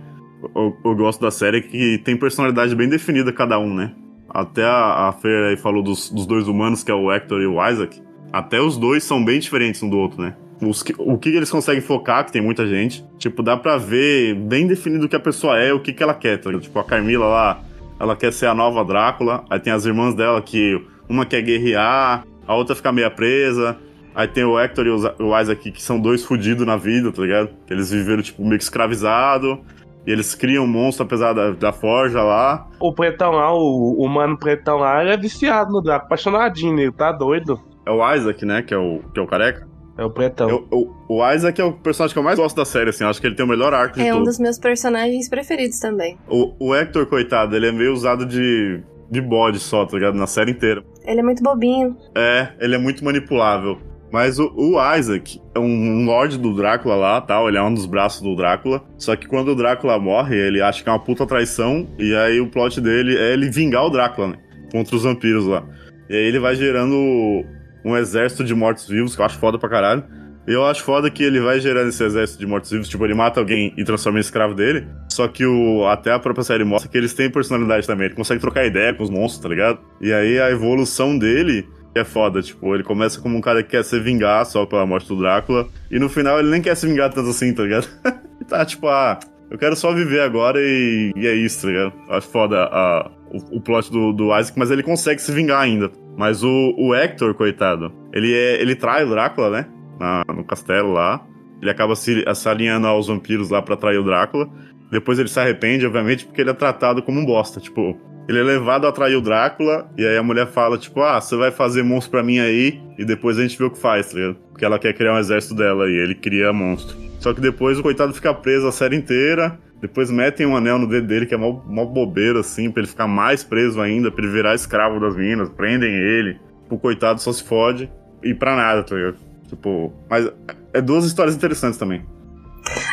eu, 0.54 0.76
eu 0.84 0.94
gosto 0.94 1.20
da 1.20 1.30
série, 1.30 1.60
que 1.62 1.98
tem 1.98 2.16
personalidade 2.16 2.74
bem 2.74 2.88
definida 2.88 3.32
cada 3.32 3.58
um, 3.58 3.74
né? 3.74 3.94
Até 4.28 4.64
a, 4.64 5.08
a 5.08 5.12
Fer 5.12 5.50
aí 5.50 5.56
falou 5.56 5.82
dos, 5.82 6.10
dos 6.10 6.26
dois 6.26 6.48
humanos, 6.48 6.82
que 6.82 6.90
é 6.90 6.94
o 6.94 7.10
Hector 7.12 7.40
e 7.40 7.46
o 7.46 7.66
Isaac. 7.66 8.02
Até 8.32 8.60
os 8.60 8.76
dois 8.76 9.04
são 9.04 9.24
bem 9.24 9.38
diferentes 9.38 9.82
um 9.82 9.88
do 9.88 9.96
outro, 9.98 10.20
né? 10.20 10.34
Os 10.60 10.82
que- 10.82 10.94
o 10.98 11.18
que 11.18 11.28
eles 11.28 11.50
conseguem 11.50 11.82
focar, 11.82 12.24
que 12.24 12.32
tem 12.32 12.40
muita 12.40 12.66
gente, 12.66 13.04
tipo, 13.18 13.42
dá 13.42 13.56
pra 13.56 13.76
ver 13.76 14.34
bem 14.34 14.66
definido 14.66 15.04
o 15.06 15.08
que 15.08 15.16
a 15.16 15.20
pessoa 15.20 15.58
é, 15.58 15.72
o 15.72 15.80
que, 15.80 15.92
que 15.92 16.02
ela 16.02 16.14
quer, 16.14 16.38
tá? 16.38 16.50
Tipo, 16.58 16.78
a 16.78 16.84
Carmila 16.84 17.26
lá, 17.26 17.60
ela 18.00 18.16
quer 18.16 18.32
ser 18.32 18.46
a 18.46 18.54
nova 18.54 18.84
Drácula, 18.84 19.44
aí 19.50 19.58
tem 19.60 19.72
as 19.72 19.84
irmãs 19.84 20.14
dela 20.14 20.40
que 20.40 20.80
uma 21.08 21.26
quer 21.26 21.42
guerrear, 21.42 22.24
a 22.46 22.54
outra 22.54 22.74
fica 22.74 22.90
meio 22.90 23.10
presa, 23.10 23.76
aí 24.14 24.26
tem 24.26 24.44
o 24.44 24.58
Hector 24.58 24.86
e 24.86 24.90
o 25.22 25.38
Isaac 25.40 25.70
que 25.70 25.82
são 25.82 26.00
dois 26.00 26.24
fudidos 26.24 26.66
na 26.66 26.76
vida, 26.76 27.12
tá 27.12 27.20
ligado? 27.20 27.50
Que 27.66 27.74
eles 27.74 27.90
viveram, 27.90 28.22
tipo, 28.22 28.42
meio 28.42 28.56
que 28.56 28.64
escravizado, 28.64 29.60
e 30.06 30.10
eles 30.10 30.34
criam 30.34 30.64
um 30.64 30.68
monstro 30.68 31.04
apesar 31.04 31.32
da, 31.34 31.50
da 31.50 31.72
forja 31.72 32.22
lá. 32.22 32.66
O 32.80 32.94
pretão 32.94 33.32
lá, 33.32 33.52
o, 33.52 33.96
o 33.98 34.08
mano 34.08 34.38
pretão 34.38 34.78
lá, 34.78 35.02
ele 35.02 35.12
é 35.12 35.16
viciado 35.18 35.70
no 35.70 35.82
Draco, 35.82 36.06
apaixonadinho 36.06 36.74
nele, 36.74 36.92
tá 36.92 37.12
doido? 37.12 37.60
É 37.84 37.90
o 37.90 38.14
Isaac, 38.14 38.44
né, 38.46 38.62
que 38.62 38.72
é 38.72 38.78
o, 38.78 39.00
que 39.12 39.20
é 39.20 39.22
o 39.22 39.26
careca. 39.26 39.66
É 39.98 40.04
o 40.04 40.10
pretão. 40.10 40.48
Eu- 40.50 40.66
o, 40.70 41.16
o 41.20 41.32
Isaac 41.32 41.60
é 41.60 41.64
o 41.64 41.72
personagem 41.72 42.12
que 42.12 42.18
eu 42.18 42.22
mais 42.22 42.38
gosto 42.38 42.54
da 42.56 42.64
série, 42.64 42.90
assim. 42.90 43.04
eu 43.04 43.10
Acho 43.10 43.20
que 43.20 43.26
ele 43.26 43.34
tem 43.34 43.44
o 43.46 43.48
melhor 43.48 43.72
arco 43.72 43.94
de 43.94 44.02
É 44.06 44.12
um 44.12 44.18
todos. 44.18 44.34
dos 44.34 44.38
meus 44.40 44.58
personagens 44.58 45.28
preferidos 45.28 45.78
também. 45.78 46.18
O, 46.28 46.52
o 46.58 46.74
Hector, 46.74 47.06
coitado, 47.06 47.56
ele 47.56 47.66
é 47.68 47.72
meio 47.72 47.92
usado 47.92 48.26
de, 48.26 48.82
de 49.10 49.20
bode 49.20 49.58
só, 49.58 49.86
tá 49.86 49.96
ligado? 49.96 50.14
Na 50.16 50.26
série 50.26 50.50
inteira. 50.50 50.82
Ele 51.04 51.20
é 51.20 51.22
muito 51.22 51.42
bobinho. 51.42 51.96
É, 52.14 52.48
ele 52.60 52.74
é 52.74 52.78
muito 52.78 53.04
manipulável. 53.04 53.78
Mas 54.12 54.38
o, 54.38 54.52
o 54.56 54.76
Isaac 54.96 55.40
é 55.54 55.58
um, 55.58 55.64
um 55.64 56.04
lord 56.04 56.38
do 56.38 56.54
Drácula 56.54 56.94
lá, 56.94 57.20
tal. 57.20 57.48
Ele 57.48 57.56
é 57.58 57.62
um 57.62 57.72
dos 57.74 57.86
braços 57.86 58.20
do 58.22 58.36
Drácula. 58.36 58.82
Só 58.98 59.16
que 59.16 59.26
quando 59.26 59.48
o 59.48 59.54
Drácula 59.56 59.98
morre, 59.98 60.36
ele 60.36 60.62
acha 60.62 60.82
que 60.82 60.88
é 60.88 60.92
uma 60.92 61.02
puta 61.02 61.26
traição. 61.26 61.88
E 61.98 62.14
aí 62.14 62.40
o 62.40 62.48
plot 62.50 62.80
dele 62.80 63.16
é 63.16 63.32
ele 63.32 63.50
vingar 63.50 63.84
o 63.84 63.90
Drácula, 63.90 64.28
né? 64.28 64.36
Contra 64.70 64.94
os 64.94 65.02
vampiros 65.02 65.46
lá. 65.46 65.64
E 66.08 66.14
aí 66.14 66.22
ele 66.24 66.38
vai 66.38 66.54
gerando 66.54 67.44
um 67.86 67.96
exército 67.96 68.42
de 68.42 68.52
mortos-vivos, 68.52 69.14
que 69.14 69.22
eu 69.22 69.24
acho 69.24 69.38
foda 69.38 69.56
pra 69.58 69.68
caralho. 69.68 70.02
E 70.46 70.52
eu 70.52 70.64
acho 70.64 70.82
foda 70.82 71.08
que 71.08 71.22
ele 71.22 71.40
vai 71.40 71.60
gerando 71.60 71.88
esse 71.88 72.02
exército 72.02 72.40
de 72.40 72.46
mortos-vivos. 72.46 72.88
Tipo, 72.88 73.04
ele 73.04 73.14
mata 73.14 73.38
alguém 73.38 73.72
e 73.76 73.84
transforma 73.84 74.18
em 74.18 74.20
escravo 74.20 74.54
dele. 74.54 74.86
Só 75.08 75.28
que 75.28 75.46
o, 75.46 75.86
até 75.86 76.12
a 76.12 76.18
própria 76.18 76.44
série 76.44 76.64
mostra 76.64 76.90
que 76.90 76.98
eles 76.98 77.14
têm 77.14 77.30
personalidade 77.30 77.86
também. 77.86 78.06
Ele 78.06 78.14
consegue 78.14 78.40
trocar 78.40 78.66
ideia 78.66 78.92
com 78.92 79.04
os 79.04 79.10
monstros, 79.10 79.42
tá 79.42 79.48
ligado? 79.48 79.78
E 80.00 80.12
aí 80.12 80.38
a 80.40 80.50
evolução 80.50 81.16
dele 81.16 81.68
é 81.94 82.04
foda. 82.04 82.42
Tipo, 82.42 82.74
ele 82.74 82.82
começa 82.82 83.20
como 83.20 83.36
um 83.36 83.40
cara 83.40 83.62
que 83.62 83.70
quer 83.70 83.84
se 83.84 83.98
vingar 84.00 84.44
só 84.46 84.66
pela 84.66 84.84
morte 84.84 85.08
do 85.08 85.16
Drácula. 85.16 85.68
E 85.90 85.98
no 85.98 86.08
final 86.08 86.40
ele 86.40 86.50
nem 86.50 86.60
quer 86.60 86.76
se 86.76 86.86
vingar 86.86 87.12
tanto 87.12 87.30
assim, 87.30 87.52
tá 87.54 87.62
ligado? 87.62 87.88
tá 88.48 88.64
tipo, 88.64 88.88
ah, 88.88 89.18
eu 89.50 89.58
quero 89.58 89.76
só 89.76 89.92
viver 89.92 90.20
agora 90.20 90.60
e, 90.60 91.12
e 91.16 91.26
é 91.26 91.34
isso, 91.34 91.62
tá 91.62 91.68
ligado? 91.68 91.92
Acho 92.10 92.28
foda 92.28 92.64
a, 92.64 93.10
o, 93.30 93.56
o 93.56 93.60
plot 93.60 93.90
do, 93.90 94.12
do 94.12 94.38
Isaac, 94.38 94.58
mas 94.58 94.70
ele 94.70 94.82
consegue 94.82 95.20
se 95.20 95.32
vingar 95.32 95.60
ainda. 95.60 95.90
Mas 96.16 96.42
o, 96.42 96.74
o 96.78 96.94
Hector, 96.94 97.34
coitado, 97.34 97.92
ele, 98.12 98.32
é, 98.32 98.60
ele 98.60 98.74
trai 98.74 99.04
o 99.04 99.10
Drácula, 99.10 99.50
né? 99.50 99.66
Na- 100.00 100.24
no 100.34 100.44
castelo 100.44 100.92
lá. 100.92 101.24
Ele 101.60 101.70
acaba 101.70 101.94
se, 101.96 102.24
se 102.34 102.48
alinhando 102.48 102.86
aos 102.86 103.08
vampiros 103.08 103.50
lá 103.50 103.60
pra 103.62 103.76
trair 103.76 103.98
o 103.98 104.04
Drácula. 104.04 104.48
Depois 104.90 105.18
ele 105.18 105.28
se 105.28 105.38
arrepende, 105.40 105.86
obviamente, 105.86 106.24
porque 106.26 106.40
ele 106.40 106.50
é 106.50 106.54
tratado 106.54 107.02
como 107.02 107.18
um 107.20 107.24
bosta. 107.24 107.60
Tipo, 107.60 107.98
ele 108.28 108.38
é 108.38 108.42
levado 108.42 108.86
a 108.86 108.92
trair 108.92 109.16
o 109.16 109.20
Drácula, 109.20 109.90
e 109.96 110.04
aí 110.06 110.16
a 110.16 110.22
mulher 110.22 110.46
fala, 110.46 110.76
tipo, 110.78 111.00
ah, 111.00 111.20
você 111.20 111.36
vai 111.36 111.50
fazer 111.50 111.82
monstro 111.82 112.10
pra 112.12 112.22
mim 112.22 112.38
aí, 112.38 112.80
e 112.98 113.04
depois 113.04 113.38
a 113.38 113.42
gente 113.42 113.58
vê 113.58 113.64
o 113.64 113.70
que 113.70 113.78
faz, 113.78 114.10
tá 114.10 114.18
ligado? 114.18 114.36
Porque 114.50 114.64
ela 114.64 114.78
quer 114.78 114.92
criar 114.94 115.14
um 115.14 115.18
exército 115.18 115.54
dela, 115.54 115.88
e 115.88 115.94
ele 115.94 116.14
cria 116.14 116.52
monstro. 116.52 116.96
Só 117.20 117.32
que 117.32 117.40
depois 117.40 117.78
o 117.78 117.82
coitado 117.82 118.12
fica 118.12 118.32
preso 118.34 118.66
a 118.66 118.72
série 118.72 118.96
inteira, 118.96 119.58
depois 119.80 120.10
metem 120.10 120.46
um 120.46 120.56
anel 120.56 120.78
no 120.78 120.88
dedo 120.88 121.06
dele, 121.06 121.26
que 121.26 121.34
é 121.34 121.36
mó, 121.36 121.60
mó 121.66 121.84
bobeira, 121.84 122.40
assim, 122.40 122.70
pra 122.70 122.80
ele 122.80 122.88
ficar 122.88 123.06
mais 123.06 123.44
preso 123.44 123.80
ainda, 123.80 124.10
pra 124.10 124.24
ele 124.24 124.32
virar 124.32 124.54
escravo 124.54 124.98
das 124.98 125.16
minas, 125.16 125.48
prendem 125.50 125.92
ele. 125.92 126.38
O 126.70 126.78
coitado 126.78 127.20
só 127.20 127.32
se 127.32 127.44
fode, 127.44 127.90
e 128.22 128.34
pra 128.34 128.56
nada, 128.56 128.82
tá 128.82 128.96
ligado? 128.96 129.16
Tipo, 129.48 129.92
mas 130.10 130.28
é 130.72 130.80
duas 130.80 131.04
histórias 131.04 131.36
interessantes 131.36 131.78
também. 131.78 132.04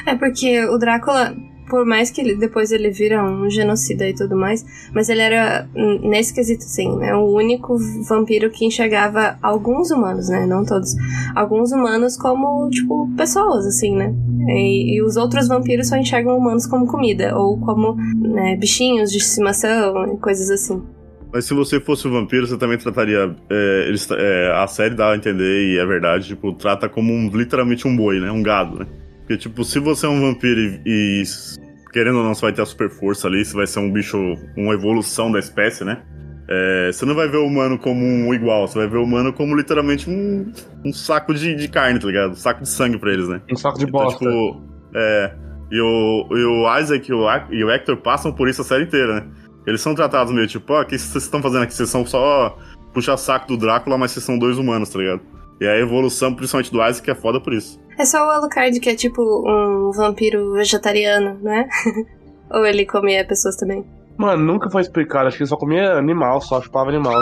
É 0.06 0.16
porque 0.16 0.66
o 0.66 0.78
Drácula, 0.78 1.36
por 1.70 1.86
mais 1.86 2.12
que 2.12 2.22
ele, 2.22 2.36
depois 2.36 2.72
ele 2.72 2.90
vira 2.90 3.24
um 3.24 3.50
genocida 3.50 4.08
e 4.08 4.14
tudo 4.14 4.36
mais, 4.36 4.66
mas 4.94 5.10
ele 5.10 5.22
era, 5.22 5.68
nesse 6.02 6.34
quesito 6.34 6.64
assim, 6.64 6.96
né, 6.98 7.16
o 7.16 7.34
único 7.34 7.78
vampiro 8.08 8.50
que 8.50 8.66
enxergava 8.66 9.38
alguns 9.42 9.92
humanos, 9.92 10.30
né, 10.30 10.46
não 10.46 10.66
todos, 10.66 10.94
alguns 11.36 11.72
humanos 11.72 12.18
como, 12.18 12.70
tipo, 12.70 13.10
pessoas, 13.16 13.66
assim, 13.66 13.96
né. 13.96 14.14
E, 14.48 14.98
e 14.98 15.04
os 15.04 15.16
outros 15.16 15.48
vampiros 15.48 15.88
só 15.88 15.96
enxergam 15.98 16.38
humanos 16.38 16.68
como 16.68 16.88
comida, 16.88 17.38
ou 17.38 17.60
como, 17.60 17.96
né, 17.96 18.56
bichinhos 18.56 19.12
de 19.12 19.18
estimação 19.18 20.14
e 20.14 20.18
coisas 20.18 20.50
assim. 20.50 20.82
Mas 21.34 21.46
se 21.46 21.54
você 21.56 21.80
fosse 21.80 22.08
um 22.08 22.12
vampiro, 22.12 22.46
você 22.46 22.56
também 22.58 22.78
trataria. 22.78 23.36
é, 23.50 23.86
eles, 23.88 24.08
é, 24.12 24.52
a 24.56 24.68
série 24.68 24.94
dá 24.94 25.14
a 25.14 25.16
entender, 25.16 25.74
e 25.74 25.80
é 25.80 25.86
verdade, 25.86 26.28
tipo, 26.28 26.54
trata 26.54 26.88
como 26.88 27.12
um, 27.12 27.28
literalmente 27.36 27.88
um 27.88 27.98
boi, 27.98 28.20
né? 28.20 28.32
Um 28.32 28.44
gado, 28.44 28.78
né? 28.78 28.86
Porque, 29.24 29.38
tipo, 29.38 29.64
se 29.64 29.80
você 29.80 30.06
é 30.06 30.10
um 30.10 30.20
vampiro 30.20 30.60
e, 30.60 30.82
e, 30.86 31.24
querendo 31.92 32.18
ou 32.18 32.24
não, 32.24 32.34
você 32.34 32.42
vai 32.42 32.54
ter 32.54 32.62
a 32.62 32.66
super 32.66 32.90
força 32.90 33.28
ali, 33.28 33.44
você 33.44 33.56
vai 33.56 33.66
ser 33.66 33.80
um 33.80 33.92
bicho, 33.92 34.18
uma 34.58 34.74
evolução 34.74 35.32
da 35.32 35.40
espécie, 35.40 35.84
né? 35.86 36.02
É, 36.50 36.92
você 36.92 37.06
não 37.06 37.16
vai 37.16 37.30
ver 37.30 37.38
o 37.38 37.46
humano 37.46 37.80
como 37.80 38.04
um 38.06 38.34
igual, 38.34 38.68
você 38.68 38.78
vai 38.78 38.88
ver 38.88 38.98
o 38.98 39.04
humano 39.04 39.32
como 39.32 39.56
literalmente 39.56 40.10
um, 40.10 40.52
um 40.84 40.92
saco 40.92 41.34
de, 41.34 41.56
de 41.56 41.68
carne, 41.70 42.00
tá 42.00 42.08
ligado? 42.08 42.32
Um 42.32 42.36
saco 42.36 42.62
de 42.62 42.70
sangue 42.70 42.98
pra 42.98 43.14
eles, 43.14 43.30
né? 43.30 43.42
Um 43.50 43.56
saco 43.56 43.80
de 43.80 43.86
Então, 43.86 44.04
bosta. 44.04 44.20
tipo, 44.20 44.62
é. 44.94 45.36
E 45.72 45.80
o, 45.80 46.28
e 46.32 46.44
o 46.46 46.80
Isaac 46.80 47.10
e 47.10 47.14
o, 47.14 47.26
e 47.50 47.64
o 47.64 47.72
Hector 47.72 47.98
passam 47.98 48.32
por 48.32 48.48
isso 48.50 48.62
a 48.62 48.66
série 48.66 48.84
inteira, 48.84 49.22
né? 49.22 49.28
Eles 49.66 49.80
são 49.80 49.96
tratados 49.96 50.34
meio 50.34 50.46
tipo, 50.46 50.74
ó, 50.74 50.82
o 50.82 50.86
que 50.86 50.98
vocês 50.98 51.24
estão 51.24 51.42
fazendo 51.42 51.64
aqui? 51.64 51.74
Vocês 51.74 51.90
são 51.90 52.06
só 52.06 52.58
puxar 52.94 53.16
saco 53.16 53.48
do 53.48 53.58
Drácula, 53.58 53.98
mas 53.98 54.12
vocês 54.12 54.26
são 54.26 54.38
dois 54.38 54.58
humanos, 54.58 54.90
tá 54.90 55.00
ligado? 55.00 55.22
E 55.62 55.66
a 55.66 55.80
evolução, 55.80 56.36
principalmente 56.36 56.72
do 56.72 56.86
Isaac, 56.86 57.10
é 57.10 57.16
foda 57.16 57.40
por 57.40 57.54
isso. 57.54 57.80
É 57.98 58.06
só 58.06 58.26
o 58.26 58.30
Alucard 58.30 58.80
que 58.80 58.90
é 58.90 58.96
tipo 58.96 59.22
um 59.22 59.92
vampiro 59.92 60.54
vegetariano, 60.54 61.38
né? 61.42 61.68
ou 62.52 62.66
ele 62.66 62.86
comia 62.86 63.26
pessoas 63.26 63.56
também. 63.56 63.86
Mano, 64.18 64.44
nunca 64.44 64.70
foi 64.70 64.82
explicado. 64.82 65.28
Acho 65.28 65.38
que 65.38 65.44
ele 65.44 65.50
só 65.50 65.58
comia 65.58 65.94
animal, 65.94 66.40
só 66.42 66.62
chupava 66.62 66.90
animal. 66.90 67.20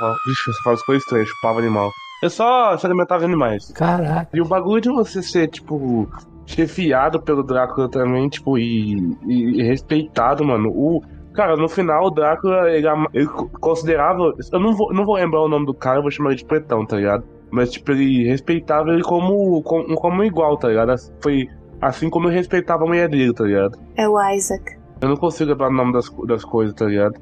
Ó, 0.00 0.14
Vixe, 0.26 0.52
você 0.52 0.62
faz 0.62 0.82
coisas 0.82 1.02
estranhas, 1.04 1.28
chupava 1.28 1.58
animal. 1.60 1.90
Eu 2.22 2.30
só 2.30 2.76
se 2.76 2.86
alimentava 2.86 3.20
de 3.20 3.26
animais. 3.26 3.70
Caraca. 3.72 4.28
E 4.32 4.40
o 4.40 4.44
bagulho 4.44 4.80
de 4.80 4.88
você 4.88 5.22
ser, 5.22 5.48
tipo, 5.48 6.08
chefiado 6.46 7.20
pelo 7.20 7.42
Drácula 7.42 7.88
também, 7.88 8.28
tipo, 8.28 8.58
e, 8.58 8.94
e- 9.26 9.60
e 9.60 9.62
respeitado, 9.62 10.44
mano. 10.44 10.70
O. 10.70 11.02
Cara, 11.34 11.56
no 11.56 11.68
final 11.68 12.06
o 12.06 12.10
Drácula, 12.10 12.70
ele, 12.70 12.86
ele 13.14 13.26
co- 13.26 13.48
considerava. 13.60 14.34
Eu 14.52 14.60
não 14.60 14.74
vou, 14.74 14.92
não 14.92 15.04
vou 15.06 15.14
lembrar 15.16 15.40
o 15.40 15.48
nome 15.48 15.66
do 15.66 15.72
cara, 15.74 15.98
eu 15.98 16.02
vou 16.02 16.10
chamar 16.10 16.30
ele 16.30 16.38
de 16.38 16.44
pretão, 16.44 16.84
tá 16.84 16.96
ligado? 16.96 17.24
Mas, 17.52 17.70
tipo, 17.70 17.92
ele 17.92 18.26
respeitava 18.26 18.90
ele 18.90 19.02
como, 19.02 19.62
como, 19.62 19.94
como 19.94 20.24
igual, 20.24 20.56
tá 20.56 20.68
ligado? 20.68 20.94
Foi 21.22 21.46
assim 21.80 22.08
como 22.08 22.28
ele 22.28 22.36
respeitava 22.36 22.84
a 22.84 22.86
mulher 22.86 23.08
dele, 23.08 23.34
tá 23.34 23.44
ligado? 23.44 23.78
É 23.96 24.08
o 24.08 24.18
Isaac. 24.30 24.78
Eu 25.02 25.10
não 25.10 25.16
consigo 25.16 25.50
lembrar 25.50 25.68
o 25.68 25.72
nome 25.72 25.92
das, 25.92 26.08
das 26.26 26.44
coisas, 26.44 26.74
tá 26.74 26.86
ligado? 26.86 27.20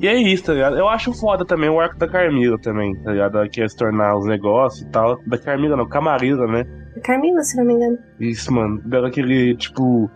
E 0.00 0.08
é 0.08 0.14
isso, 0.14 0.44
tá 0.44 0.52
ligado? 0.52 0.76
Eu 0.76 0.88
acho 0.88 1.12
foda 1.14 1.44
também 1.44 1.68
o 1.68 1.80
arco 1.80 1.96
da 1.98 2.08
Carmila 2.08 2.58
também, 2.58 2.94
tá 3.02 3.12
ligado? 3.12 3.38
Ela 3.38 3.48
quer 3.48 3.68
se 3.70 3.76
tornar 3.76 4.16
os 4.16 4.26
negócios 4.26 4.82
e 4.82 4.90
tal. 4.90 5.18
Da 5.26 5.38
Carmila 5.38 5.76
não, 5.76 5.88
Camarilla, 5.88 6.46
né? 6.46 6.64
Carmila, 7.02 7.42
se 7.42 7.56
não 7.56 7.64
me 7.64 7.74
engano. 7.74 7.98
Isso, 8.18 8.52
mano. 8.52 8.80
Dela 8.84 9.10
querer, 9.10 9.56
tipo. 9.56 10.10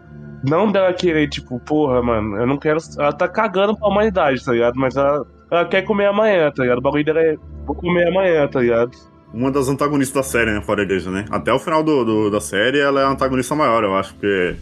Não 0.44 0.72
dela 0.72 0.92
querer, 0.92 1.28
tipo, 1.28 1.60
porra, 1.60 2.02
mano, 2.02 2.36
eu 2.36 2.46
não 2.46 2.58
quero. 2.58 2.78
Ela 2.98 3.12
tá 3.12 3.28
cagando 3.28 3.76
pra 3.76 3.88
humanidade, 3.88 4.44
tá 4.44 4.52
ligado? 4.52 4.74
Mas 4.74 4.96
ela, 4.96 5.24
ela 5.50 5.64
quer 5.66 5.82
comer 5.82 6.06
amanhã, 6.06 6.50
tá 6.50 6.62
ligado? 6.62 6.78
O 6.78 6.82
bagulho 6.82 7.04
dela 7.04 7.20
é. 7.20 7.36
Vou 7.64 7.76
comer 7.76 8.08
amanhã, 8.08 8.48
tá 8.48 8.60
ligado? 8.60 8.90
Uma 9.32 9.50
das 9.50 9.68
antagonistas 9.68 10.14
da 10.14 10.22
série, 10.22 10.50
né? 10.52 10.60
Fora 10.60 10.82
a 10.82 10.84
igreja, 10.84 11.10
né? 11.10 11.24
Até 11.30 11.52
o 11.52 11.58
final 11.58 11.82
do, 11.82 12.04
do- 12.04 12.30
da 12.30 12.40
série, 12.40 12.78
ela 12.78 13.00
é 13.00 13.04
a 13.04 13.08
antagonista 13.08 13.54
maior, 13.54 13.82
eu 13.82 13.94
acho, 13.96 14.12
porque 14.14 14.54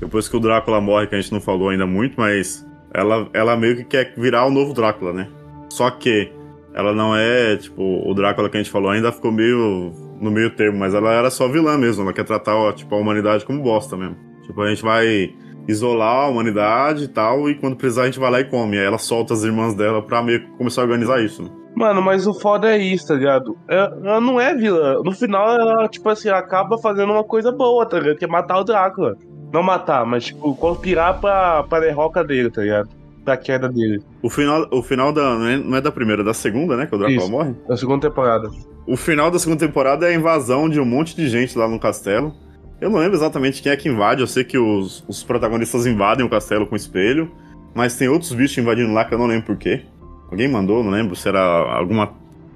depois 0.00 0.26
que 0.28 0.36
o 0.36 0.40
Drácula 0.40 0.80
morre, 0.80 1.06
que 1.06 1.14
a 1.14 1.20
gente 1.20 1.32
não 1.32 1.40
falou 1.40 1.68
ainda 1.68 1.86
muito, 1.86 2.14
mas 2.18 2.66
ela, 2.92 3.28
ela 3.32 3.56
meio 3.56 3.76
que 3.76 3.84
quer 3.84 4.12
virar 4.16 4.46
o 4.46 4.50
novo 4.50 4.74
Drácula, 4.74 5.12
né? 5.12 5.28
Só 5.68 5.88
que 5.90 6.32
ela 6.74 6.92
não 6.92 7.14
é, 7.14 7.56
tipo, 7.56 7.82
o 8.04 8.12
Drácula 8.14 8.48
que 8.48 8.56
a 8.56 8.60
gente 8.62 8.70
falou 8.72 8.90
ainda 8.90 9.12
ficou 9.12 9.30
meio 9.30 9.92
no 10.20 10.30
meio 10.30 10.50
termo, 10.50 10.78
mas 10.78 10.92
ela 10.92 11.12
era 11.12 11.30
só 11.30 11.46
vilã 11.48 11.78
mesmo, 11.78 12.02
ela 12.02 12.12
quer 12.12 12.24
tratar 12.24 12.72
tipo, 12.72 12.94
a 12.94 12.98
humanidade 12.98 13.44
como 13.44 13.62
bosta 13.62 13.96
mesmo. 13.96 14.16
Tipo, 14.44 14.60
a 14.62 14.68
gente 14.70 14.82
vai 14.82 15.32
isolar 15.68 16.24
a 16.24 16.28
humanidade 16.28 17.04
e 17.04 17.08
tal, 17.08 17.48
e 17.48 17.54
quando 17.54 17.76
precisar 17.76 18.02
a 18.02 18.06
gente 18.06 18.18
vai 18.18 18.30
lá 18.30 18.40
e 18.40 18.44
come. 18.44 18.76
Aí 18.76 18.84
ela 18.84 18.98
solta 18.98 19.34
as 19.34 19.44
irmãs 19.44 19.74
dela 19.74 20.02
pra 20.02 20.20
meio 20.22 20.40
que 20.40 20.46
começar 20.56 20.80
a 20.82 20.84
organizar 20.84 21.22
isso, 21.22 21.42
né? 21.44 21.50
Mano, 21.74 22.02
mas 22.02 22.26
o 22.26 22.34
foda 22.34 22.70
é 22.70 22.78
isso, 22.78 23.08
tá 23.08 23.14
ligado? 23.14 23.56
Ela, 23.68 23.98
ela 24.02 24.20
não 24.20 24.40
é 24.40 24.54
vilã. 24.54 25.00
No 25.02 25.12
final, 25.12 25.48
ela, 25.48 25.88
tipo 25.88 26.08
assim, 26.08 26.28
acaba 26.28 26.76
fazendo 26.78 27.12
uma 27.12 27.24
coisa 27.24 27.52
boa, 27.52 27.86
tá 27.86 27.98
ligado? 27.98 28.18
Que 28.18 28.24
é 28.24 28.28
matar 28.28 28.58
o 28.58 28.64
Drácula. 28.64 29.16
Não 29.52 29.62
matar, 29.62 30.04
mas, 30.04 30.26
tipo, 30.26 30.54
conspirar 30.54 31.20
pra, 31.20 31.62
pra 31.64 31.80
derroca 31.80 32.22
dele, 32.22 32.50
tá 32.50 32.62
ligado? 32.62 32.88
Pra 33.24 33.36
queda 33.36 33.68
dele. 33.68 34.02
O 34.22 34.30
final, 34.30 34.66
o 34.70 34.82
final 34.82 35.12
da. 35.12 35.36
Não 35.36 35.76
é, 35.76 35.78
é 35.78 35.80
da 35.80 35.92
primeira, 35.92 36.22
é 36.22 36.24
da 36.24 36.34
segunda, 36.34 36.76
né? 36.76 36.86
Que 36.86 36.94
o 36.94 36.98
Drácula 36.98 37.20
Isso. 37.22 37.30
morre. 37.30 37.54
Na 37.68 37.76
segunda 37.76 38.08
temporada. 38.08 38.48
O 38.86 38.96
final 38.96 39.30
da 39.30 39.38
segunda 39.38 39.64
temporada 39.66 40.06
é 40.06 40.10
a 40.10 40.14
invasão 40.14 40.68
de 40.68 40.80
um 40.80 40.84
monte 40.84 41.14
de 41.14 41.28
gente 41.28 41.56
lá 41.56 41.68
no 41.68 41.78
castelo. 41.78 42.34
Eu 42.80 42.88
não 42.88 42.98
lembro 42.98 43.16
exatamente 43.16 43.62
quem 43.62 43.70
é 43.70 43.76
que 43.76 43.88
invade. 43.88 44.20
Eu 44.20 44.26
sei 44.26 44.42
que 44.42 44.58
os, 44.58 45.04
os 45.06 45.22
protagonistas 45.22 45.86
invadem 45.86 46.24
o 46.24 46.30
castelo 46.30 46.66
com 46.66 46.74
espelho. 46.74 47.30
Mas 47.74 47.96
tem 47.96 48.08
outros 48.08 48.32
bichos 48.32 48.58
invadindo 48.58 48.92
lá 48.92 49.04
que 49.04 49.14
eu 49.14 49.18
não 49.18 49.26
lembro 49.26 49.46
por 49.46 49.56
quê. 49.56 49.84
Alguém 50.30 50.48
mandou, 50.48 50.84
não 50.84 50.90
lembro 50.90 51.16
se 51.16 51.28
era 51.28 51.40
alguma 51.40 52.12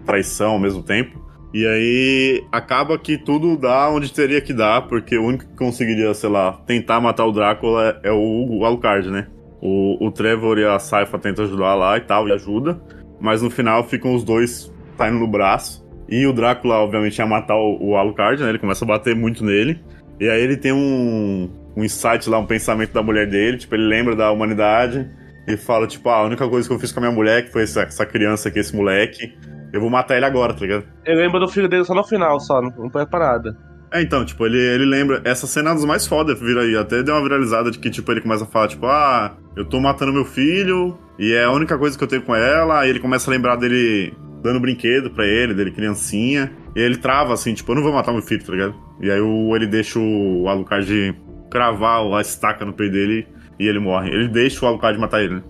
traição 0.06 0.52
ao 0.52 0.58
mesmo 0.58 0.82
tempo. 0.82 1.24
E 1.52 1.64
aí 1.66 2.44
acaba 2.50 2.98
que 2.98 3.16
tudo 3.16 3.56
dá 3.56 3.88
onde 3.88 4.12
teria 4.12 4.40
que 4.40 4.52
dar, 4.52 4.82
porque 4.88 5.16
o 5.16 5.24
único 5.24 5.46
que 5.46 5.56
conseguiria, 5.56 6.12
sei 6.12 6.28
lá, 6.28 6.52
tentar 6.66 7.00
matar 7.00 7.24
o 7.26 7.32
Drácula 7.32 8.00
é 8.02 8.10
o, 8.10 8.64
Alucard, 8.64 9.08
né? 9.08 9.28
O, 9.62 10.04
o 10.04 10.10
Trevor 10.10 10.58
e 10.58 10.64
a 10.64 10.78
Saifa 10.80 11.16
tentam 11.16 11.44
ajudar 11.44 11.74
lá 11.74 11.96
e 11.96 12.00
tal, 12.00 12.28
e 12.28 12.32
ajuda. 12.32 12.80
Mas 13.20 13.40
no 13.40 13.50
final 13.50 13.84
ficam 13.84 14.14
os 14.14 14.24
dois 14.24 14.72
saindo 14.98 15.20
no 15.20 15.28
braço. 15.28 15.84
E 16.08 16.26
o 16.26 16.32
Drácula, 16.32 16.76
obviamente, 16.76 17.18
ia 17.18 17.26
matar 17.26 17.56
o, 17.56 17.78
o 17.80 17.96
Alucard, 17.96 18.42
né? 18.42 18.48
Ele 18.48 18.58
começa 18.58 18.84
a 18.84 18.88
bater 18.88 19.14
muito 19.14 19.44
nele. 19.44 19.80
E 20.18 20.28
aí 20.28 20.42
ele 20.42 20.56
tem 20.56 20.72
um, 20.72 21.48
um 21.76 21.84
insight 21.84 22.28
lá, 22.28 22.38
um 22.38 22.46
pensamento 22.46 22.92
da 22.92 23.02
mulher 23.02 23.28
dele. 23.28 23.58
Tipo, 23.58 23.76
ele 23.76 23.86
lembra 23.86 24.16
da 24.16 24.30
humanidade. 24.32 25.08
E 25.46 25.56
fala, 25.56 25.86
tipo, 25.86 26.08
ah, 26.08 26.16
a 26.16 26.24
única 26.24 26.48
coisa 26.48 26.66
que 26.66 26.74
eu 26.74 26.78
fiz 26.78 26.90
com 26.90 27.00
a 27.00 27.02
minha 27.02 27.14
mulher, 27.14 27.44
que 27.44 27.52
foi 27.52 27.62
essa, 27.62 27.82
essa 27.82 28.06
criança 28.06 28.48
aqui, 28.48 28.58
esse 28.58 28.74
moleque. 28.74 29.36
eu 29.72 29.80
vou 29.80 29.90
matar 29.90 30.16
ele 30.16 30.24
agora, 30.24 30.54
tá 30.54 30.60
ligado? 30.60 30.84
Eu 31.04 31.16
lembro 31.16 31.38
do 31.38 31.48
filho 31.48 31.68
dele 31.68 31.84
só 31.84 31.94
no 31.94 32.04
final, 32.04 32.40
só, 32.40 32.62
não, 32.62 32.70
não 32.70 32.90
foi 32.90 33.04
parada. 33.06 33.56
É, 33.94 34.02
então, 34.02 34.24
tipo, 34.24 34.44
ele, 34.44 34.58
ele 34.58 34.84
lembra. 34.84 35.22
Essa 35.24 35.46
cena 35.46 35.70
é 35.70 35.74
das 35.74 35.84
mais 35.84 36.04
fodas, 36.04 36.40
vira 36.40 36.62
aí. 36.62 36.76
Até 36.76 37.00
deu 37.00 37.14
uma 37.14 37.22
viralizada 37.22 37.70
de 37.70 37.78
que, 37.78 37.88
tipo, 37.88 38.10
ele 38.10 38.20
começa 38.20 38.42
a 38.42 38.46
falar, 38.46 38.66
tipo, 38.66 38.86
ah, 38.86 39.36
eu 39.56 39.64
tô 39.64 39.78
matando 39.78 40.12
meu 40.12 40.24
filho 40.24 40.98
e 41.16 41.32
é 41.32 41.44
a 41.44 41.50
única 41.52 41.78
coisa 41.78 41.96
que 41.96 42.02
eu 42.02 42.08
tenho 42.08 42.22
com 42.22 42.34
ela. 42.34 42.80
Aí 42.80 42.90
ele 42.90 42.98
começa 42.98 43.30
a 43.30 43.32
lembrar 43.32 43.54
dele 43.54 44.12
dando 44.42 44.58
brinquedo 44.58 45.10
pra 45.10 45.24
ele, 45.24 45.54
dele 45.54 45.70
criancinha. 45.70 46.52
E 46.74 46.80
ele 46.80 46.96
trava 46.96 47.32
assim, 47.32 47.54
tipo, 47.54 47.70
eu 47.70 47.76
não 47.76 47.84
vou 47.84 47.92
matar 47.92 48.12
meu 48.12 48.20
filho, 48.20 48.44
tá 48.44 48.50
ligado? 48.50 48.74
E 49.00 49.10
aí 49.12 49.20
o, 49.20 49.54
ele 49.54 49.68
deixa 49.68 49.96
o 50.00 50.48
Alucard 50.48 51.16
cravar 51.48 52.00
a 52.00 52.20
estaca 52.20 52.64
no 52.64 52.72
peito 52.72 52.94
dele 52.94 53.28
e 53.58 53.66
ele 53.66 53.78
morre. 53.78 54.10
Ele 54.10 54.28
deixa 54.28 54.64
o 54.64 54.68
Alucard 54.68 54.98
matar 54.98 55.22
ele, 55.22 55.36
né? 55.36 55.42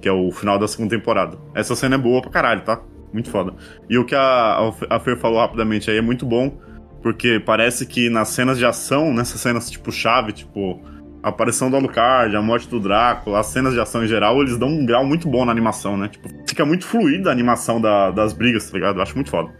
Que 0.00 0.08
é 0.08 0.12
o 0.12 0.30
final 0.30 0.58
da 0.58 0.66
segunda 0.66 0.96
temporada. 0.96 1.38
Essa 1.54 1.76
cena 1.76 1.94
é 1.94 1.98
boa 1.98 2.20
pra 2.20 2.30
caralho, 2.30 2.62
tá? 2.62 2.80
Muito 3.12 3.30
foda. 3.30 3.54
E 3.88 3.98
o 3.98 4.04
que 4.04 4.14
a, 4.14 4.72
a 4.88 5.00
Fer 5.00 5.16
falou 5.16 5.38
rapidamente 5.38 5.90
aí 5.90 5.98
é 5.98 6.02
muito 6.02 6.24
bom 6.24 6.58
porque 7.02 7.40
parece 7.44 7.84
que 7.84 8.08
nas 8.08 8.28
cenas 8.28 8.56
de 8.56 8.64
ação, 8.64 9.12
nessas 9.12 9.40
cenas 9.40 9.68
tipo 9.68 9.90
chave, 9.90 10.32
tipo 10.32 10.80
a 11.22 11.28
aparição 11.28 11.70
do 11.70 11.76
Alucard, 11.76 12.34
a 12.34 12.42
morte 12.42 12.68
do 12.68 12.80
Drácula, 12.80 13.40
as 13.40 13.46
cenas 13.46 13.74
de 13.74 13.80
ação 13.80 14.04
em 14.04 14.08
geral, 14.08 14.40
eles 14.40 14.58
dão 14.58 14.68
um 14.68 14.84
grau 14.84 15.04
muito 15.04 15.28
bom 15.28 15.44
na 15.44 15.52
animação, 15.52 15.96
né? 15.96 16.08
Tipo, 16.08 16.28
fica 16.48 16.64
muito 16.64 16.84
fluida 16.84 17.28
a 17.28 17.32
animação 17.32 17.80
da, 17.80 18.10
das 18.10 18.32
brigas, 18.32 18.68
tá 18.68 18.74
ligado? 18.74 18.96
Eu 18.96 19.02
acho 19.02 19.14
muito 19.14 19.30
foda. 19.30 19.52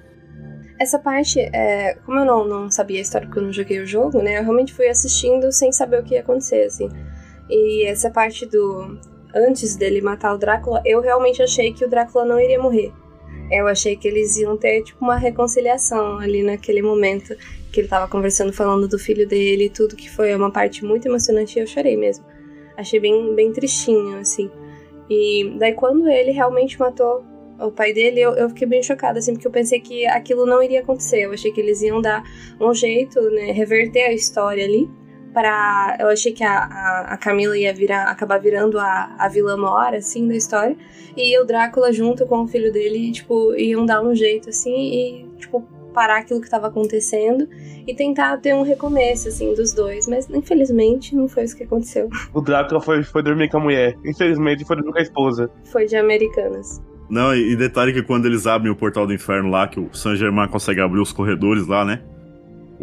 Essa 0.81 0.99
parte, 0.99 1.39
é, 1.39 1.97
como 2.05 2.19
eu 2.19 2.25
não, 2.25 2.49
não 2.49 2.71
sabia 2.71 2.99
a 2.99 3.03
história 3.03 3.29
porque 3.29 3.39
eu 3.39 3.45
não 3.45 3.53
joguei 3.53 3.81
o 3.81 3.87
jogo, 3.87 4.21
né? 4.21 4.39
Eu 4.39 4.43
realmente 4.43 4.73
fui 4.73 4.89
assistindo 4.89 5.53
sem 5.53 5.71
saber 5.71 6.01
o 6.01 6.03
que 6.03 6.15
ia 6.15 6.21
acontecer, 6.21 6.65
assim. 6.65 6.89
E 7.49 7.85
essa 7.85 8.11
parte 8.11 8.47
do. 8.47 8.99
Antes 9.35 9.77
dele 9.77 10.03
matar 10.03 10.35
o 10.35 10.39
Drácula, 10.39 10.83
eu 10.85 11.01
realmente 11.01 11.43
achei 11.43 11.73
que 11.73 11.85
o 11.85 11.89
Drácula 11.89 12.25
não 12.25 12.39
iria 12.39 12.61
morrer. 12.61 12.93
Eu 13.51 13.67
achei 13.67 13.97
que 13.97 14.07
eles 14.07 14.37
iam 14.37 14.57
ter, 14.59 14.83
tipo, 14.83 15.03
uma 15.03 15.17
reconciliação 15.17 16.19
ali 16.19 16.43
naquele 16.43 16.83
momento 16.83 17.35
que 17.73 17.81
ele 17.81 17.89
tava 17.89 18.07
conversando, 18.09 18.53
falando 18.53 18.87
do 18.87 18.99
filho 18.99 19.27
dele 19.27 19.65
e 19.65 19.71
tudo, 19.71 19.97
que 19.97 20.11
foi 20.11 20.35
uma 20.35 20.51
parte 20.51 20.85
muito 20.85 21.09
emocionante 21.09 21.59
e 21.59 21.63
eu 21.63 21.67
chorei 21.67 21.97
mesmo. 21.97 22.25
Achei 22.77 23.01
bem, 23.01 23.35
bem 23.35 23.53
tristinho, 23.53 24.19
assim. 24.19 24.51
E 25.09 25.55
daí 25.59 25.73
quando 25.73 26.09
ele 26.09 26.31
realmente 26.31 26.79
matou 26.79 27.25
o 27.59 27.71
pai 27.71 27.93
dele, 27.93 28.21
eu, 28.21 28.33
eu 28.33 28.49
fiquei 28.49 28.67
bem 28.67 28.83
chocada, 28.83 29.19
assim, 29.19 29.33
porque 29.33 29.47
eu 29.47 29.51
pensei 29.51 29.81
que 29.81 30.07
aquilo 30.07 30.45
não 30.45 30.63
iria 30.63 30.81
acontecer. 30.81 31.23
Eu 31.23 31.33
achei 31.33 31.51
que 31.53 31.61
eles 31.61 31.81
iam 31.81 32.01
dar 32.01 32.23
um 32.61 32.75
jeito, 32.75 33.21
né, 33.31 33.53
reverter 33.53 34.05
a 34.05 34.13
história 34.13 34.65
ali 34.65 34.91
para 35.33 35.97
eu 35.99 36.09
achei 36.09 36.33
que 36.33 36.45
a, 36.45 36.59
a, 36.59 37.01
a, 37.15 37.17
Camila 37.17 37.57
ia 37.57 37.73
virar, 37.73 38.05
acabar 38.05 38.39
virando 38.39 38.79
a, 38.79 39.15
a 39.19 39.29
vilã 39.29 39.57
maior, 39.57 39.95
assim, 39.95 40.29
da 40.29 40.35
história. 40.35 40.77
E 41.17 41.39
o 41.39 41.45
Drácula, 41.45 41.93
junto 41.93 42.27
com 42.27 42.43
o 42.43 42.49
filho 42.49 42.73
dele, 42.73 43.13
tipo, 43.13 43.55
iam 43.55 43.85
dar 43.85 44.03
um 44.03 44.15
jeito, 44.15 44.51
assim, 44.51 44.75
e, 44.75 45.29
tipo, 45.39 45.63
parar 45.93 46.19
aquilo 46.19 46.41
que 46.41 46.47
estava 46.47 46.69
acontecendo 46.69 47.49
e 47.87 47.95
tentar 47.95 48.39
ter 48.39 48.55
um 48.55 48.63
recomeço, 48.63 49.29
assim, 49.29 49.55
dos 49.55 49.73
dois. 49.73 50.09
Mas, 50.09 50.29
infelizmente, 50.31 51.15
não 51.15 51.29
foi 51.29 51.45
isso 51.45 51.57
que 51.57 51.65
aconteceu. 51.65 52.09
O 52.33 52.41
Drácula 52.41 52.81
foi, 52.81 53.03
foi 53.03 53.23
dormir 53.23 53.51
com 53.51 53.59
a 53.59 53.61
mulher. 53.61 53.97
Infelizmente, 54.05 54.65
foi 54.65 54.77
dormir 54.77 54.93
com 54.93 54.99
a 54.99 55.03
esposa. 55.03 55.51
Foi 55.65 55.87
de 55.87 55.97
Americanas. 55.97 56.81
Não, 57.11 57.35
e 57.35 57.55
detalhe 57.57 57.93
que 57.93 58.03
quando 58.03 58.25
eles 58.25 58.47
abrem 58.47 58.73
o 58.73 58.77
portal 58.77 59.07
do 59.07 59.13
inferno 59.13 59.51
lá, 59.51 59.69
que 59.69 59.79
o 59.79 59.93
Saint 59.93 60.17
Germain 60.17 60.49
consegue 60.49 60.81
abrir 60.81 61.01
os 61.01 61.13
corredores 61.13 61.67
lá, 61.67 61.85
né? 61.85 62.01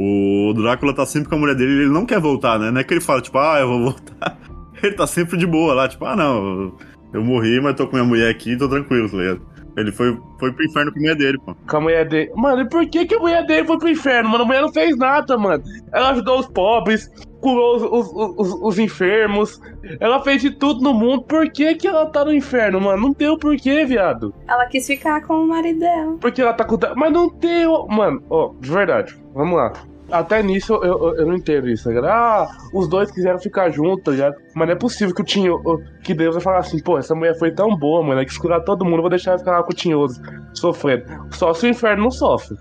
O 0.02 0.54
Drácula 0.54 0.96
tá 0.96 1.06
sempre 1.06 1.28
com 1.28 1.36
a 1.36 1.40
mulher 1.40 1.56
dele 1.56 1.72
e 1.72 1.76
ele 1.82 1.90
não 1.90 2.06
quer 2.06 2.22
voltar, 2.22 2.58
né? 2.58 2.72
Não 2.72 2.80
é 2.80 2.84
que 2.86 2.94
ele 2.94 3.02
fala, 3.02 3.22
tipo, 3.22 3.38
ah, 3.38 3.60
eu 3.60 3.68
vou 3.68 3.84
voltar. 3.92 4.40
Ele 4.82 4.94
tá 4.94 5.06
sempre 5.06 5.38
de 5.38 5.46
boa 5.46 5.74
lá, 5.74 5.90
tipo, 5.90 6.06
ah, 6.06 6.16
não, 6.16 6.74
eu 7.12 7.22
morri, 7.22 7.60
mas 7.60 7.76
tô 7.76 7.86
com 7.86 7.98
minha 7.98 8.08
mulher 8.08 8.30
aqui 8.30 8.52
e 8.52 8.58
tô 8.58 8.70
tranquilo, 8.70 9.10
tá 9.10 9.18
ligado? 9.18 9.42
Ele 9.76 9.92
foi, 9.92 10.18
foi 10.40 10.52
pro 10.52 10.66
inferno 10.66 10.92
com 10.92 11.00
a 11.00 11.02
mulher 11.02 11.16
dele, 11.16 11.38
pô. 11.38 11.56
Com 11.70 11.78
a 11.78 11.82
mulher 11.82 12.08
dele. 12.08 12.32
Mano, 12.36 12.62
e 12.62 12.70
por 12.70 12.86
que, 12.88 13.06
que 13.06 13.16
a 13.16 13.20
mulher 13.20 13.46
dele 13.46 13.66
foi 13.66 13.78
pro 13.78 13.90
inferno, 13.90 14.30
mano? 14.30 14.44
A 14.44 14.48
mulher 14.48 14.62
não 14.62 14.74
fez 14.74 14.98
nada, 14.98 15.38
mano. 15.38 15.64
Ela 15.94 16.12
ajudou 16.12 16.40
os 16.40 16.48
pobres, 16.48 17.10
curou 17.40 17.76
os, 17.78 17.84
os, 17.84 18.38
os, 18.38 18.62
os 18.62 18.80
enfermos. 18.80 19.62
Ela 20.00 20.22
fez 20.22 20.42
de 20.42 20.52
tudo 20.52 20.82
no 20.82 20.94
mundo. 20.94 21.24
Por 21.24 21.50
que, 21.50 21.76
que 21.76 21.88
ela 21.88 22.06
tá 22.08 22.26
no 22.26 22.34
inferno, 22.34 22.82
mano? 22.82 23.02
Não 23.02 23.14
tem 23.14 23.30
o 23.30 23.38
porquê, 23.38 23.86
viado. 23.86 24.34
Ela 24.48 24.66
quis 24.66 24.86
ficar 24.86 25.22
com 25.22 25.34
o 25.36 25.48
marido 25.48 25.80
dela. 25.80 26.18
Porque 26.20 26.42
ela 26.42 26.54
tá 26.54 26.66
com. 26.66 26.78
Mas 26.96 27.14
não 27.14 27.30
tem. 27.30 27.66
Mano, 27.90 28.22
ó, 28.30 28.52
de 28.60 28.70
verdade. 28.70 29.18
Vamos 29.40 29.56
lá. 29.56 29.72
Até 30.12 30.44
nisso 30.44 30.74
eu, 30.74 30.84
eu, 30.84 31.16
eu, 31.20 31.26
não 31.26 31.36
entendo 31.36 31.70
isso, 31.70 31.86
tá 31.86 31.92
ligado? 31.92 32.08
Ah, 32.08 32.48
os 32.74 32.90
dois 32.90 33.10
quiseram 33.10 33.40
ficar 33.40 33.70
juntos, 33.70 34.04
tá 34.04 34.12
ligado? 34.12 34.36
Mas 34.54 34.68
não 34.68 34.74
é 34.74 34.78
possível 34.78 35.16
que 35.16 35.22
o 35.22 35.24
Tinho. 35.24 35.62
Que 36.04 36.14
Deus 36.14 36.36
vai 36.36 36.44
falar 36.44 36.58
assim, 36.58 36.78
pô, 36.84 36.98
essa 36.98 37.16
mulher 37.16 37.40
foi 37.40 37.50
tão 37.50 37.74
boa, 37.78 38.04
mano, 38.04 38.20
é 38.20 38.26
que 38.26 38.32
escurar 38.32 38.60
todo 38.62 38.84
mundo, 38.84 39.00
vou 39.00 39.10
deixar 39.10 39.32
ela 39.32 39.40
ficar 39.40 39.52
lá 39.52 39.64
com 39.64 39.72
o 39.72 39.76
Tinhoso, 39.76 40.22
sofrendo. 40.54 41.06
Só 41.32 41.54
se 41.54 41.68
o 41.68 41.70
inferno 41.70 42.04
não 42.04 42.12
sofre. 42.12 42.58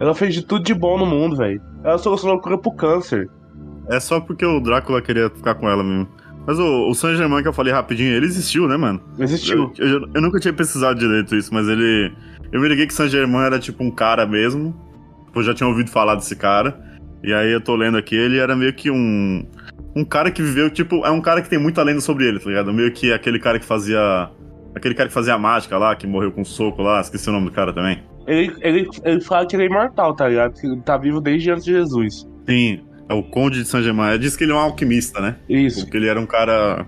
Ela 0.00 0.14
fez 0.14 0.32
de 0.32 0.40
tudo 0.40 0.64
de 0.64 0.72
bom 0.72 0.96
no 0.96 1.04
mundo, 1.04 1.36
velho. 1.36 1.60
Ela 1.84 1.98
solucionou 1.98 2.38
a 2.38 2.40
cura 2.40 2.56
pro 2.56 2.72
câncer. 2.72 3.28
É 3.90 4.00
só 4.00 4.18
porque 4.18 4.46
o 4.46 4.58
Drácula 4.58 5.02
queria 5.02 5.28
ficar 5.28 5.54
com 5.56 5.68
ela 5.68 5.84
mesmo. 5.84 6.08
Mas 6.46 6.58
o, 6.58 6.88
o 6.88 6.94
Saint 6.94 7.18
Germain 7.18 7.42
que 7.42 7.48
eu 7.48 7.52
falei 7.52 7.74
rapidinho, 7.74 8.10
ele 8.10 8.24
existiu, 8.24 8.66
né, 8.66 8.78
mano? 8.78 9.02
Existiu. 9.18 9.70
Eu, 9.78 9.86
eu, 9.86 10.08
eu 10.14 10.22
nunca 10.22 10.40
tinha 10.40 10.54
pesquisado 10.54 10.98
direito 10.98 11.36
isso, 11.36 11.52
mas 11.52 11.68
ele. 11.68 12.10
Eu 12.50 12.60
me 12.60 12.68
liguei 12.68 12.86
que 12.86 12.94
Saint 12.94 13.10
Germain 13.10 13.44
era 13.44 13.58
tipo 13.58 13.84
um 13.84 13.90
cara 13.90 14.24
mesmo. 14.24 14.74
Eu 15.34 15.42
já 15.42 15.54
tinha 15.54 15.68
ouvido 15.68 15.90
falar 15.90 16.14
desse 16.14 16.36
cara. 16.36 16.78
E 17.22 17.32
aí 17.32 17.52
eu 17.52 17.60
tô 17.60 17.76
lendo 17.76 17.96
aqui, 17.96 18.16
ele 18.16 18.38
era 18.38 18.56
meio 18.56 18.72
que 18.72 18.90
um. 18.90 19.46
Um 19.94 20.04
cara 20.04 20.30
que 20.30 20.42
viveu, 20.42 20.70
tipo, 20.70 21.04
é 21.04 21.10
um 21.10 21.20
cara 21.20 21.42
que 21.42 21.50
tem 21.50 21.58
muita 21.58 21.82
lenda 21.82 22.00
sobre 22.00 22.26
ele, 22.26 22.40
tá 22.40 22.48
ligado? 22.48 22.72
Meio 22.72 22.90
que 22.92 23.12
aquele 23.12 23.38
cara 23.38 23.58
que 23.58 23.64
fazia. 23.64 24.30
Aquele 24.74 24.94
cara 24.94 25.08
que 25.08 25.14
fazia 25.14 25.34
a 25.34 25.38
mágica 25.38 25.76
lá, 25.76 25.94
que 25.94 26.06
morreu 26.06 26.32
com 26.32 26.40
um 26.40 26.44
soco 26.44 26.80
lá, 26.82 27.00
esqueci 27.00 27.28
o 27.28 27.32
nome 27.32 27.46
do 27.46 27.52
cara 27.52 27.72
também. 27.72 28.02
Ele, 28.26 28.54
ele, 28.60 28.88
ele 29.04 29.20
fala 29.20 29.46
que 29.46 29.54
ele 29.54 29.64
é 29.64 29.66
imortal, 29.66 30.14
tá 30.14 30.28
ligado? 30.28 30.54
Que 30.54 30.66
ele 30.66 30.80
tá 30.80 30.96
vivo 30.96 31.20
desde 31.20 31.50
antes 31.50 31.64
de 31.64 31.72
Jesus. 31.72 32.26
Sim, 32.48 32.80
é 33.08 33.14
o 33.14 33.22
Conde 33.22 33.62
de 33.62 33.68
Saint 33.68 33.84
Germain. 33.84 34.18
Diz 34.18 34.36
que 34.36 34.44
ele 34.44 34.52
é 34.52 34.54
um 34.54 34.58
alquimista, 34.58 35.20
né? 35.20 35.36
Isso. 35.48 35.82
Porque 35.82 35.96
ele 35.96 36.08
era 36.08 36.18
um 36.18 36.26
cara 36.26 36.86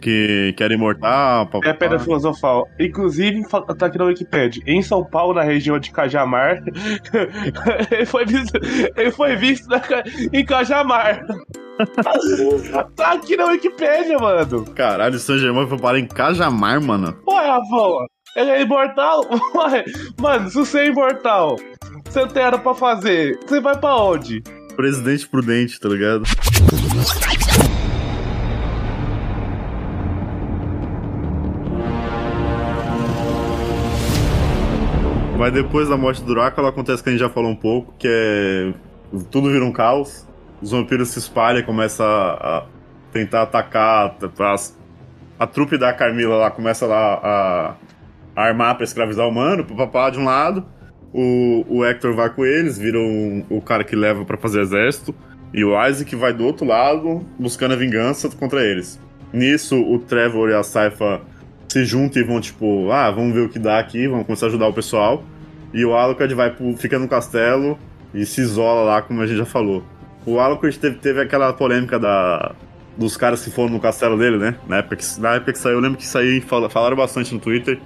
que, 0.00 0.54
que 0.56 0.62
era 0.62 0.72
imortal. 0.74 1.46
Pá, 1.46 1.60
é 1.64 1.72
pedra 1.72 1.98
filosofal. 1.98 2.68
Inclusive, 2.78 3.42
tá 3.78 3.86
aqui 3.86 3.98
na 3.98 4.06
Wikipedia. 4.06 4.62
Em 4.66 4.82
São 4.82 5.04
Paulo, 5.04 5.34
na 5.34 5.42
região 5.42 5.78
de 5.78 5.90
Cajamar, 5.90 6.62
ele, 7.90 8.06
foi 8.06 8.24
visto, 8.24 8.58
ele 8.96 9.10
foi 9.10 9.36
visto 9.36 9.68
na, 9.68 9.80
em 10.32 10.44
Cajamar. 10.44 11.24
tá 12.96 13.12
aqui 13.12 13.36
na 13.36 13.46
Wikipedia, 13.46 14.18
mano. 14.18 14.64
Caralho, 14.74 15.18
São 15.18 15.38
Germain 15.38 15.68
foi 15.68 15.78
parar 15.78 15.98
em 15.98 16.06
Cajamar, 16.06 16.80
mano. 16.80 17.16
Ué, 17.28 17.46
Rafa, 17.46 18.06
ele 18.36 18.50
é 18.50 18.62
imortal? 18.62 19.22
Ué, 19.54 19.84
mano, 20.20 20.48
se 20.48 20.56
você 20.56 20.80
é 20.80 20.86
imortal, 20.86 21.56
você 22.04 22.26
tem 22.26 22.42
era 22.42 22.58
pra 22.58 22.74
fazer, 22.74 23.38
você 23.46 23.60
vai 23.60 23.76
pra 23.78 23.96
onde? 23.96 24.42
Presidente 24.76 25.28
prudente, 25.28 25.78
tá 25.78 25.88
ligado? 25.88 26.22
Mas 35.40 35.54
depois 35.54 35.88
da 35.88 35.96
morte 35.96 36.22
do 36.22 36.34
Drácula 36.34 36.68
acontece 36.68 37.02
que 37.02 37.08
a 37.08 37.12
gente 37.12 37.20
já 37.22 37.30
falou 37.30 37.50
um 37.50 37.56
pouco, 37.56 37.94
que 37.98 38.06
é. 38.06 38.74
Tudo 39.30 39.50
vira 39.50 39.64
um 39.64 39.72
caos. 39.72 40.28
Os 40.60 40.70
vampiros 40.70 41.08
se 41.08 41.18
espalham, 41.18 41.62
começa 41.62 42.04
a, 42.04 42.66
tentar 43.10 43.44
atacar. 43.44 44.18
A, 44.38 44.54
a 45.38 45.46
trupe 45.46 45.78
da 45.78 45.94
Carmila 45.94 46.36
lá 46.36 46.50
começa 46.50 46.84
lá 46.84 47.14
a, 47.14 47.74
a 48.36 48.44
armar 48.48 48.74
pra 48.74 48.84
escravizar 48.84 49.24
o 49.24 49.30
humano, 49.30 49.64
pro 49.64 49.74
papá 49.74 50.10
de 50.10 50.18
um 50.18 50.24
lado. 50.24 50.62
O, 51.10 51.64
o 51.70 51.84
Hector 51.86 52.14
vai 52.14 52.28
com 52.28 52.44
eles, 52.44 52.76
vira 52.76 52.98
um, 52.98 53.42
o 53.48 53.62
cara 53.62 53.82
que 53.82 53.96
leva 53.96 54.26
para 54.26 54.36
fazer 54.36 54.60
exército. 54.60 55.14
E 55.54 55.64
o 55.64 55.70
Isaac 55.86 56.14
vai 56.16 56.34
do 56.34 56.44
outro 56.44 56.66
lado, 56.66 57.26
buscando 57.38 57.72
a 57.72 57.78
vingança 57.78 58.28
contra 58.28 58.62
eles. 58.62 59.00
Nisso, 59.32 59.80
o 59.80 59.98
Trevor 60.00 60.50
e 60.50 60.54
a 60.54 60.62
Saifa 60.62 61.22
se 61.70 61.84
juntam 61.84 62.20
e 62.20 62.24
vão, 62.24 62.40
tipo, 62.40 62.90
ah, 62.90 63.12
vamos 63.12 63.32
ver 63.32 63.42
o 63.42 63.48
que 63.48 63.58
dá 63.58 63.78
aqui, 63.78 64.08
vamos 64.08 64.26
começar 64.26 64.46
a 64.46 64.48
ajudar 64.48 64.66
o 64.66 64.72
pessoal. 64.72 65.22
E 65.72 65.84
o 65.84 65.94
Alucard 65.94 66.34
vai, 66.34 66.52
fica 66.76 66.98
no 66.98 67.06
castelo 67.06 67.78
e 68.12 68.26
se 68.26 68.40
isola 68.40 68.82
lá, 68.82 69.02
como 69.02 69.22
a 69.22 69.26
gente 69.26 69.38
já 69.38 69.44
falou. 69.44 69.84
O 70.26 70.40
Alucard 70.40 70.76
teve, 70.76 70.96
teve 70.96 71.20
aquela 71.20 71.52
polêmica 71.52 71.96
da, 71.96 72.56
dos 72.96 73.16
caras 73.16 73.44
que 73.44 73.52
foram 73.52 73.70
no 73.70 73.78
castelo 73.78 74.18
dele, 74.18 74.36
né? 74.36 74.56
Na 74.66 74.78
época 74.78 74.96
que, 74.96 75.20
na 75.20 75.34
época 75.34 75.52
que 75.52 75.58
saiu, 75.60 75.76
eu 75.76 75.80
lembro 75.80 75.96
que 75.96 76.06
saiu 76.06 76.42
falaram 76.42 76.96
bastante 76.96 77.32
no 77.32 77.38
Twitter, 77.38 77.78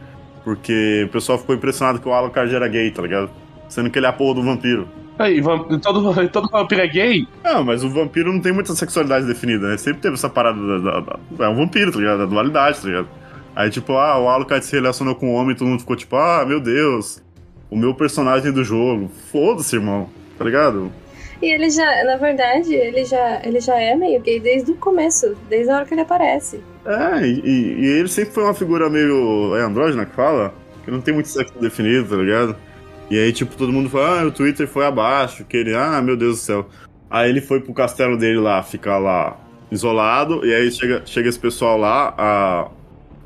porque 0.42 1.04
o 1.06 1.12
pessoal 1.12 1.36
ficou 1.38 1.54
impressionado 1.54 2.00
que 2.00 2.08
o 2.08 2.12
Alucard 2.14 2.54
era 2.54 2.66
gay, 2.66 2.90
tá 2.90 3.02
ligado? 3.02 3.30
Sendo 3.68 3.90
que 3.90 3.98
ele 3.98 4.06
é 4.06 4.08
a 4.08 4.14
porra 4.14 4.36
do 4.36 4.42
vampiro. 4.42 4.88
Aí, 5.18 5.42
todo, 5.82 6.14
todo 6.32 6.48
vampiro 6.48 6.80
é 6.80 6.88
gay? 6.88 7.28
Não, 7.44 7.62
mas 7.62 7.84
o 7.84 7.90
vampiro 7.90 8.32
não 8.32 8.40
tem 8.40 8.52
muita 8.52 8.74
sexualidade 8.74 9.26
definida, 9.26 9.68
né? 9.68 9.76
Sempre 9.76 10.00
teve 10.00 10.14
essa 10.14 10.30
parada 10.30 10.58
da, 10.58 10.78
da, 10.78 11.00
da, 11.00 11.44
É 11.44 11.48
um 11.48 11.56
vampiro, 11.56 11.92
tá 11.92 11.98
ligado? 11.98 12.18
Da 12.20 12.24
dualidade, 12.24 12.80
tá 12.80 12.88
ligado? 12.88 13.08
Aí, 13.54 13.70
tipo, 13.70 13.92
ah, 13.92 14.18
o 14.18 14.28
Alucard 14.28 14.64
se 14.64 14.74
relacionou 14.74 15.14
com 15.14 15.30
um 15.30 15.34
homem 15.34 15.54
e 15.54 15.58
todo 15.58 15.68
mundo 15.68 15.80
ficou 15.80 15.96
tipo, 15.96 16.16
ah, 16.16 16.44
meu 16.46 16.60
Deus, 16.60 17.22
o 17.70 17.76
meu 17.76 17.94
personagem 17.94 18.52
do 18.52 18.64
jogo. 18.64 19.10
Foda-se, 19.30 19.76
irmão, 19.76 20.08
tá 20.36 20.44
ligado? 20.44 20.90
E 21.40 21.46
ele 21.52 21.70
já, 21.70 22.04
na 22.04 22.16
verdade, 22.16 22.74
ele 22.74 23.04
já, 23.04 23.40
ele 23.44 23.60
já 23.60 23.78
é 23.78 23.94
meio 23.94 24.20
gay 24.20 24.40
desde 24.40 24.72
o 24.72 24.76
começo, 24.76 25.36
desde 25.48 25.70
a 25.70 25.76
hora 25.76 25.84
que 25.84 25.94
ele 25.94 26.00
aparece. 26.00 26.60
É, 26.84 27.26
e, 27.26 27.40
e 27.44 27.86
ele 27.86 28.08
sempre 28.08 28.32
foi 28.32 28.44
uma 28.44 28.54
figura 28.54 28.88
meio. 28.90 29.56
É 29.56 29.62
andrógena 29.62 30.06
que 30.06 30.14
fala? 30.14 30.54
Que 30.84 30.90
não 30.90 31.00
tem 31.00 31.14
muito 31.14 31.28
sexo 31.28 31.54
definido, 31.58 32.08
tá 32.08 32.16
ligado? 32.16 32.56
E 33.10 33.18
aí, 33.18 33.32
tipo, 33.32 33.56
todo 33.56 33.72
mundo 33.72 33.90
fala, 33.90 34.22
ah, 34.22 34.26
o 34.26 34.32
Twitter 34.32 34.66
foi 34.66 34.86
abaixo, 34.86 35.44
que 35.44 35.56
ele, 35.56 35.74
ah, 35.74 36.00
meu 36.00 36.16
Deus 36.16 36.36
do 36.38 36.42
céu. 36.42 36.68
Aí 37.10 37.28
ele 37.28 37.40
foi 37.40 37.60
pro 37.60 37.74
castelo 37.74 38.16
dele 38.16 38.38
lá, 38.38 38.62
ficar 38.62 38.98
lá 38.98 39.38
isolado, 39.70 40.44
e 40.44 40.54
aí 40.54 40.70
chega, 40.70 41.02
chega 41.04 41.28
esse 41.28 41.38
pessoal 41.38 41.76
lá, 41.76 42.14
a, 42.16 42.68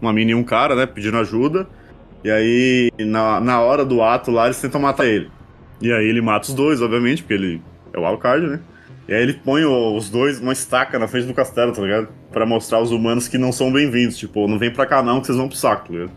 uma 0.01 0.13
menina 0.13 0.33
e 0.39 0.41
um 0.41 0.45
cara, 0.45 0.75
né, 0.75 0.87
pedindo 0.87 1.17
ajuda. 1.17 1.67
E 2.25 2.31
aí, 2.31 2.91
na, 2.99 3.41
na 3.41 3.61
hora 3.61 3.85
do 3.85 4.03
ato 4.03 4.31
lá, 4.31 4.47
eles 4.47 4.61
tentam 4.61 4.81
matar 4.81 5.07
ele. 5.07 5.31
E 5.81 5.93
aí 5.93 6.07
ele 6.09 6.21
mata 6.21 6.49
os 6.49 6.55
dois, 6.55 6.83
obviamente, 6.83 7.23
porque 7.23 7.35
ele 7.35 7.63
é 7.93 7.99
o 7.99 8.05
Alucard, 8.05 8.47
né? 8.47 8.61
E 9.07 9.15
aí 9.15 9.23
ele 9.23 9.35
põe 9.35 9.65
os 9.65 10.11
dois 10.11 10.41
uma 10.41 10.53
estaca 10.53 10.99
na 10.99 11.07
frente 11.09 11.27
do 11.27 11.33
castelo, 11.35 11.73
tá 11.73 11.81
ligado? 11.81 12.09
Pra 12.33 12.45
mostrar 12.45 12.79
aos 12.79 12.91
humanos 12.91 13.27
que 13.29 13.39
não 13.39 13.53
são 13.53 13.73
bem-vindos. 13.73 14.19
Tipo, 14.19 14.47
não 14.49 14.59
vem 14.59 14.71
pra 14.73 14.85
cá 14.85 15.03
não, 15.03 15.21
que 15.21 15.27
vocês 15.27 15.39
vão 15.39 15.49
pro 15.49 15.57
saco, 15.57 15.87
tá 15.87 15.93
ligado? 15.95 16.11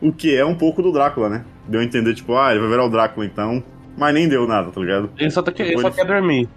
O 0.00 0.12
que 0.12 0.36
é 0.36 0.44
um 0.44 0.54
pouco 0.54 0.82
do 0.82 0.92
Drácula, 0.92 1.28
né? 1.30 1.44
Deu 1.66 1.80
a 1.80 1.84
entender, 1.84 2.12
tipo, 2.14 2.36
ah, 2.36 2.50
ele 2.50 2.60
vai 2.60 2.68
virar 2.68 2.84
o 2.84 2.90
Drácula 2.90 3.24
então. 3.24 3.62
Mas 3.96 4.12
nem 4.12 4.28
deu 4.28 4.46
nada, 4.46 4.70
tá 4.72 4.80
ligado? 4.80 5.08
Ele 5.16 5.30
só, 5.30 5.40
tá, 5.40 5.52
ele 5.56 5.68
Depois 5.68 5.82
só 5.82 5.88
ele- 5.88 5.96
quer 5.96 6.04
dormir. 6.04 6.48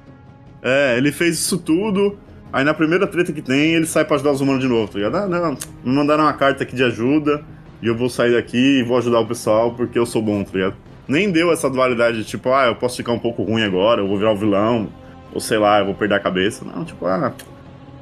É, 0.62 0.98
ele 0.98 1.12
fez 1.12 1.36
isso 1.36 1.58
tudo. 1.60 2.18
Aí 2.52 2.64
na 2.64 2.74
primeira 2.74 3.06
treta 3.06 3.34
que 3.34 3.42
tem, 3.42 3.74
ele 3.74 3.86
sai 3.86 4.06
pra 4.06 4.16
ajudar 4.16 4.32
os 4.32 4.42
humanos 4.42 4.62
de 4.62 4.68
novo, 4.68 4.92
tá 4.92 4.98
ligado? 4.98 5.16
Ah, 5.16 5.28
não, 5.28 5.58
me 5.84 5.96
mandaram 5.96 6.24
uma 6.24 6.34
carta 6.34 6.64
aqui 6.64 6.76
de 6.76 6.84
ajuda 6.84 7.44
e 7.82 7.88
eu 7.88 7.96
vou 7.96 8.10
sair 8.10 8.34
daqui 8.34 8.80
e 8.80 8.84
vou 8.84 8.98
ajudar 8.98 9.20
o 9.20 9.28
pessoal 9.28 9.74
porque 9.74 10.00
eu 10.00 10.06
sou 10.06 10.22
bom, 10.22 10.44
tá 10.44 10.52
ligado? 10.54 10.76
Nem 11.08 11.32
deu 11.32 11.52
essa 11.52 11.70
dualidade 11.70 12.18
de 12.18 12.24
tipo, 12.26 12.50
ah, 12.52 12.68
eu 12.68 12.76
posso 12.76 12.98
ficar 12.98 13.12
um 13.12 13.20
pouco 13.20 13.44
ruim 13.44 13.64
agora, 13.64 14.02
eu 14.02 14.08
vou 14.08 14.18
virar 14.18 14.32
o 14.32 14.38
vilão, 14.38 14.90
ou 15.34 15.40
sei 15.40 15.58
lá, 15.58 15.80
eu 15.80 15.86
vou 15.86 15.96
perder 15.96 16.16
a 16.16 16.20
cabeça. 16.20 16.66
Não, 16.66 16.84
tipo, 16.84 17.06
ah, 17.06 17.34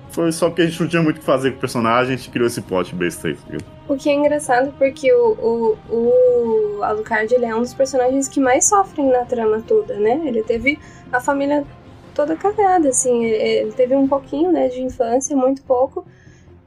foi 0.10 0.32
só 0.32 0.48
porque 0.48 0.62
a 0.62 0.66
gente 0.66 0.82
não 0.82 0.88
tinha 0.88 1.02
muito 1.02 1.18
o 1.18 1.20
que 1.20 1.26
fazer 1.26 1.52
com 1.52 1.58
o 1.58 1.60
personagem, 1.60 2.14
a 2.14 2.18
gente 2.18 2.30
criou 2.30 2.48
esse 2.48 2.62
plot 2.62 2.96
besta 2.96 3.28
aí, 3.28 3.36
tá 3.36 3.42
ligado? 3.48 3.66
O 3.88 3.96
que 3.98 4.10
é 4.10 4.14
engraçado 4.14 4.74
porque 4.78 5.12
o, 5.14 5.78
o, 5.90 5.94
o 5.94 6.84
Alucard 6.84 7.34
ele 7.34 7.46
é 7.46 7.56
um 7.56 7.62
dos 7.62 7.74
personagens 7.74 8.28
que 8.28 8.40
mais 8.40 8.66
sofrem 8.66 9.12
na 9.12 9.26
trama 9.26 9.62
toda, 9.68 9.96
né? 9.96 10.22
Ele 10.26 10.42
teve 10.42 10.80
a 11.12 11.20
família 11.20 11.64
toda 12.16 12.36
cagada, 12.36 12.90
assim. 12.90 13.26
Ele 13.26 13.72
teve 13.74 13.96
um 13.96 14.08
pouquinho, 14.08 14.52
né, 14.52 14.70
de 14.70 14.82
infância, 14.82 15.36
muito 15.36 15.62
pouco. 15.64 16.06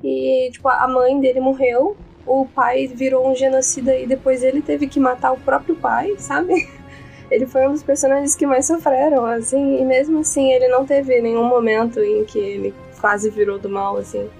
E, 0.04 0.50
tipo, 0.52 0.68
a 0.68 0.86
mãe 0.86 1.18
dele 1.18 1.40
morreu, 1.40 1.96
o 2.24 2.46
pai 2.46 2.86
virou 2.86 3.28
um 3.28 3.34
genocida 3.34 3.96
e 3.96 4.06
depois 4.06 4.44
ele 4.44 4.62
teve 4.62 4.86
que 4.86 5.00
matar 5.00 5.32
o 5.32 5.38
próprio 5.38 5.74
pai, 5.74 6.14
sabe? 6.18 6.68
Ele 7.30 7.44
foi 7.44 7.68
um 7.68 7.72
dos 7.72 7.82
personagens 7.82 8.34
que 8.34 8.46
mais 8.46 8.66
sofreram, 8.66 9.26
assim, 9.26 9.82
e 9.82 9.84
mesmo 9.84 10.20
assim 10.20 10.50
ele 10.50 10.66
não 10.66 10.86
teve 10.86 11.20
nenhum 11.20 11.44
momento 11.44 12.00
em 12.00 12.24
que 12.24 12.38
ele 12.38 12.74
quase 12.98 13.28
virou 13.28 13.58
do 13.58 13.68
mal, 13.68 13.98
assim. 13.98 14.30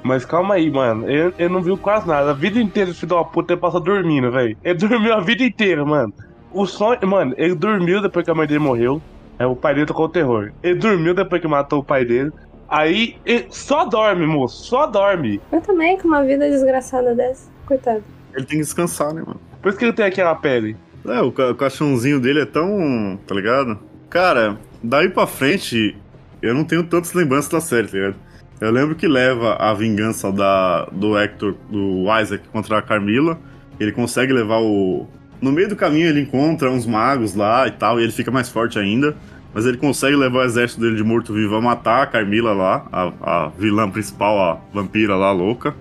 Mas 0.00 0.24
calma 0.24 0.54
aí, 0.54 0.70
mano. 0.70 1.10
Ele, 1.10 1.34
ele 1.36 1.48
não 1.48 1.60
viu 1.60 1.76
quase 1.76 2.06
nada. 2.06 2.30
A 2.30 2.34
vida 2.34 2.60
inteira 2.60 2.90
esse 2.90 3.00
filho 3.00 3.16
da 3.16 3.24
puta 3.24 3.52
ele 3.52 3.60
passou 3.60 3.80
dormindo, 3.80 4.30
velho. 4.30 4.56
Ele 4.62 4.74
dormiu 4.78 5.12
a 5.12 5.20
vida 5.20 5.42
inteira, 5.42 5.84
mano. 5.84 6.14
O 6.52 6.64
sonho. 6.66 7.04
Mano, 7.04 7.34
ele 7.36 7.56
dormiu 7.56 8.00
depois 8.00 8.24
que 8.24 8.30
a 8.30 8.34
mãe 8.34 8.46
dele 8.46 8.60
morreu. 8.60 9.02
É, 9.38 9.46
o 9.46 9.54
pai 9.56 9.74
dele 9.74 9.86
tocou 9.86 10.06
o 10.06 10.08
terror. 10.08 10.52
Ele 10.62 10.74
dormiu 10.78 11.14
depois 11.14 11.40
que 11.42 11.48
matou 11.48 11.80
o 11.80 11.84
pai 11.84 12.04
dele. 12.04 12.30
Aí, 12.68 13.16
ele 13.24 13.46
só 13.50 13.84
dorme, 13.84 14.26
moço. 14.26 14.64
Só 14.64 14.86
dorme. 14.86 15.40
Eu 15.52 15.60
também, 15.60 15.98
com 15.98 16.08
uma 16.08 16.24
vida 16.24 16.48
desgraçada 16.48 17.14
dessa. 17.14 17.48
Coitado. 17.66 18.02
Ele 18.34 18.44
tem 18.46 18.58
que 18.58 18.64
descansar, 18.64 19.12
né, 19.14 19.22
mano? 19.26 19.40
Por 19.62 19.68
isso 19.68 19.78
que 19.78 19.84
ele 19.84 19.92
tem 19.92 20.04
aquela 20.06 20.34
pele. 20.34 20.76
É, 21.06 21.20
o, 21.20 21.30
ca- 21.30 21.50
o 21.50 21.54
caixãozinho 21.54 22.18
dele 22.20 22.40
é 22.40 22.46
tão. 22.46 23.18
tá 23.26 23.34
ligado? 23.34 23.78
Cara, 24.10 24.58
daí 24.82 25.08
pra 25.08 25.26
frente, 25.26 25.96
eu 26.42 26.54
não 26.54 26.64
tenho 26.64 26.82
tantas 26.84 27.12
lembranças 27.12 27.50
da 27.50 27.60
série, 27.60 27.86
tá 27.88 27.92
ligado? 27.96 28.16
Eu 28.60 28.70
lembro 28.70 28.94
que 28.94 29.06
leva 29.06 29.54
a 29.56 29.72
vingança 29.74 30.32
da, 30.32 30.86
do 30.86 31.16
Hector, 31.18 31.54
do 31.70 32.04
Isaac 32.20 32.48
contra 32.48 32.78
a 32.78 32.82
Carmila. 32.82 33.38
Ele 33.78 33.92
consegue 33.92 34.32
levar 34.32 34.58
o. 34.60 35.06
No 35.40 35.52
meio 35.52 35.68
do 35.68 35.76
caminho 35.76 36.08
ele 36.08 36.20
encontra 36.20 36.70
uns 36.70 36.86
magos 36.86 37.34
lá 37.34 37.66
e 37.66 37.70
tal, 37.70 38.00
e 38.00 38.02
ele 38.02 38.12
fica 38.12 38.30
mais 38.30 38.48
forte 38.48 38.78
ainda. 38.78 39.16
Mas 39.52 39.64
ele 39.64 39.78
consegue 39.78 40.14
levar 40.14 40.40
o 40.40 40.44
exército 40.44 40.82
dele 40.82 40.96
de 40.96 41.02
morto-vivo 41.02 41.56
a 41.56 41.60
matar 41.62 42.02
a 42.02 42.06
Carmila 42.06 42.52
lá, 42.52 42.86
a, 42.92 43.12
a 43.22 43.48
vilã 43.48 43.90
principal, 43.90 44.38
a 44.38 44.60
vampira 44.70 45.16
lá 45.16 45.32
louca. 45.32 45.74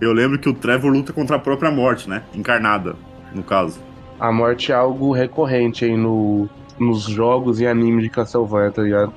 Eu 0.00 0.12
lembro 0.14 0.38
que 0.38 0.48
o 0.48 0.54
Trevor 0.54 0.90
luta 0.90 1.12
contra 1.12 1.36
a 1.36 1.38
própria 1.38 1.70
morte, 1.70 2.08
né? 2.08 2.22
Encarnada, 2.34 2.96
no 3.34 3.42
caso. 3.42 3.78
A 4.18 4.32
morte 4.32 4.72
é 4.72 4.74
algo 4.74 5.12
recorrente 5.12 5.84
aí 5.84 5.96
no, 5.96 6.48
nos 6.78 7.02
jogos 7.02 7.60
e 7.60 7.66
animes 7.66 8.04
de 8.04 8.08
Castlevania, 8.08 8.70
tá 8.70 8.82
ligado? 8.82 9.12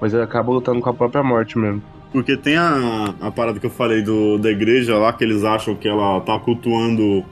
Mas 0.00 0.12
ele 0.12 0.22
acaba 0.22 0.52
lutando 0.52 0.80
com 0.82 0.90
a 0.90 0.94
própria 0.94 1.22
morte 1.22 1.58
mesmo. 1.58 1.82
Porque 2.12 2.36
tem 2.36 2.56
a, 2.56 3.14
a 3.20 3.30
parada 3.30 3.58
que 3.58 3.66
eu 3.66 3.70
falei 3.70 4.02
do, 4.02 4.36
da 4.36 4.50
igreja 4.50 4.96
lá, 4.98 5.12
que 5.12 5.24
eles 5.24 5.44
acham 5.44 5.74
que 5.74 5.88
ela 5.88 6.20
tá 6.20 6.38
cultuando 6.38 7.24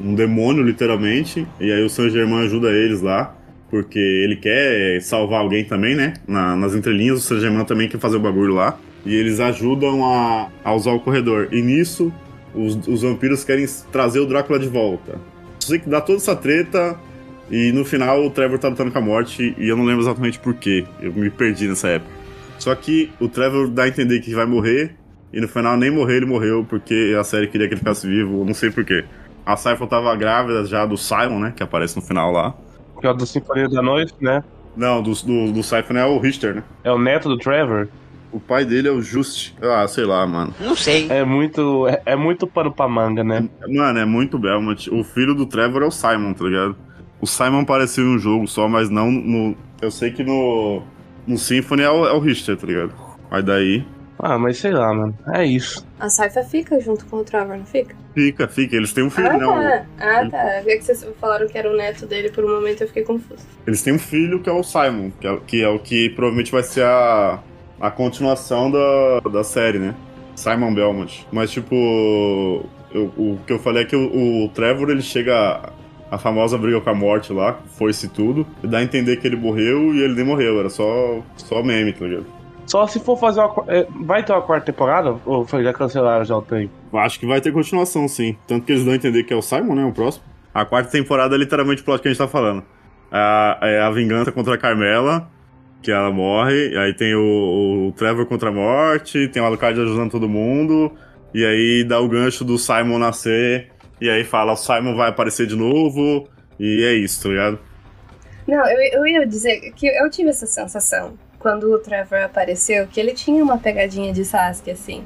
um 0.00 0.14
demônio, 0.14 0.62
literalmente. 0.62 1.46
E 1.60 1.70
aí 1.72 1.82
o 1.84 1.88
Saint 1.90 2.10
Germain 2.12 2.44
ajuda 2.44 2.70
eles 2.70 3.00
lá. 3.02 3.36
Porque 3.70 3.98
ele 3.98 4.34
quer 4.34 5.00
salvar 5.00 5.40
alguém 5.42 5.64
também, 5.64 5.94
né? 5.94 6.14
Na- 6.26 6.56
nas 6.56 6.74
entrelinhas, 6.74 7.18
o 7.18 7.20
Saint 7.20 7.40
Germain 7.40 7.64
também 7.64 7.88
quer 7.88 7.98
fazer 8.00 8.16
o 8.16 8.20
bagulho 8.20 8.54
lá. 8.54 8.76
E 9.06 9.14
eles 9.14 9.38
ajudam 9.38 10.04
a, 10.04 10.48
a 10.64 10.74
usar 10.74 10.90
o 10.90 10.98
corredor. 11.00 11.48
E 11.52 11.62
nisso, 11.62 12.12
os, 12.52 12.76
os 12.88 13.02
vampiros 13.02 13.44
querem 13.44 13.64
trazer 13.92 14.18
o 14.18 14.26
Drácula 14.26 14.58
de 14.58 14.66
volta. 14.68 15.20
Sei 15.60 15.78
que 15.78 15.88
dá 15.88 16.00
toda 16.00 16.18
essa 16.18 16.34
treta. 16.34 16.98
E 17.48 17.70
no 17.72 17.84
final 17.84 18.24
o 18.26 18.30
Trevor 18.30 18.58
tá 18.58 18.68
lutando 18.68 18.90
com 18.90 18.98
a 18.98 19.02
morte. 19.02 19.54
E 19.56 19.68
eu 19.68 19.76
não 19.76 19.84
lembro 19.84 20.02
exatamente 20.02 20.38
por 20.40 20.54
quê. 20.54 20.84
Eu 21.00 21.12
me 21.12 21.30
perdi 21.30 21.68
nessa 21.68 21.88
época. 21.88 22.10
Só 22.58 22.74
que 22.74 23.10
o 23.20 23.28
Trevor 23.28 23.68
dá 23.68 23.84
a 23.84 23.88
entender 23.88 24.20
que 24.20 24.34
vai 24.34 24.44
morrer, 24.44 24.94
e 25.32 25.40
no 25.40 25.48
final 25.48 25.78
nem 25.78 25.90
morrer 25.90 26.16
ele 26.18 26.26
morreu, 26.26 26.62
porque 26.68 27.16
a 27.18 27.24
série 27.24 27.46
queria 27.46 27.66
que 27.66 27.72
ele 27.72 27.78
ficasse 27.78 28.06
vivo, 28.06 28.44
não 28.44 28.52
sei 28.52 28.70
porquê. 28.70 29.04
A 29.52 29.56
Cypher 29.56 29.86
tava 29.86 30.14
grávida 30.16 30.64
já 30.64 30.86
do 30.86 30.96
Simon, 30.96 31.40
né? 31.40 31.52
Que 31.54 31.62
aparece 31.62 31.96
no 31.96 32.02
final 32.02 32.30
lá. 32.30 32.54
Que 33.00 33.06
é 33.06 33.10
o 33.10 33.14
do 33.14 33.26
Sinfonia 33.26 33.68
da 33.68 33.82
Noite, 33.82 34.14
né? 34.20 34.44
Não, 34.76 35.02
do, 35.02 35.12
do, 35.12 35.52
do 35.52 35.62
Siphon 35.62 35.96
é 35.96 36.06
o 36.06 36.18
Richter, 36.18 36.54
né? 36.54 36.62
É 36.84 36.92
o 36.92 36.98
neto 36.98 37.28
do 37.28 37.36
Trevor. 37.36 37.88
O 38.32 38.38
pai 38.38 38.64
dele 38.64 38.88
é 38.88 38.92
o 38.92 39.02
Just. 39.02 39.54
Ah, 39.60 39.86
sei 39.88 40.04
lá, 40.04 40.24
mano. 40.26 40.54
É 41.08 41.24
muito. 41.24 41.88
É, 41.88 42.02
é 42.06 42.16
muito 42.16 42.46
pano 42.46 42.70
pra 42.70 42.88
manga, 42.88 43.24
né? 43.24 43.48
Mano, 43.68 43.98
é 43.98 44.04
muito 44.04 44.38
Belmont. 44.38 44.88
O 44.90 45.02
filho 45.02 45.34
do 45.34 45.46
Trevor 45.46 45.82
é 45.82 45.86
o 45.86 45.90
Simon, 45.90 46.32
tá 46.32 46.44
ligado? 46.44 46.76
O 47.20 47.26
Simon 47.26 47.60
apareceu 47.60 48.04
no 48.04 48.18
jogo 48.18 48.46
só, 48.46 48.68
mas 48.68 48.88
não 48.88 49.10
no. 49.10 49.56
Eu 49.82 49.90
sei 49.90 50.12
que 50.12 50.22
no. 50.22 50.82
No 51.26 51.36
Symphony 51.36 51.82
é 51.82 51.90
o, 51.90 52.06
é 52.06 52.12
o 52.12 52.20
Richter, 52.20 52.56
tá 52.56 52.66
ligado? 52.66 52.94
Aí 53.30 53.42
daí. 53.42 53.84
Ah, 54.22 54.38
mas 54.38 54.58
sei 54.58 54.70
lá, 54.72 54.92
mano. 54.92 55.16
É 55.34 55.44
isso. 55.44 55.86
A 55.98 56.08
Saifa 56.08 56.42
fica 56.42 56.78
junto 56.80 57.06
com 57.06 57.16
o 57.16 57.24
Trevor, 57.24 57.56
não 57.56 57.64
fica? 57.66 57.94
Fica, 58.14 58.46
fica. 58.48 58.76
Eles 58.76 58.92
têm 58.92 59.04
um 59.04 59.10
filho, 59.10 59.30
ah, 59.30 59.38
não. 59.38 59.54
tá. 59.54 59.84
Ah, 59.98 60.28
tá. 60.30 60.38
É 60.66 60.76
que 60.76 60.82
vocês 60.84 61.06
falaram 61.20 61.46
que 61.48 61.56
era 61.56 61.70
o 61.70 61.76
neto 61.76 62.06
dele 62.06 62.30
por 62.30 62.44
um 62.44 62.54
momento 62.54 62.82
eu 62.82 62.86
fiquei 62.88 63.02
confuso. 63.02 63.42
Eles 63.66 63.82
têm 63.82 63.94
um 63.94 63.98
filho 63.98 64.40
que 64.40 64.48
é 64.48 64.52
o 64.52 64.62
Simon, 64.62 65.10
que 65.20 65.26
é, 65.26 65.38
que 65.46 65.62
é 65.62 65.68
o 65.68 65.78
que 65.78 66.10
provavelmente 66.10 66.50
vai 66.52 66.62
ser 66.62 66.84
a, 66.84 67.38
a 67.80 67.90
continuação 67.90 68.70
da, 68.70 69.20
da 69.30 69.44
série, 69.44 69.78
né? 69.78 69.94
Simon 70.34 70.74
Belmont. 70.74 71.26
Mas, 71.30 71.50
tipo, 71.50 72.64
eu- 72.92 73.12
o 73.16 73.38
que 73.46 73.52
eu 73.52 73.58
falei 73.58 73.82
é 73.82 73.86
que 73.86 73.96
o, 73.96 74.44
o 74.44 74.48
Trevor 74.48 74.90
ele 74.90 75.02
chega 75.02 75.70
a 76.10 76.18
famosa 76.18 76.58
briga 76.58 76.80
com 76.80 76.90
a 76.90 76.94
morte 76.94 77.32
lá, 77.32 77.60
foi-se 77.78 78.08
tudo, 78.08 78.44
e 78.64 78.66
dá 78.66 78.78
a 78.78 78.82
entender 78.82 79.16
que 79.18 79.26
ele 79.28 79.36
morreu 79.36 79.94
e 79.94 80.02
ele 80.02 80.14
nem 80.14 80.24
morreu, 80.24 80.58
era 80.58 80.68
só, 80.68 81.20
só 81.36 81.62
meme, 81.62 81.92
tá 81.92 82.04
ligado? 82.04 82.26
Só 82.70 82.86
se 82.86 83.00
for 83.00 83.18
fazer 83.18 83.40
uma. 83.40 83.64
é, 83.66 83.84
Vai 84.02 84.22
ter 84.22 84.30
uma 84.32 84.42
quarta 84.42 84.66
temporada? 84.66 85.16
Ou 85.26 85.44
foi 85.44 85.64
já 85.64 85.72
cancelaram 85.72 86.24
já 86.24 86.36
o 86.36 86.42
tempo? 86.42 86.72
Acho 86.96 87.18
que 87.18 87.26
vai 87.26 87.40
ter 87.40 87.50
continuação, 87.50 88.06
sim. 88.06 88.36
Tanto 88.46 88.64
que 88.64 88.70
eles 88.70 88.84
dão 88.84 88.92
a 88.92 88.96
entender 88.96 89.24
que 89.24 89.32
é 89.32 89.36
o 89.36 89.42
Simon, 89.42 89.74
né? 89.74 89.84
O 89.84 89.92
próximo. 89.92 90.24
A 90.54 90.64
quarta 90.64 90.88
temporada 90.88 91.34
é 91.34 91.38
literalmente 91.38 91.82
o 91.82 91.84
plot 91.84 92.00
que 92.00 92.06
a 92.06 92.12
gente 92.12 92.18
tá 92.18 92.28
falando. 92.28 92.62
A, 93.10 93.58
é 93.62 93.80
a 93.80 93.90
vingança 93.90 94.30
contra 94.30 94.54
a 94.54 94.58
Carmela, 94.58 95.28
que 95.82 95.90
ela 95.90 96.12
morre. 96.12 96.78
Aí 96.78 96.94
tem 96.94 97.12
o, 97.12 97.88
o 97.88 97.92
Trevor 97.96 98.24
contra 98.26 98.50
a 98.50 98.52
morte, 98.52 99.26
tem 99.26 99.42
o 99.42 99.46
Alucard 99.46 99.80
ajudando 99.80 100.12
todo 100.12 100.28
mundo. 100.28 100.92
E 101.34 101.44
aí 101.44 101.82
dá 101.82 101.98
o 101.98 102.08
gancho 102.08 102.44
do 102.44 102.56
Simon 102.56 102.98
nascer. 103.00 103.72
E 104.00 104.08
aí 104.08 104.22
fala, 104.22 104.52
o 104.52 104.56
Simon 104.56 104.94
vai 104.94 105.08
aparecer 105.08 105.44
de 105.44 105.56
novo. 105.56 106.28
E 106.56 106.84
é 106.84 106.94
isso, 106.94 107.24
tá 107.24 107.30
ligado? 107.30 107.58
Não, 108.46 108.64
eu, 108.70 109.00
eu 109.00 109.06
ia 109.08 109.26
dizer 109.26 109.72
que 109.72 109.88
eu 109.88 110.08
tive 110.08 110.28
essa 110.28 110.46
sensação 110.46 111.18
quando 111.40 111.72
o 111.72 111.78
Trevor 111.78 112.22
apareceu, 112.22 112.86
que 112.86 113.00
ele 113.00 113.12
tinha 113.12 113.42
uma 113.42 113.58
pegadinha 113.58 114.12
de 114.12 114.24
Sasuke, 114.24 114.70
assim. 114.70 115.02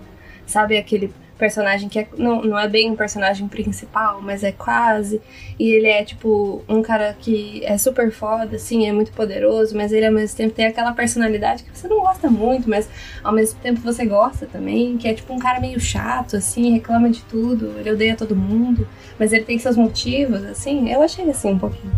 Sabe 0.46 0.76
aquele 0.76 1.10
personagem 1.38 1.88
que 1.88 1.98
é, 1.98 2.08
não, 2.18 2.42
não 2.42 2.58
é 2.58 2.68
bem 2.68 2.90
um 2.90 2.96
personagem 2.96 3.46
principal, 3.48 4.20
mas 4.20 4.42
é 4.42 4.52
quase. 4.52 5.22
E 5.58 5.70
ele 5.70 5.86
é, 5.86 6.04
tipo, 6.04 6.62
um 6.68 6.82
cara 6.82 7.16
que 7.18 7.64
é 7.64 7.78
super 7.78 8.10
foda, 8.10 8.56
assim, 8.56 8.86
é 8.86 8.92
muito 8.92 9.12
poderoso, 9.12 9.76
mas 9.76 9.92
ele 9.92 10.06
ao 10.06 10.12
mesmo 10.12 10.36
tempo 10.36 10.54
tem 10.54 10.66
aquela 10.66 10.92
personalidade 10.92 11.62
que 11.62 11.76
você 11.76 11.88
não 11.88 12.00
gosta 12.00 12.28
muito, 12.28 12.68
mas 12.68 12.88
ao 13.22 13.32
mesmo 13.32 13.58
tempo 13.60 13.80
você 13.80 14.04
gosta 14.04 14.46
também, 14.46 14.96
que 14.96 15.08
é 15.08 15.14
tipo 15.14 15.32
um 15.32 15.38
cara 15.38 15.60
meio 15.60 15.78
chato, 15.78 16.36
assim, 16.36 16.72
reclama 16.72 17.08
de 17.08 17.22
tudo, 17.22 17.78
ele 17.78 17.92
odeia 17.92 18.16
todo 18.16 18.34
mundo, 18.34 18.86
mas 19.18 19.32
ele 19.32 19.44
tem 19.44 19.58
seus 19.58 19.76
motivos, 19.76 20.42
assim. 20.44 20.92
Eu 20.92 21.00
achei 21.00 21.28
assim 21.30 21.52
um 21.52 21.58
pouquinho. 21.58 21.92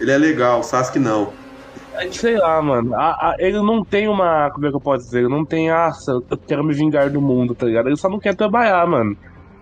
Ele 0.00 0.10
é 0.10 0.18
legal, 0.18 0.62
Sasuke 0.62 0.98
não. 0.98 1.43
É 1.96 2.10
sei 2.10 2.36
lá, 2.36 2.60
mano. 2.60 2.94
A- 2.94 3.30
a- 3.30 3.36
ele 3.38 3.58
não 3.62 3.84
tem 3.84 4.08
uma. 4.08 4.50
Como 4.50 4.66
é 4.66 4.70
que 4.70 4.76
eu 4.76 4.80
posso 4.80 5.04
dizer? 5.04 5.20
Ele 5.20 5.28
não 5.28 5.44
tem, 5.44 5.70
ah, 5.70 5.90
eu 6.08 6.22
quero 6.46 6.64
me 6.64 6.74
vingar 6.74 7.08
do 7.10 7.20
mundo, 7.20 7.54
tá 7.54 7.66
ligado? 7.66 7.88
Ele 7.88 7.96
só 7.96 8.08
não 8.08 8.18
quer 8.18 8.34
trabalhar, 8.34 8.86
mano. 8.86 9.16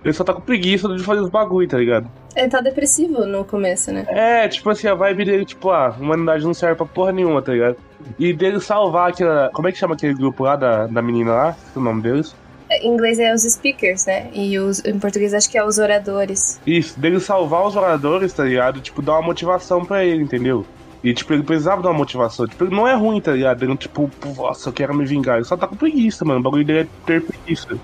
Ele 0.05 0.12
só 0.12 0.24
tá 0.24 0.33
com 0.33 0.41
preguiça 0.41 0.89
de 0.89 1.03
fazer 1.05 1.20
os 1.20 1.30
bagulho, 1.30 1.68
tá 1.68 1.78
ligado? 1.78 2.11
Ele 2.35 2.49
tá 2.49 2.61
depressivo 2.61 3.24
no 3.24 3.45
começo, 3.45 3.93
né? 3.93 4.05
É, 4.09 4.49
tipo 4.49 4.68
assim, 4.70 4.89
a 4.89 4.95
vibe 4.95 5.24
dele, 5.24 5.45
tipo, 5.45 5.70
ah, 5.70 5.89
a 5.89 5.91
humanidade 6.01 6.45
não 6.45 6.53
serve 6.55 6.74
pra 6.76 6.87
porra 6.87 7.12
nenhuma, 7.12 7.41
tá 7.41 7.53
ligado? 7.53 7.76
E 8.18 8.33
dele 8.33 8.59
salvar 8.61 9.11
aquela. 9.11 9.51
Como 9.53 9.68
é 9.68 9.72
que 9.72 9.78
chama 9.78 9.95
aquele 9.95 10.14
grupo 10.14 10.43
lá 10.43 10.57
da, 10.57 10.87
da 10.87 11.01
menina 11.03 11.33
lá? 11.33 11.57
O 11.76 11.80
nome 11.80 12.03
deles? 12.03 12.35
Em 12.70 12.89
inglês 12.89 13.18
é 13.20 13.33
os 13.35 13.43
speakers, 13.43 14.07
né? 14.07 14.28
E 14.33 14.59
os, 14.59 14.83
em 14.85 14.99
português 14.99 15.35
acho 15.35 15.49
que 15.51 15.59
é 15.59 15.64
os 15.64 15.78
oradores. 15.78 16.59
Isso, 16.66 16.99
dele 16.99 17.20
salvar 17.20 17.66
os 17.66 17.76
oradores, 17.76 18.33
tá 18.33 18.45
ligado? 18.45 18.80
Tipo, 18.80 19.03
dar 19.03 19.12
uma 19.12 19.22
motivação 19.22 19.85
pra 19.85 20.03
ele, 20.05 20.22
entendeu? 20.22 20.64
E, 21.03 21.12
tipo, 21.12 21.32
ele 21.32 21.42
precisava 21.42 21.82
dar 21.82 21.90
uma 21.90 21.98
motivação. 21.98 22.46
Tipo, 22.46 22.64
ele 22.64 22.76
não 22.76 22.86
é 22.86 22.94
ruim, 22.94 23.20
tá 23.20 23.32
ligado? 23.32 23.64
Ele, 23.64 23.76
tipo, 23.76 24.11
nossa, 24.36 24.68
eu 24.68 24.72
quero 24.72 24.94
me 24.94 25.05
vingar. 25.05 25.36
Ele 25.36 25.44
só 25.44 25.57
tá 25.57 25.66
com 25.66 25.74
preguiça, 25.74 26.24
mano. 26.24 26.40
O 26.40 26.42
bagulho 26.42 26.64
dele 26.64 26.80
é 26.80 26.86
ter 27.05 27.22
preguiça. 27.22 27.76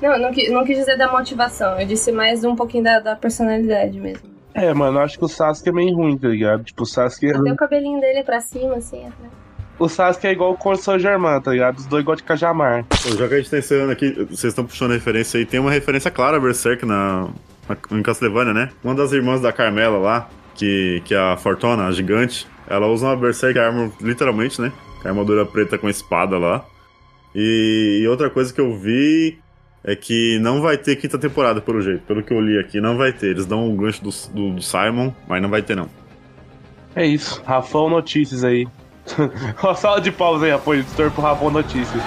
Não, 0.00 0.18
não, 0.18 0.30
não 0.30 0.64
quis 0.64 0.78
dizer 0.78 0.96
da 0.96 1.10
motivação. 1.10 1.78
Eu 1.78 1.86
disse 1.86 2.12
mais 2.12 2.44
um 2.44 2.56
pouquinho 2.56 2.84
da, 2.84 3.00
da 3.00 3.16
personalidade 3.16 3.98
mesmo. 4.00 4.36
É, 4.54 4.72
mano, 4.72 4.98
eu 4.98 5.02
acho 5.02 5.18
que 5.18 5.24
o 5.24 5.28
Sasuke 5.28 5.68
é 5.68 5.72
meio 5.72 5.94
ruim, 5.94 6.16
tá 6.16 6.28
ligado? 6.28 6.64
Tipo, 6.64 6.84
o 6.84 6.86
Sasuke. 6.86 7.30
Até 7.30 7.52
o 7.52 7.56
cabelinho 7.56 8.00
dele 8.00 8.22
pra 8.22 8.40
cima, 8.40 8.76
assim, 8.76 9.06
atrás. 9.06 9.32
O 9.78 9.88
Sasuke 9.88 10.26
é 10.26 10.32
igual 10.32 10.52
o 10.52 10.56
Corso 10.56 10.84
São 10.84 10.98
Germain, 10.98 11.38
tá 11.42 11.50
ligado? 11.50 11.76
Os 11.76 11.86
dois 11.86 12.02
igual 12.02 12.16
de 12.16 12.22
Cajamar. 12.22 12.86
Já 13.18 13.28
que 13.28 13.34
a 13.34 13.36
gente 13.36 13.50
tá 13.50 13.58
encerrando 13.58 13.92
aqui, 13.92 14.12
vocês 14.12 14.44
estão 14.44 14.64
puxando 14.64 14.92
referência 14.92 15.38
aí, 15.38 15.44
tem 15.44 15.60
uma 15.60 15.70
referência 15.70 16.10
clara 16.10 16.38
a 16.38 16.40
Berserk 16.40 16.86
na, 16.86 17.28
na, 17.68 17.98
em 17.98 18.02
Castlevania, 18.02 18.54
né? 18.54 18.70
Uma 18.82 18.94
das 18.94 19.12
irmãs 19.12 19.42
da 19.42 19.52
Carmela 19.52 19.98
lá, 19.98 20.30
que, 20.56 21.02
que 21.04 21.14
a 21.14 21.36
Fortuna, 21.36 21.86
a 21.86 21.92
gigante, 21.92 22.46
ela 22.68 22.86
usa 22.86 23.06
uma 23.06 23.16
Berserk 23.16 23.58
Armor, 23.58 23.90
literalmente, 24.00 24.60
né? 24.60 24.72
A 25.04 25.08
armadura 25.08 25.46
preta 25.46 25.78
com 25.78 25.88
espada 25.88 26.36
lá. 26.36 26.64
E, 27.34 28.00
e 28.02 28.08
outra 28.08 28.28
coisa 28.28 28.52
que 28.52 28.60
eu 28.60 28.76
vi 28.76 29.38
é 29.84 29.94
que 29.94 30.38
não 30.40 30.60
vai 30.60 30.76
ter 30.76 30.96
quinta 30.96 31.16
temporada, 31.16 31.60
pelo 31.60 31.80
jeito. 31.80 32.02
Pelo 32.02 32.22
que 32.22 32.32
eu 32.32 32.40
li 32.40 32.58
aqui, 32.58 32.80
não 32.80 32.96
vai 32.96 33.12
ter. 33.12 33.28
Eles 33.28 33.46
dão 33.46 33.68
um 33.68 33.76
gancho 33.76 34.02
do, 34.02 34.10
do, 34.32 34.54
do 34.56 34.62
Simon, 34.62 35.12
mas 35.28 35.40
não 35.40 35.48
vai 35.48 35.62
ter, 35.62 35.76
não. 35.76 35.88
É 36.94 37.06
isso. 37.06 37.40
Rafão 37.46 37.88
Notícias 37.88 38.42
aí. 38.42 38.66
Ó, 39.62 39.74
sala 39.74 40.00
de 40.00 40.10
pausa 40.10 40.46
aí, 40.46 40.50
apoio 40.50 40.80
editor 40.80 41.10
pro 41.12 41.22
Rafão 41.22 41.50
Notícias. 41.50 42.02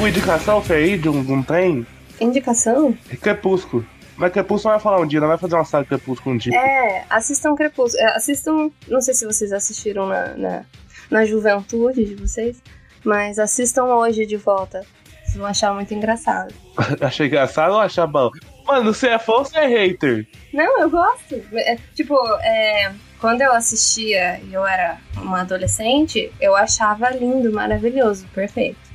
Alguma 0.00 0.08
indicação, 0.08 0.62
Fê, 0.62 0.74
aí, 0.74 0.98
de 0.98 1.10
um, 1.10 1.22
de 1.22 1.30
um 1.30 1.42
trem? 1.42 1.86
Indicação? 2.18 2.96
Crepúsculo. 3.20 3.86
Mas 4.16 4.32
Crepúsculo 4.32 4.72
vai 4.72 4.80
falar 4.80 4.98
um 4.98 5.06
dia, 5.06 5.20
não 5.20 5.28
vai 5.28 5.36
fazer 5.36 5.54
uma 5.54 5.64
saga 5.64 5.84
Crepúsculo 5.84 6.34
um 6.34 6.38
dia. 6.38 6.56
É, 6.56 7.04
assistam 7.10 7.54
Crepúsculo. 7.54 8.02
É, 8.02 8.16
Assistam. 8.16 8.70
Não 8.88 9.02
sei 9.02 9.12
se 9.12 9.26
vocês 9.26 9.52
assistiram 9.52 10.06
na, 10.06 10.28
na, 10.36 10.64
na 11.10 11.24
juventude 11.26 12.02
de 12.06 12.14
vocês, 12.14 12.62
mas 13.04 13.38
assistam 13.38 13.84
hoje 13.84 14.24
de 14.24 14.38
volta. 14.38 14.86
Vocês 15.22 15.36
vão 15.36 15.46
achar 15.46 15.74
muito 15.74 15.92
engraçado. 15.92 16.54
Achei 17.00 17.26
engraçado 17.26 17.72
ou 17.72 17.80
achar 17.80 18.06
bom? 18.06 18.30
Mano, 18.66 18.94
você 18.94 19.08
é 19.08 19.18
fã 19.18 19.32
ou 19.34 19.44
você 19.44 19.58
é 19.58 19.66
hater? 19.66 20.26
Não, 20.52 20.80
eu 20.80 20.88
gosto. 20.88 21.42
É, 21.52 21.76
tipo, 21.94 22.16
é, 22.42 22.90
quando 23.20 23.42
eu 23.42 23.52
assistia 23.52 24.40
e 24.40 24.54
eu 24.54 24.66
era 24.66 24.96
uma 25.16 25.42
adolescente, 25.42 26.32
eu 26.40 26.56
achava 26.56 27.10
lindo, 27.10 27.52
maravilhoso, 27.52 28.26
perfeito. 28.34 28.89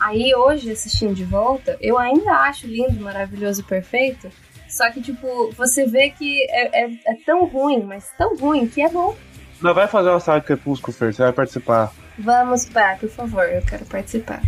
Aí 0.00 0.34
hoje, 0.34 0.70
assistindo 0.70 1.14
de 1.14 1.24
volta, 1.24 1.76
eu 1.80 1.98
ainda 1.98 2.32
acho 2.32 2.66
lindo, 2.66 3.02
maravilhoso, 3.02 3.62
perfeito. 3.64 4.28
Só 4.68 4.88
que, 4.90 5.00
tipo, 5.00 5.52
você 5.56 5.84
vê 5.86 6.10
que 6.10 6.42
é, 6.50 6.84
é- 6.84 6.90
é 7.06 7.14
tão 7.26 7.44
ruim, 7.44 7.82
mas 7.82 8.08
tão 8.16 8.36
ruim 8.36 8.66
que 8.66 8.80
é 8.80 8.88
bom. 8.88 9.16
Não 9.60 9.74
vai 9.74 9.86
fazer 9.88 10.08
uma 10.08 10.20
saga 10.20 10.40
de 10.40 10.46
Crepúsculo, 10.46 10.92
Fer, 10.96 11.12
você 11.12 11.22
vai 11.22 11.32
participar. 11.32 11.92
Vamos, 12.18 12.64
pá, 12.66 12.96
por 12.98 13.10
favor, 13.10 13.44
eu 13.44 13.60
quero 13.62 13.84
participar. 13.84 14.40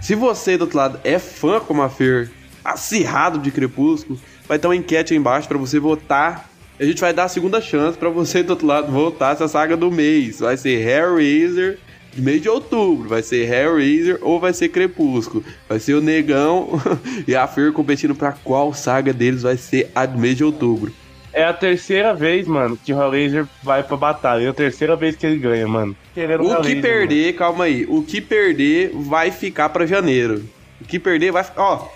Se 0.00 0.14
você 0.14 0.56
do 0.56 0.62
outro 0.62 0.76
lado 0.78 1.00
é 1.04 1.18
fã 1.18 1.58
como 1.58 1.82
a 1.82 1.88
Fer, 1.88 2.30
acirrado 2.64 3.38
de 3.38 3.50
Crepúsculo, 3.50 4.20
vai 4.46 4.58
ter 4.58 4.66
uma 4.66 4.76
enquete 4.76 5.12
aí 5.14 5.18
embaixo 5.18 5.48
pra 5.48 5.58
você 5.58 5.80
votar. 5.80 6.48
A 6.78 6.84
gente 6.84 7.00
vai 7.00 7.12
dar 7.12 7.24
a 7.24 7.28
segunda 7.28 7.60
chance 7.60 7.96
pra 7.98 8.08
você 8.08 8.42
do 8.42 8.50
outro 8.50 8.66
lado 8.66 8.90
votar 8.90 9.32
essa 9.34 9.48
saga 9.48 9.76
do 9.76 9.90
mês. 9.90 10.40
Vai 10.40 10.56
ser 10.56 10.80
Hellraiser 10.86 11.74
de 11.74 11.91
mês 12.20 12.42
de 12.42 12.48
outubro, 12.48 13.08
vai 13.08 13.22
ser 13.22 13.48
Hellraiser 13.50 14.18
ou 14.20 14.38
vai 14.38 14.52
ser 14.52 14.68
Crepúsculo. 14.68 15.44
Vai 15.68 15.78
ser 15.78 15.94
o 15.94 16.00
Negão 16.00 16.68
e 17.26 17.34
a 17.34 17.46
Fer 17.46 17.72
competindo 17.72 18.14
pra 18.14 18.32
qual 18.32 18.74
saga 18.74 19.12
deles 19.12 19.42
vai 19.42 19.56
ser 19.56 19.90
a 19.94 20.04
do 20.04 20.18
mês 20.18 20.36
de 20.36 20.44
outubro. 20.44 20.92
É 21.32 21.44
a 21.44 21.52
terceira 21.54 22.12
vez, 22.14 22.46
mano, 22.46 22.76
que 22.76 22.92
o 22.92 23.00
Hellraiser 23.00 23.46
vai 23.62 23.82
pra 23.82 23.96
batalha. 23.96 24.44
É 24.44 24.48
a 24.48 24.52
terceira 24.52 24.94
vez 24.94 25.16
que 25.16 25.24
ele 25.24 25.38
ganha, 25.38 25.66
mano. 25.66 25.96
Querendo 26.12 26.42
O 26.42 26.46
que 26.46 26.52
Hellraiser, 26.52 26.82
perder, 26.82 27.32
calma 27.36 27.64
aí, 27.64 27.86
o 27.88 28.02
que 28.02 28.20
perder 28.20 28.90
vai 28.94 29.30
ficar 29.30 29.70
pra 29.70 29.86
janeiro. 29.86 30.44
O 30.78 30.84
que 30.84 30.98
perder 30.98 31.32
vai 31.32 31.42
ficar, 31.42 31.62
ó. 31.62 31.88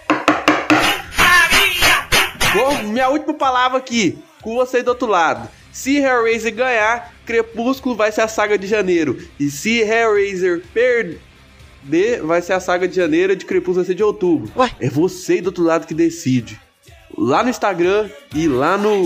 Vou- 2.54 2.82
minha 2.84 3.08
última 3.10 3.34
palavra 3.34 3.76
aqui, 3.78 4.18
com 4.40 4.54
você 4.54 4.82
do 4.82 4.88
outro 4.88 5.06
lado. 5.08 5.46
Se 5.70 5.98
Hellraiser 5.98 6.54
ganhar, 6.54 7.12
Crepúsculo 7.26 7.96
vai 7.96 8.12
ser 8.12 8.22
a 8.22 8.28
saga 8.28 8.56
de 8.56 8.66
janeiro. 8.66 9.18
E 9.38 9.50
se 9.50 9.80
Hellraiser 9.80 10.62
perder, 10.72 12.22
vai 12.22 12.40
ser 12.40 12.52
a 12.54 12.60
saga 12.60 12.86
de 12.86 12.94
janeiro 12.94 13.32
e 13.32 13.36
de 13.36 13.44
Crepúsculo 13.44 13.76
vai 13.76 13.84
ser 13.84 13.94
de 13.94 14.02
outubro. 14.02 14.50
É 14.80 14.88
você 14.88 15.34
aí 15.34 15.40
do 15.40 15.48
outro 15.48 15.64
lado 15.64 15.86
que 15.86 15.94
decide. 15.94 16.58
Lá 17.18 17.42
no 17.42 17.50
Instagram 17.50 18.08
e 18.34 18.46
lá 18.46 18.78
no 18.78 19.04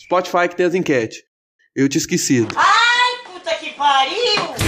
Spotify 0.00 0.48
que 0.48 0.56
tem 0.56 0.66
as 0.66 0.74
enquetes. 0.74 1.22
Eu 1.74 1.88
tinha 1.88 2.00
esquecido. 2.00 2.54
Ai, 2.56 3.32
puta 3.32 3.54
que 3.56 3.70
pariu! 3.72 4.67